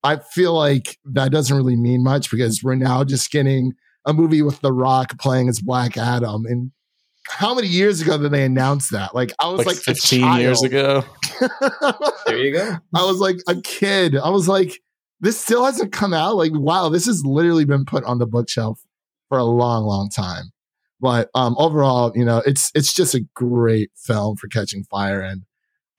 I 0.04 0.18
feel 0.18 0.54
like 0.54 0.98
that 1.06 1.32
doesn't 1.32 1.56
really 1.56 1.76
mean 1.76 2.04
much 2.04 2.32
because 2.32 2.62
we're 2.64 2.76
now 2.76 3.04
just 3.04 3.32
getting 3.32 3.74
a 4.06 4.14
movie 4.14 4.42
with 4.42 4.62
The 4.62 4.72
Rock 4.72 5.18
playing 5.20 5.50
as 5.50 5.60
Black 5.60 5.98
Adam. 5.98 6.46
And 6.46 6.72
how 7.28 7.56
many 7.56 7.68
years 7.68 8.02
ago 8.02 8.18
did 8.18 8.32
they 8.32 8.46
announce 8.46 8.90
that? 8.90 9.16
Like 9.16 9.34
I 9.40 9.50
was 9.50 9.66
like, 9.66 9.68
like 9.68 9.78
15 9.78 10.38
years 10.38 10.62
ago. 10.62 11.04
there 12.28 12.38
you 12.38 12.54
go. 12.54 12.78
I 12.94 13.04
was 13.04 13.20
like 13.20 13.38
a 13.48 13.60
kid. 13.62 14.16
I 14.16 14.30
was 14.30 14.48
like, 14.48 14.80
this 15.22 15.40
still 15.40 15.66
hasn't 15.66 15.92
come 15.92 16.14
out. 16.14 16.36
Like, 16.36 16.52
wow, 16.54 16.90
this 16.90 17.08
has 17.08 17.26
literally 17.26 17.66
been 17.66 17.86
put 17.86 18.04
on 18.04 18.20
the 18.20 18.28
bookshelf 18.28 18.85
for 19.36 19.40
a 19.40 19.44
long, 19.44 19.84
long 19.84 20.08
time. 20.10 20.46
But 21.02 21.30
um, 21.36 21.56
overall, 21.60 22.14
you 22.16 22.24
know, 22.24 22.42
it's 22.46 22.72
it's 22.74 22.94
just 22.94 23.14
a 23.14 23.26
great 23.36 23.92
film 23.98 24.38
for 24.38 24.48
catching 24.48 24.86
fire, 24.86 25.20
and 25.20 25.44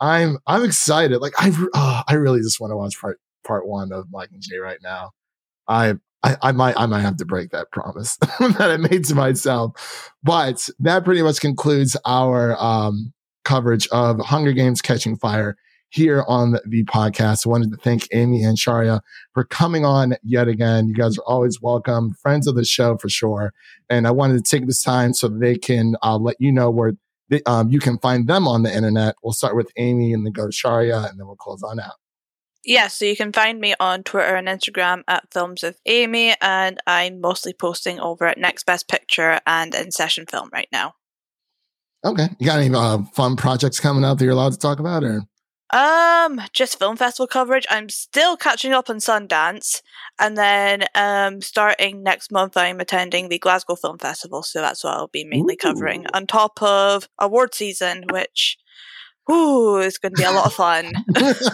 I'm 0.00 0.38
I'm 0.46 0.64
excited. 0.64 1.20
Like 1.20 1.34
I 1.38 1.52
oh, 1.74 2.02
I 2.08 2.14
really 2.14 2.40
just 2.40 2.60
want 2.60 2.70
to 2.70 2.76
watch 2.78 2.98
part 2.98 3.20
part 3.44 3.68
one 3.68 3.92
of 3.92 4.06
Mockingjay 4.06 4.58
right 4.58 4.78
now. 4.82 5.10
I, 5.68 5.96
I, 6.22 6.36
I 6.40 6.52
might 6.52 6.78
I 6.78 6.86
might 6.86 7.02
have 7.02 7.18
to 7.18 7.26
break 7.26 7.50
that 7.50 7.70
promise 7.72 8.16
that 8.40 8.70
I 8.70 8.78
made 8.78 9.04
to 9.04 9.14
myself. 9.14 10.10
But 10.22 10.66
that 10.78 11.04
pretty 11.04 11.20
much 11.20 11.40
concludes 11.40 11.94
our 12.06 12.56
um, 12.58 13.12
coverage 13.44 13.86
of 13.88 14.18
Hunger 14.18 14.52
Games 14.52 14.80
Catching 14.80 15.18
Fire 15.18 15.58
here 15.90 16.24
on 16.26 16.52
the 16.52 16.84
podcast. 16.84 17.46
I 17.46 17.50
wanted 17.50 17.70
to 17.70 17.76
thank 17.76 18.06
Amy 18.12 18.42
and 18.42 18.58
Shaurya 18.58 19.00
for 19.32 19.44
coming 19.44 19.84
on 19.84 20.14
yet 20.22 20.48
again. 20.48 20.88
You 20.88 20.94
guys 20.94 21.16
are 21.18 21.24
always 21.26 21.60
welcome, 21.60 22.14
friends 22.20 22.46
of 22.46 22.54
the 22.54 22.64
show 22.64 22.96
for 22.98 23.08
sure. 23.08 23.52
And 23.88 24.06
I 24.06 24.10
wanted 24.10 24.44
to 24.44 24.50
take 24.50 24.66
this 24.66 24.82
time 24.82 25.14
so 25.14 25.28
they 25.28 25.56
can 25.56 25.96
uh, 26.02 26.18
let 26.18 26.36
you 26.38 26.52
know 26.52 26.70
where 26.70 26.92
they, 27.28 27.42
um, 27.46 27.70
you 27.70 27.80
can 27.80 27.98
find 27.98 28.28
them 28.28 28.46
on 28.46 28.62
the 28.62 28.74
internet. 28.74 29.16
We'll 29.22 29.32
start 29.32 29.56
with 29.56 29.70
Amy 29.76 30.12
and 30.12 30.24
then 30.24 30.32
go 30.32 30.46
to 30.46 30.52
Shaurya 30.52 31.08
and 31.08 31.18
then 31.18 31.26
we'll 31.26 31.36
close 31.36 31.62
on 31.62 31.80
out. 31.80 31.94
Yeah, 32.64 32.88
so 32.88 33.04
you 33.04 33.14
can 33.14 33.32
find 33.32 33.60
me 33.60 33.76
on 33.78 34.02
Twitter 34.02 34.34
and 34.34 34.48
Instagram 34.48 35.02
at 35.06 35.32
Films 35.32 35.62
with 35.62 35.78
Amy, 35.86 36.34
and 36.40 36.80
I'm 36.84 37.20
mostly 37.20 37.52
posting 37.52 38.00
over 38.00 38.26
at 38.26 38.38
Next 38.38 38.66
Best 38.66 38.88
Picture 38.88 39.38
and 39.46 39.72
Insession 39.72 40.26
Film 40.28 40.50
right 40.52 40.66
now. 40.72 40.94
Okay, 42.04 42.26
you 42.40 42.46
got 42.46 42.58
any 42.58 42.74
uh, 42.74 43.04
fun 43.14 43.36
projects 43.36 43.78
coming 43.78 44.04
up 44.04 44.18
that 44.18 44.24
you're 44.24 44.32
allowed 44.32 44.52
to 44.52 44.58
talk 44.58 44.80
about, 44.80 45.04
or? 45.04 45.22
Um, 45.70 46.40
just 46.52 46.78
film 46.78 46.96
festival 46.96 47.26
coverage. 47.26 47.66
I'm 47.68 47.88
still 47.88 48.36
catching 48.36 48.72
up 48.72 48.88
on 48.88 48.96
Sundance, 48.96 49.82
and 50.18 50.36
then 50.36 50.84
um, 50.94 51.42
starting 51.42 52.02
next 52.02 52.30
month, 52.30 52.56
I'm 52.56 52.80
attending 52.80 53.28
the 53.28 53.38
Glasgow 53.38 53.74
Film 53.74 53.98
Festival, 53.98 54.42
so 54.42 54.60
that's 54.60 54.84
what 54.84 54.94
I'll 54.94 55.08
be 55.08 55.24
mainly 55.24 55.54
Ooh. 55.54 55.68
covering. 55.68 56.06
On 56.14 56.26
top 56.26 56.62
of 56.62 57.08
award 57.18 57.54
season, 57.54 58.04
which 58.10 58.58
Ooh, 59.30 59.78
is 59.78 59.98
going 59.98 60.14
to 60.14 60.20
be 60.20 60.24
a 60.24 60.30
lot 60.30 60.46
of 60.46 60.54
fun. 60.54 60.92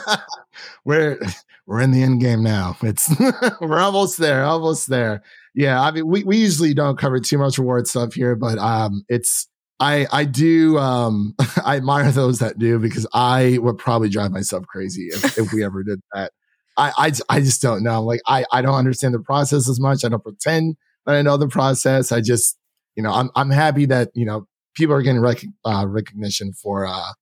we're 0.85 1.19
we're 1.67 1.81
in 1.81 1.93
the 1.93 2.03
end 2.03 2.21
game 2.21 2.43
now. 2.43 2.77
It's 2.83 3.11
we're 3.61 3.79
almost 3.79 4.19
there, 4.19 4.45
almost 4.45 4.89
there. 4.89 5.23
Yeah, 5.55 5.81
I 5.81 5.91
mean, 5.91 6.07
we, 6.07 6.25
we 6.25 6.37
usually 6.37 6.75
don't 6.75 6.99
cover 6.99 7.19
too 7.19 7.39
much 7.39 7.59
reward 7.59 7.87
stuff 7.87 8.15
here, 8.15 8.35
but 8.35 8.59
um, 8.59 9.05
it's 9.09 9.49
I 9.83 10.07
I 10.12 10.24
do 10.24 10.78
um 10.78 11.35
I 11.64 11.76
admire 11.76 12.11
those 12.12 12.39
that 12.39 12.59
do 12.59 12.78
because 12.78 13.07
I 13.12 13.59
would 13.61 13.78
probably 13.78 14.09
drive 14.09 14.30
myself 14.30 14.64
crazy 14.66 15.09
if, 15.09 15.37
if 15.37 15.53
we 15.53 15.64
ever 15.64 15.83
did 15.83 16.01
that. 16.14 16.33
I, 16.76 16.93
I 16.97 17.12
I 17.28 17.41
just 17.41 17.61
don't 17.61 17.83
know. 17.83 18.03
Like 18.03 18.20
I 18.26 18.45
I 18.53 18.62
don't 18.62 18.76
understand 18.76 19.12
the 19.12 19.18
process 19.20 19.68
as 19.68 19.80
much. 19.80 20.05
I 20.05 20.09
don't 20.09 20.22
pretend 20.22 20.76
that 21.05 21.16
I 21.16 21.22
know 21.22 21.37
the 21.37 21.49
process. 21.49 22.12
I 22.12 22.20
just 22.20 22.57
you 22.95 23.03
know 23.03 23.11
I'm 23.11 23.30
I'm 23.35 23.51
happy 23.51 23.85
that 23.87 24.11
you 24.14 24.24
know 24.24 24.47
people 24.76 24.95
are 24.95 25.03
getting 25.03 25.20
rec- 25.20 25.45
uh, 25.64 25.85
recognition 25.89 26.53
for 26.53 26.87
uh 26.87 27.12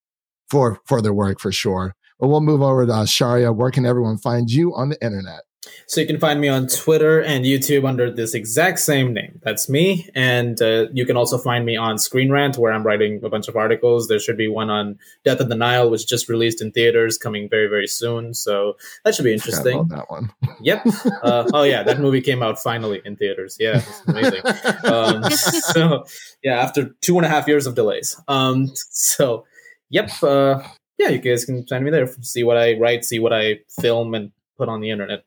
for 0.51 0.81
for 0.87 1.01
their 1.01 1.15
work 1.15 1.41
for 1.41 1.51
sure. 1.53 1.95
But 2.19 2.29
we'll 2.29 2.43
move 2.43 2.61
over 2.61 2.85
to 2.85 2.93
uh, 2.93 3.05
Shaurya. 3.07 3.57
Where 3.57 3.71
can 3.71 3.87
everyone 3.87 4.19
find 4.19 4.51
you 4.51 4.75
on 4.75 4.91
the 4.91 5.03
internet? 5.03 5.41
So 5.87 6.01
you 6.01 6.07
can 6.07 6.19
find 6.19 6.41
me 6.41 6.49
on 6.49 6.69
Twitter 6.69 7.21
and 7.21 7.45
YouTube 7.45 7.87
under 7.87 8.11
this 8.11 8.33
exact 8.33 8.79
same 8.79 9.13
name. 9.13 9.41
That's 9.43 9.69
me. 9.69 10.09
And 10.15 10.61
uh, 10.63 10.87
you 10.93 11.05
can 11.05 11.17
also 11.17 11.37
find 11.37 11.67
me 11.67 11.77
on 11.77 11.99
Screen 11.99 12.31
Rant, 12.31 12.57
where 12.57 12.73
I'm 12.73 12.83
writing 12.83 13.21
a 13.23 13.29
bunch 13.29 13.47
of 13.49 13.57
articles. 13.57 14.09
There 14.09 14.19
should 14.19 14.39
be 14.39 14.49
one 14.49 14.71
on 14.71 14.99
Death 15.25 15.41
of 15.41 15.49
the 15.49 15.55
Nile, 15.55 15.91
which 15.91 16.07
just 16.07 16.29
released 16.29 16.63
in 16.63 16.73
theaters, 16.73 17.19
coming 17.19 17.49
very, 17.49 17.67
very 17.67 17.87
soon. 17.87 18.33
So 18.33 18.77
that 19.05 19.15
should 19.15 19.25
be 19.25 19.35
interesting. 19.35 19.87
that 19.89 20.11
one. 20.11 20.33
yep. 20.61 20.87
Uh, 21.23 21.51
oh 21.53 21.65
yeah, 21.65 21.83
that 21.83 22.01
movie 22.01 22.23
came 22.23 22.43
out 22.43 22.59
finally 22.59 23.03
in 23.05 23.17
theaters. 23.17 23.57
Yeah, 23.61 23.83
amazing. 24.07 24.43
um, 24.85 25.25
so 25.31 26.07
yeah, 26.43 26.59
after 26.61 26.95
two 27.03 27.17
and 27.17 27.27
a 27.27 27.29
half 27.29 27.47
years 27.47 27.67
of 27.67 27.75
delays. 27.75 28.19
Um, 28.29 28.71
so 28.75 29.45
yep. 29.91 30.11
Uh, 30.23 30.63
yeah, 30.97 31.09
you 31.09 31.19
guys 31.19 31.45
can 31.45 31.67
find 31.67 31.85
me 31.85 31.91
there. 31.91 32.07
See 32.21 32.45
what 32.45 32.59
I 32.59 32.79
write, 32.79 33.05
see 33.05 33.19
what 33.19 33.33
I 33.33 33.61
film, 33.81 34.15
and 34.15 34.33
put 34.57 34.69
on 34.69 34.81
the 34.81 34.91
internet. 34.91 35.25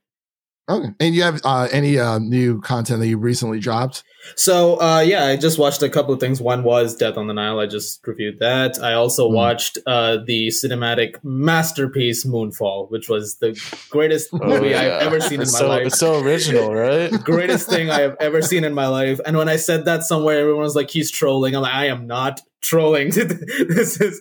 Okay. 0.69 0.89
And 1.01 1.13
you 1.13 1.23
have 1.23 1.41
uh, 1.43 1.67
any 1.71 1.99
uh, 1.99 2.19
new 2.19 2.61
content 2.61 2.99
that 3.01 3.07
you 3.07 3.17
recently 3.17 3.59
dropped? 3.59 4.03
So, 4.37 4.79
uh, 4.79 5.01
yeah, 5.01 5.25
I 5.25 5.35
just 5.35 5.59
watched 5.59 5.83
a 5.83 5.89
couple 5.89 6.13
of 6.13 6.21
things. 6.21 6.39
One 6.39 6.63
was 6.63 6.95
Death 6.95 7.17
on 7.17 7.27
the 7.27 7.33
Nile. 7.33 7.59
I 7.59 7.65
just 7.65 8.05
reviewed 8.07 8.39
that. 8.39 8.81
I 8.81 8.93
also 8.93 9.29
mm. 9.29 9.33
watched 9.33 9.77
uh, 9.85 10.19
the 10.25 10.47
cinematic 10.47 11.21
masterpiece 11.21 12.25
Moonfall, 12.25 12.89
which 12.89 13.09
was 13.09 13.35
the 13.37 13.59
greatest 13.89 14.29
oh, 14.31 14.37
movie 14.37 14.69
yeah. 14.69 14.79
I've 14.79 15.07
ever 15.07 15.19
seen 15.19 15.41
in 15.41 15.51
my 15.51 15.59
so, 15.59 15.67
life. 15.67 15.87
It's 15.87 15.99
so 15.99 16.21
original, 16.21 16.73
right? 16.73 17.11
greatest 17.23 17.69
thing 17.69 17.89
I 17.89 17.99
have 17.99 18.15
ever 18.21 18.41
seen 18.41 18.63
in 18.63 18.73
my 18.73 18.87
life. 18.87 19.19
And 19.25 19.37
when 19.37 19.49
I 19.49 19.57
said 19.57 19.83
that 19.85 20.03
somewhere, 20.03 20.39
everyone 20.39 20.63
was 20.63 20.77
like, 20.77 20.89
he's 20.89 21.11
trolling. 21.11 21.55
I'm 21.55 21.63
like, 21.63 21.73
I 21.73 21.87
am 21.87 22.07
not 22.07 22.39
trolling. 22.63 23.09
this 23.11 24.01
is 24.01 24.19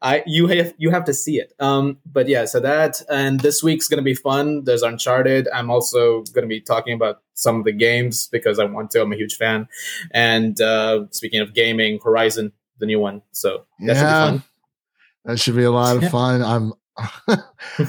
I 0.00 0.22
you 0.26 0.46
have 0.46 0.74
you 0.78 0.90
have 0.90 1.04
to 1.04 1.12
see 1.14 1.38
it. 1.38 1.52
Um, 1.60 1.98
but 2.06 2.28
yeah, 2.28 2.46
so 2.46 2.60
that 2.60 3.02
and 3.10 3.40
this 3.40 3.62
week's 3.62 3.88
gonna 3.88 4.02
be 4.02 4.14
fun. 4.14 4.64
There's 4.64 4.82
Uncharted. 4.82 5.48
I'm 5.52 5.70
also 5.70 6.22
gonna 6.34 6.46
be 6.46 6.60
talking 6.60 6.94
about 6.94 7.22
some 7.34 7.58
of 7.58 7.64
the 7.64 7.72
games 7.72 8.28
because 8.28 8.58
I 8.58 8.64
want 8.64 8.90
to. 8.92 9.02
I'm 9.02 9.12
a 9.12 9.16
huge 9.16 9.36
fan. 9.36 9.68
And 10.12 10.58
uh, 10.60 11.06
speaking 11.10 11.40
of 11.40 11.52
gaming, 11.52 11.98
Horizon, 12.02 12.52
the 12.78 12.86
new 12.86 13.00
one. 13.00 13.22
So 13.32 13.64
that 13.80 13.86
yeah, 13.86 13.94
should 13.94 14.00
be 14.00 14.38
fun. 14.38 14.42
That 15.24 15.40
should 15.40 15.56
be 15.56 15.64
a 15.64 15.70
lot 15.70 15.96
of 15.96 16.10
fun. 16.10 16.42
I'm. 16.42 16.72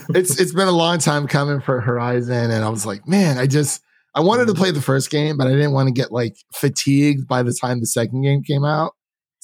it's 0.09 0.39
it's 0.39 0.53
been 0.53 0.67
a 0.67 0.71
long 0.71 0.97
time 0.97 1.27
coming 1.27 1.61
for 1.61 1.79
Horizon, 1.79 2.49
and 2.49 2.65
I 2.65 2.69
was 2.69 2.87
like, 2.87 3.07
man, 3.07 3.37
I 3.37 3.45
just 3.45 3.83
I 4.15 4.21
wanted 4.21 4.45
to 4.45 4.53
mm-hmm. 4.53 4.61
play 4.61 4.71
the 4.71 4.81
first 4.81 5.11
game, 5.11 5.37
but 5.37 5.45
I 5.45 5.51
didn't 5.51 5.73
want 5.73 5.87
to 5.87 5.93
get 5.93 6.11
like 6.11 6.37
fatigued 6.53 7.27
by 7.27 7.43
the 7.43 7.53
time 7.53 7.81
the 7.81 7.85
second 7.85 8.23
game 8.23 8.41
came 8.41 8.63
out. 8.63 8.94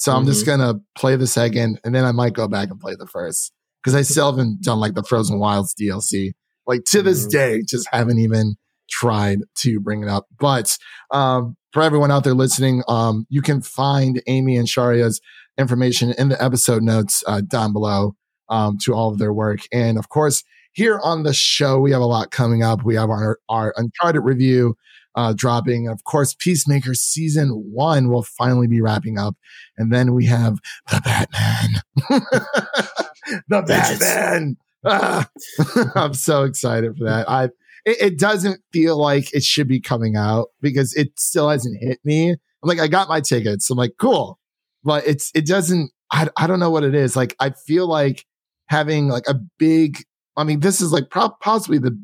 So 0.01 0.11
I'm 0.11 0.23
mm-hmm. 0.23 0.31
just 0.31 0.47
gonna 0.47 0.79
play 0.97 1.15
the 1.15 1.27
second, 1.27 1.79
and 1.83 1.93
then 1.93 2.05
I 2.05 2.11
might 2.11 2.33
go 2.33 2.47
back 2.47 2.71
and 2.71 2.79
play 2.79 2.95
the 2.97 3.05
first 3.05 3.53
because 3.83 3.93
I 3.93 4.01
still 4.01 4.31
haven't 4.31 4.63
done 4.63 4.79
like 4.79 4.95
the 4.95 5.03
Frozen 5.03 5.37
Wilds 5.37 5.75
DLC. 5.79 6.31
Like 6.65 6.85
to 6.85 7.03
this 7.03 7.21
mm-hmm. 7.21 7.37
day, 7.37 7.61
just 7.61 7.87
haven't 7.91 8.17
even 8.17 8.55
tried 8.89 9.41
to 9.57 9.79
bring 9.79 10.01
it 10.01 10.09
up. 10.09 10.25
But 10.39 10.75
um, 11.11 11.55
for 11.71 11.83
everyone 11.83 12.09
out 12.09 12.23
there 12.23 12.33
listening, 12.33 12.81
um, 12.87 13.27
you 13.29 13.43
can 13.43 13.61
find 13.61 14.23
Amy 14.25 14.57
and 14.57 14.67
Shaurya's 14.67 15.21
information 15.59 16.15
in 16.17 16.29
the 16.29 16.43
episode 16.43 16.81
notes 16.81 17.23
uh, 17.27 17.41
down 17.41 17.71
below 17.71 18.15
um, 18.49 18.79
to 18.85 18.95
all 18.95 19.11
of 19.11 19.19
their 19.19 19.31
work. 19.31 19.59
And 19.71 19.99
of 19.99 20.09
course, 20.09 20.43
here 20.71 20.99
on 21.03 21.21
the 21.21 21.33
show, 21.33 21.79
we 21.79 21.91
have 21.91 22.01
a 22.01 22.05
lot 22.05 22.31
coming 22.31 22.63
up. 22.63 22.83
We 22.83 22.95
have 22.95 23.11
our, 23.11 23.37
our 23.49 23.71
Uncharted 23.77 24.23
review 24.23 24.75
uh, 25.15 25.33
dropping. 25.35 25.87
Of 25.87 26.03
course, 26.03 26.35
Peacemaker 26.37 26.93
season 26.93 27.49
one 27.71 28.09
will 28.09 28.23
finally 28.23 28.67
be 28.67 28.81
wrapping 28.81 29.17
up. 29.17 29.35
And 29.77 29.91
then 29.91 30.13
we 30.13 30.25
have 30.25 30.59
the 30.89 31.01
Batman. 31.03 31.81
the 33.47 33.61
Batman. 33.61 34.57
Ah. 34.83 35.29
I'm 35.95 36.13
so 36.13 36.43
excited 36.43 36.97
for 36.97 37.05
that. 37.05 37.29
I 37.29 37.45
it, 37.85 38.01
it, 38.01 38.19
doesn't 38.19 38.61
feel 38.71 38.97
like 38.97 39.33
it 39.33 39.43
should 39.43 39.67
be 39.67 39.79
coming 39.79 40.15
out 40.15 40.49
because 40.61 40.93
it 40.95 41.19
still 41.19 41.49
hasn't 41.49 41.81
hit 41.81 41.99
me. 42.03 42.31
I'm 42.31 42.37
like, 42.63 42.79
I 42.79 42.87
got 42.87 43.09
my 43.09 43.21
tickets. 43.21 43.69
I'm 43.69 43.77
like, 43.77 43.93
cool. 43.99 44.39
But 44.83 45.05
it's 45.07 45.31
it 45.35 45.45
doesn't 45.45 45.91
I 46.11 46.29
I 46.37 46.47
don't 46.47 46.59
know 46.59 46.69
what 46.69 46.83
it 46.83 46.95
is. 46.95 47.15
Like 47.15 47.35
I 47.39 47.51
feel 47.51 47.87
like 47.87 48.25
having 48.67 49.07
like 49.07 49.27
a 49.27 49.35
big 49.57 50.03
I 50.37 50.43
mean, 50.43 50.61
this 50.61 50.81
is 50.81 50.91
like 50.91 51.09
pro- 51.09 51.35
possibly 51.41 51.77
the 51.77 51.99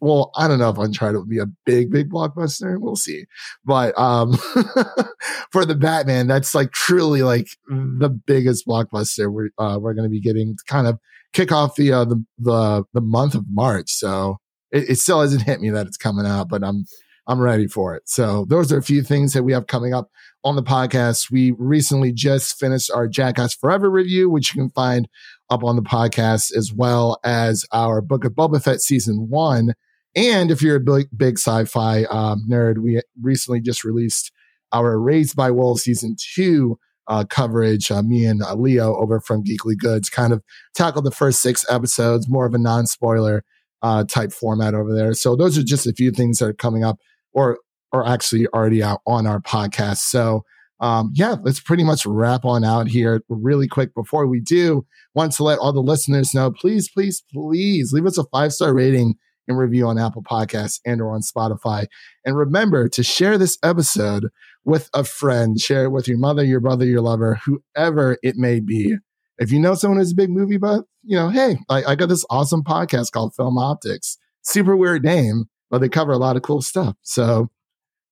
well, 0.00 0.30
I 0.36 0.48
don't 0.48 0.58
know 0.58 0.70
if 0.70 0.78
Uncharted 0.78 1.20
would 1.20 1.28
be 1.28 1.38
a 1.38 1.46
big, 1.66 1.90
big 1.90 2.10
blockbuster. 2.10 2.78
We'll 2.78 2.96
see. 2.96 3.24
But 3.64 3.98
um, 3.98 4.32
for 5.52 5.64
the 5.64 5.74
Batman, 5.74 6.26
that's 6.26 6.54
like 6.54 6.72
truly 6.72 7.22
like 7.22 7.48
the 7.68 8.08
biggest 8.08 8.66
blockbuster 8.66 9.32
we're 9.32 9.50
uh, 9.58 9.78
we're 9.80 9.94
going 9.94 10.08
to 10.08 10.10
be 10.10 10.20
getting 10.20 10.56
to 10.56 10.64
kind 10.66 10.86
of 10.86 10.98
kick 11.32 11.52
off 11.52 11.76
the 11.76 11.92
uh, 11.92 12.04
the 12.04 12.24
the 12.38 12.84
the 12.92 13.00
month 13.00 13.34
of 13.34 13.44
March. 13.50 13.90
So 13.90 14.38
it, 14.70 14.90
it 14.90 14.96
still 14.96 15.20
hasn't 15.20 15.42
hit 15.42 15.60
me 15.60 15.70
that 15.70 15.86
it's 15.86 15.96
coming 15.96 16.26
out, 16.26 16.48
but 16.48 16.62
I'm 16.62 16.84
I'm 17.26 17.40
ready 17.40 17.66
for 17.66 17.94
it. 17.94 18.04
So 18.06 18.46
those 18.48 18.72
are 18.72 18.78
a 18.78 18.82
few 18.82 19.02
things 19.02 19.34
that 19.34 19.42
we 19.42 19.52
have 19.52 19.66
coming 19.66 19.92
up 19.92 20.10
on 20.44 20.56
the 20.56 20.62
podcast. 20.62 21.30
We 21.30 21.50
recently 21.58 22.12
just 22.12 22.58
finished 22.58 22.90
our 22.90 23.06
Jackass 23.06 23.54
Forever 23.54 23.90
review, 23.90 24.30
which 24.30 24.54
you 24.54 24.62
can 24.62 24.70
find 24.70 25.08
up 25.50 25.64
on 25.64 25.76
the 25.76 25.82
podcast, 25.82 26.54
as 26.56 26.72
well 26.72 27.18
as 27.24 27.64
our 27.72 28.00
Book 28.00 28.24
of 28.24 28.32
Boba 28.32 28.62
Fett 28.62 28.80
season 28.80 29.28
one 29.28 29.74
And 30.14 30.50
if 30.50 30.62
you're 30.62 30.76
a 30.76 30.80
big, 30.80 31.08
big 31.16 31.38
sci-fi 31.38 32.04
um, 32.04 32.46
nerd, 32.50 32.78
we 32.78 33.00
recently 33.20 33.60
just 33.60 33.84
released 33.84 34.32
our 34.72 34.98
Raised 34.98 35.36
by 35.36 35.50
Wolves 35.50 35.82
season 35.82 36.16
two 36.34 36.78
uh, 37.06 37.24
coverage. 37.28 37.90
Uh, 37.90 38.02
me 38.02 38.24
and 38.24 38.42
uh, 38.42 38.54
Leo 38.54 38.96
over 38.96 39.20
from 39.20 39.44
Geekly 39.44 39.76
Goods 39.78 40.10
kind 40.10 40.32
of 40.32 40.42
tackled 40.74 41.04
the 41.04 41.10
first 41.10 41.40
six 41.40 41.64
episodes, 41.70 42.28
more 42.28 42.46
of 42.46 42.54
a 42.54 42.58
non-spoiler 42.58 43.44
uh, 43.82 44.04
type 44.04 44.32
format 44.32 44.74
over 44.74 44.92
there. 44.94 45.14
So 45.14 45.36
those 45.36 45.56
are 45.56 45.62
just 45.62 45.86
a 45.86 45.92
few 45.92 46.10
things 46.10 46.38
that 46.38 46.46
are 46.46 46.52
coming 46.54 46.84
up, 46.84 46.98
or 47.32 47.58
are 47.92 48.06
actually 48.06 48.46
already 48.48 48.82
out 48.82 49.00
on 49.06 49.26
our 49.26 49.40
podcast. 49.40 49.98
So 49.98 50.42
um, 50.80 51.10
yeah, 51.14 51.36
let's 51.42 51.60
pretty 51.60 51.84
much 51.84 52.06
wrap 52.06 52.44
on 52.44 52.64
out 52.64 52.88
here 52.88 53.22
really 53.28 53.68
quick. 53.68 53.94
Before 53.94 54.26
we 54.26 54.40
do, 54.40 54.86
want 55.14 55.32
to 55.32 55.44
let 55.44 55.58
all 55.58 55.72
the 55.72 55.80
listeners 55.80 56.34
know, 56.34 56.50
please, 56.50 56.88
please, 56.88 57.22
please 57.32 57.92
leave 57.92 58.06
us 58.06 58.18
a 58.18 58.24
five 58.24 58.52
star 58.52 58.72
rating 58.72 59.14
and 59.48 59.58
review 59.58 59.86
on 59.86 59.98
Apple 59.98 60.22
Podcasts 60.22 60.78
and 60.84 61.00
or 61.00 61.14
on 61.14 61.22
Spotify. 61.22 61.86
And 62.24 62.36
remember 62.36 62.88
to 62.90 63.02
share 63.02 63.38
this 63.38 63.58
episode 63.62 64.28
with 64.64 64.90
a 64.94 65.02
friend. 65.02 65.58
Share 65.58 65.84
it 65.84 65.90
with 65.90 66.06
your 66.06 66.18
mother, 66.18 66.44
your 66.44 66.60
brother, 66.60 66.84
your 66.84 67.00
lover, 67.00 67.40
whoever 67.44 68.18
it 68.22 68.36
may 68.36 68.60
be. 68.60 68.94
If 69.38 69.50
you 69.50 69.58
know 69.58 69.74
someone 69.74 69.98
who's 69.98 70.12
a 70.12 70.16
big 70.16 70.30
movie 70.30 70.58
buff, 70.58 70.84
you 71.02 71.16
know, 71.16 71.30
hey, 71.30 71.58
I, 71.68 71.84
I 71.84 71.94
got 71.94 72.08
this 72.08 72.24
awesome 72.28 72.62
podcast 72.62 73.12
called 73.12 73.34
Film 73.34 73.56
Optix. 73.56 74.16
Super 74.42 74.76
weird 74.76 75.04
name, 75.04 75.44
but 75.70 75.78
they 75.78 75.88
cover 75.88 76.12
a 76.12 76.18
lot 76.18 76.36
of 76.36 76.42
cool 76.42 76.60
stuff. 76.60 76.96
So 77.02 77.48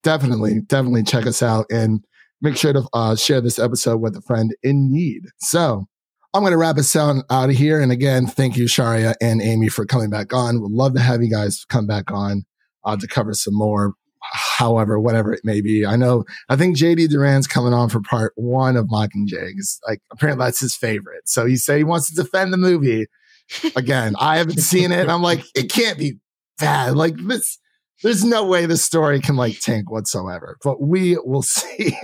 definitely, 0.03 0.61
definitely 0.67 1.03
check 1.03 1.27
us 1.27 1.43
out 1.43 1.67
and 1.71 2.05
make 2.47 2.57
sure 2.57 2.73
to 2.73 2.87
uh, 2.93 3.17
share 3.17 3.41
this 3.41 3.59
episode 3.59 4.01
with 4.01 4.17
a 4.17 4.21
friend 4.21 4.55
in 4.63 4.93
need. 4.93 5.25
So 5.39 5.87
I'm 6.33 6.43
going 6.43 6.53
to 6.53 6.57
wrap 6.57 6.79
us 6.79 6.95
out, 6.95 7.25
out 7.29 7.51
of 7.51 7.57
here. 7.57 7.81
And 7.81 7.91
again, 7.91 8.27
thank 8.27 8.57
you, 8.57 8.67
Shaurya 8.67 9.15
and 9.21 9.43
Amy, 9.43 9.69
for 9.69 9.85
coming 9.85 10.11
back 10.11 10.33
on. 10.33 10.61
Would 10.61 10.71
love 10.71 10.95
to 10.95 11.01
have 11.01 11.23
you 11.23 11.31
guys 11.31 11.65
come 11.69 11.89
back 11.89 12.13
on 12.13 12.45
uh, 12.85 12.97
to 12.97 13.07
cover 13.09 13.35
some 13.35 13.55
more, 13.55 13.95
however, 14.23 15.01
whatever 15.01 15.33
it 15.33 15.41
may 15.43 15.61
be. 15.61 15.85
I 15.85 15.97
know, 15.97 16.25
I 16.49 16.55
think 16.55 16.77
JD 16.77 17.09
Duran's 17.09 17.49
coming 17.49 17.73
on 17.73 17.89
for 17.89 18.01
part 18.01 18.33
one 18.37 18.77
of 18.77 18.87
Mockingjay. 18.87 19.53
Like, 19.89 20.01
apparently 20.13 20.45
that's 20.45 20.61
his 20.61 20.77
favorite. 20.77 21.29
So 21.29 21.47
he 21.47 21.57
said 21.57 21.79
he 21.79 21.85
wants 21.85 22.09
to 22.11 22.15
defend 22.15 22.53
the 22.53 22.59
movie. 22.59 23.07
Again, 23.77 24.15
I 24.21 24.39
haven't 24.39 24.61
seen 24.61 24.93
it. 24.93 25.09
I'm 25.09 25.23
like, 25.23 25.43
it 25.57 25.69
can't 25.69 25.99
be 25.99 26.19
bad. 26.61 26.95
Like, 26.95 27.17
this 27.17 27.59
there's 28.03 28.25
no 28.25 28.45
way 28.45 28.67
the 28.67 28.77
story 28.77 29.21
can 29.21 29.37
like 29.37 29.61
tank 29.61 29.91
whatsoever, 29.91 30.59
but 30.63 30.83
we 30.83 31.17
will 31.25 31.43
see. 31.43 31.97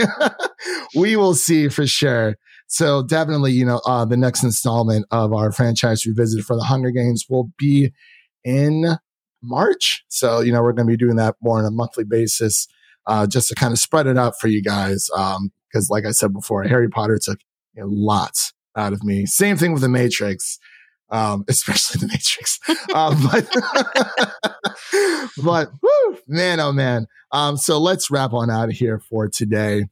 we 0.94 1.16
will 1.16 1.34
see 1.34 1.68
for 1.68 1.86
sure. 1.86 2.36
So 2.68 3.02
definitely, 3.02 3.52
you 3.52 3.66
know, 3.66 3.82
uh, 3.84 4.04
the 4.06 4.16
next 4.16 4.42
installment 4.42 5.04
of 5.10 5.32
our 5.32 5.52
franchise 5.52 6.06
revisit 6.06 6.44
for 6.44 6.56
the 6.56 6.64
Hunger 6.64 6.90
Games 6.90 7.26
will 7.28 7.50
be 7.58 7.92
in 8.44 8.96
March. 9.42 10.04
So, 10.08 10.40
you 10.40 10.52
know, 10.52 10.62
we're 10.62 10.72
going 10.72 10.86
to 10.86 10.92
be 10.92 10.96
doing 10.96 11.16
that 11.16 11.36
more 11.42 11.58
on 11.58 11.66
a 11.66 11.70
monthly 11.70 12.04
basis, 12.04 12.66
uh, 13.06 13.26
just 13.26 13.48
to 13.48 13.54
kind 13.54 13.72
of 13.72 13.78
spread 13.78 14.06
it 14.06 14.16
out 14.16 14.40
for 14.40 14.48
you 14.48 14.62
guys. 14.62 15.08
Um, 15.14 15.50
cause 15.72 15.90
like 15.90 16.06
I 16.06 16.12
said 16.12 16.32
before, 16.32 16.62
Harry 16.64 16.88
Potter 16.88 17.18
took 17.22 17.40
you 17.74 17.82
know, 17.82 17.88
lots 17.90 18.54
out 18.74 18.94
of 18.94 19.04
me. 19.04 19.26
Same 19.26 19.58
thing 19.58 19.72
with 19.72 19.82
the 19.82 19.88
Matrix 19.88 20.58
um, 21.12 21.44
especially 21.48 22.00
the 22.00 22.08
Matrix. 22.08 22.58
um, 22.94 23.16
but, 23.30 23.46
but 25.44 25.70
whew, 25.80 26.18
man, 26.26 26.58
oh 26.58 26.72
man. 26.72 27.06
Um, 27.30 27.56
so 27.56 27.78
let's 27.78 28.10
wrap 28.10 28.32
on 28.32 28.50
out 28.50 28.68
of 28.68 28.74
here 28.74 28.98
for 28.98 29.28
today. 29.28 29.86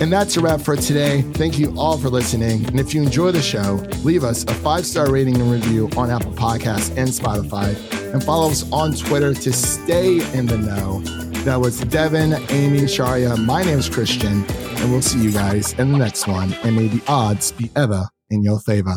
And 0.00 0.12
that's 0.12 0.36
a 0.36 0.40
wrap 0.40 0.60
for 0.60 0.76
today. 0.76 1.22
Thank 1.22 1.58
you 1.58 1.74
all 1.76 1.98
for 1.98 2.08
listening. 2.08 2.64
And 2.66 2.78
if 2.78 2.94
you 2.94 3.02
enjoy 3.02 3.32
the 3.32 3.42
show, 3.42 3.84
leave 4.04 4.22
us 4.22 4.44
a 4.44 4.54
five 4.54 4.86
star 4.86 5.10
rating 5.10 5.40
and 5.40 5.50
review 5.50 5.90
on 5.96 6.10
Apple 6.10 6.32
Podcasts 6.32 6.96
and 6.96 7.08
Spotify, 7.08 7.74
and 8.12 8.22
follow 8.22 8.48
us 8.48 8.70
on 8.70 8.94
Twitter 8.94 9.34
to 9.34 9.52
stay 9.52 10.20
in 10.38 10.46
the 10.46 10.56
know. 10.56 11.00
That 11.42 11.60
was 11.60 11.80
Devin, 11.80 12.34
Amy, 12.50 12.82
Shaurya. 12.82 13.44
My 13.44 13.64
name 13.64 13.78
is 13.78 13.88
Christian, 13.88 14.44
and 14.48 14.92
we'll 14.92 15.02
see 15.02 15.20
you 15.20 15.32
guys 15.32 15.72
in 15.74 15.90
the 15.90 15.98
next 15.98 16.28
one. 16.28 16.52
And 16.62 16.76
may 16.76 16.86
the 16.86 17.02
odds 17.08 17.50
be 17.50 17.70
ever 17.74 18.08
in 18.30 18.44
your 18.44 18.60
favor. 18.60 18.94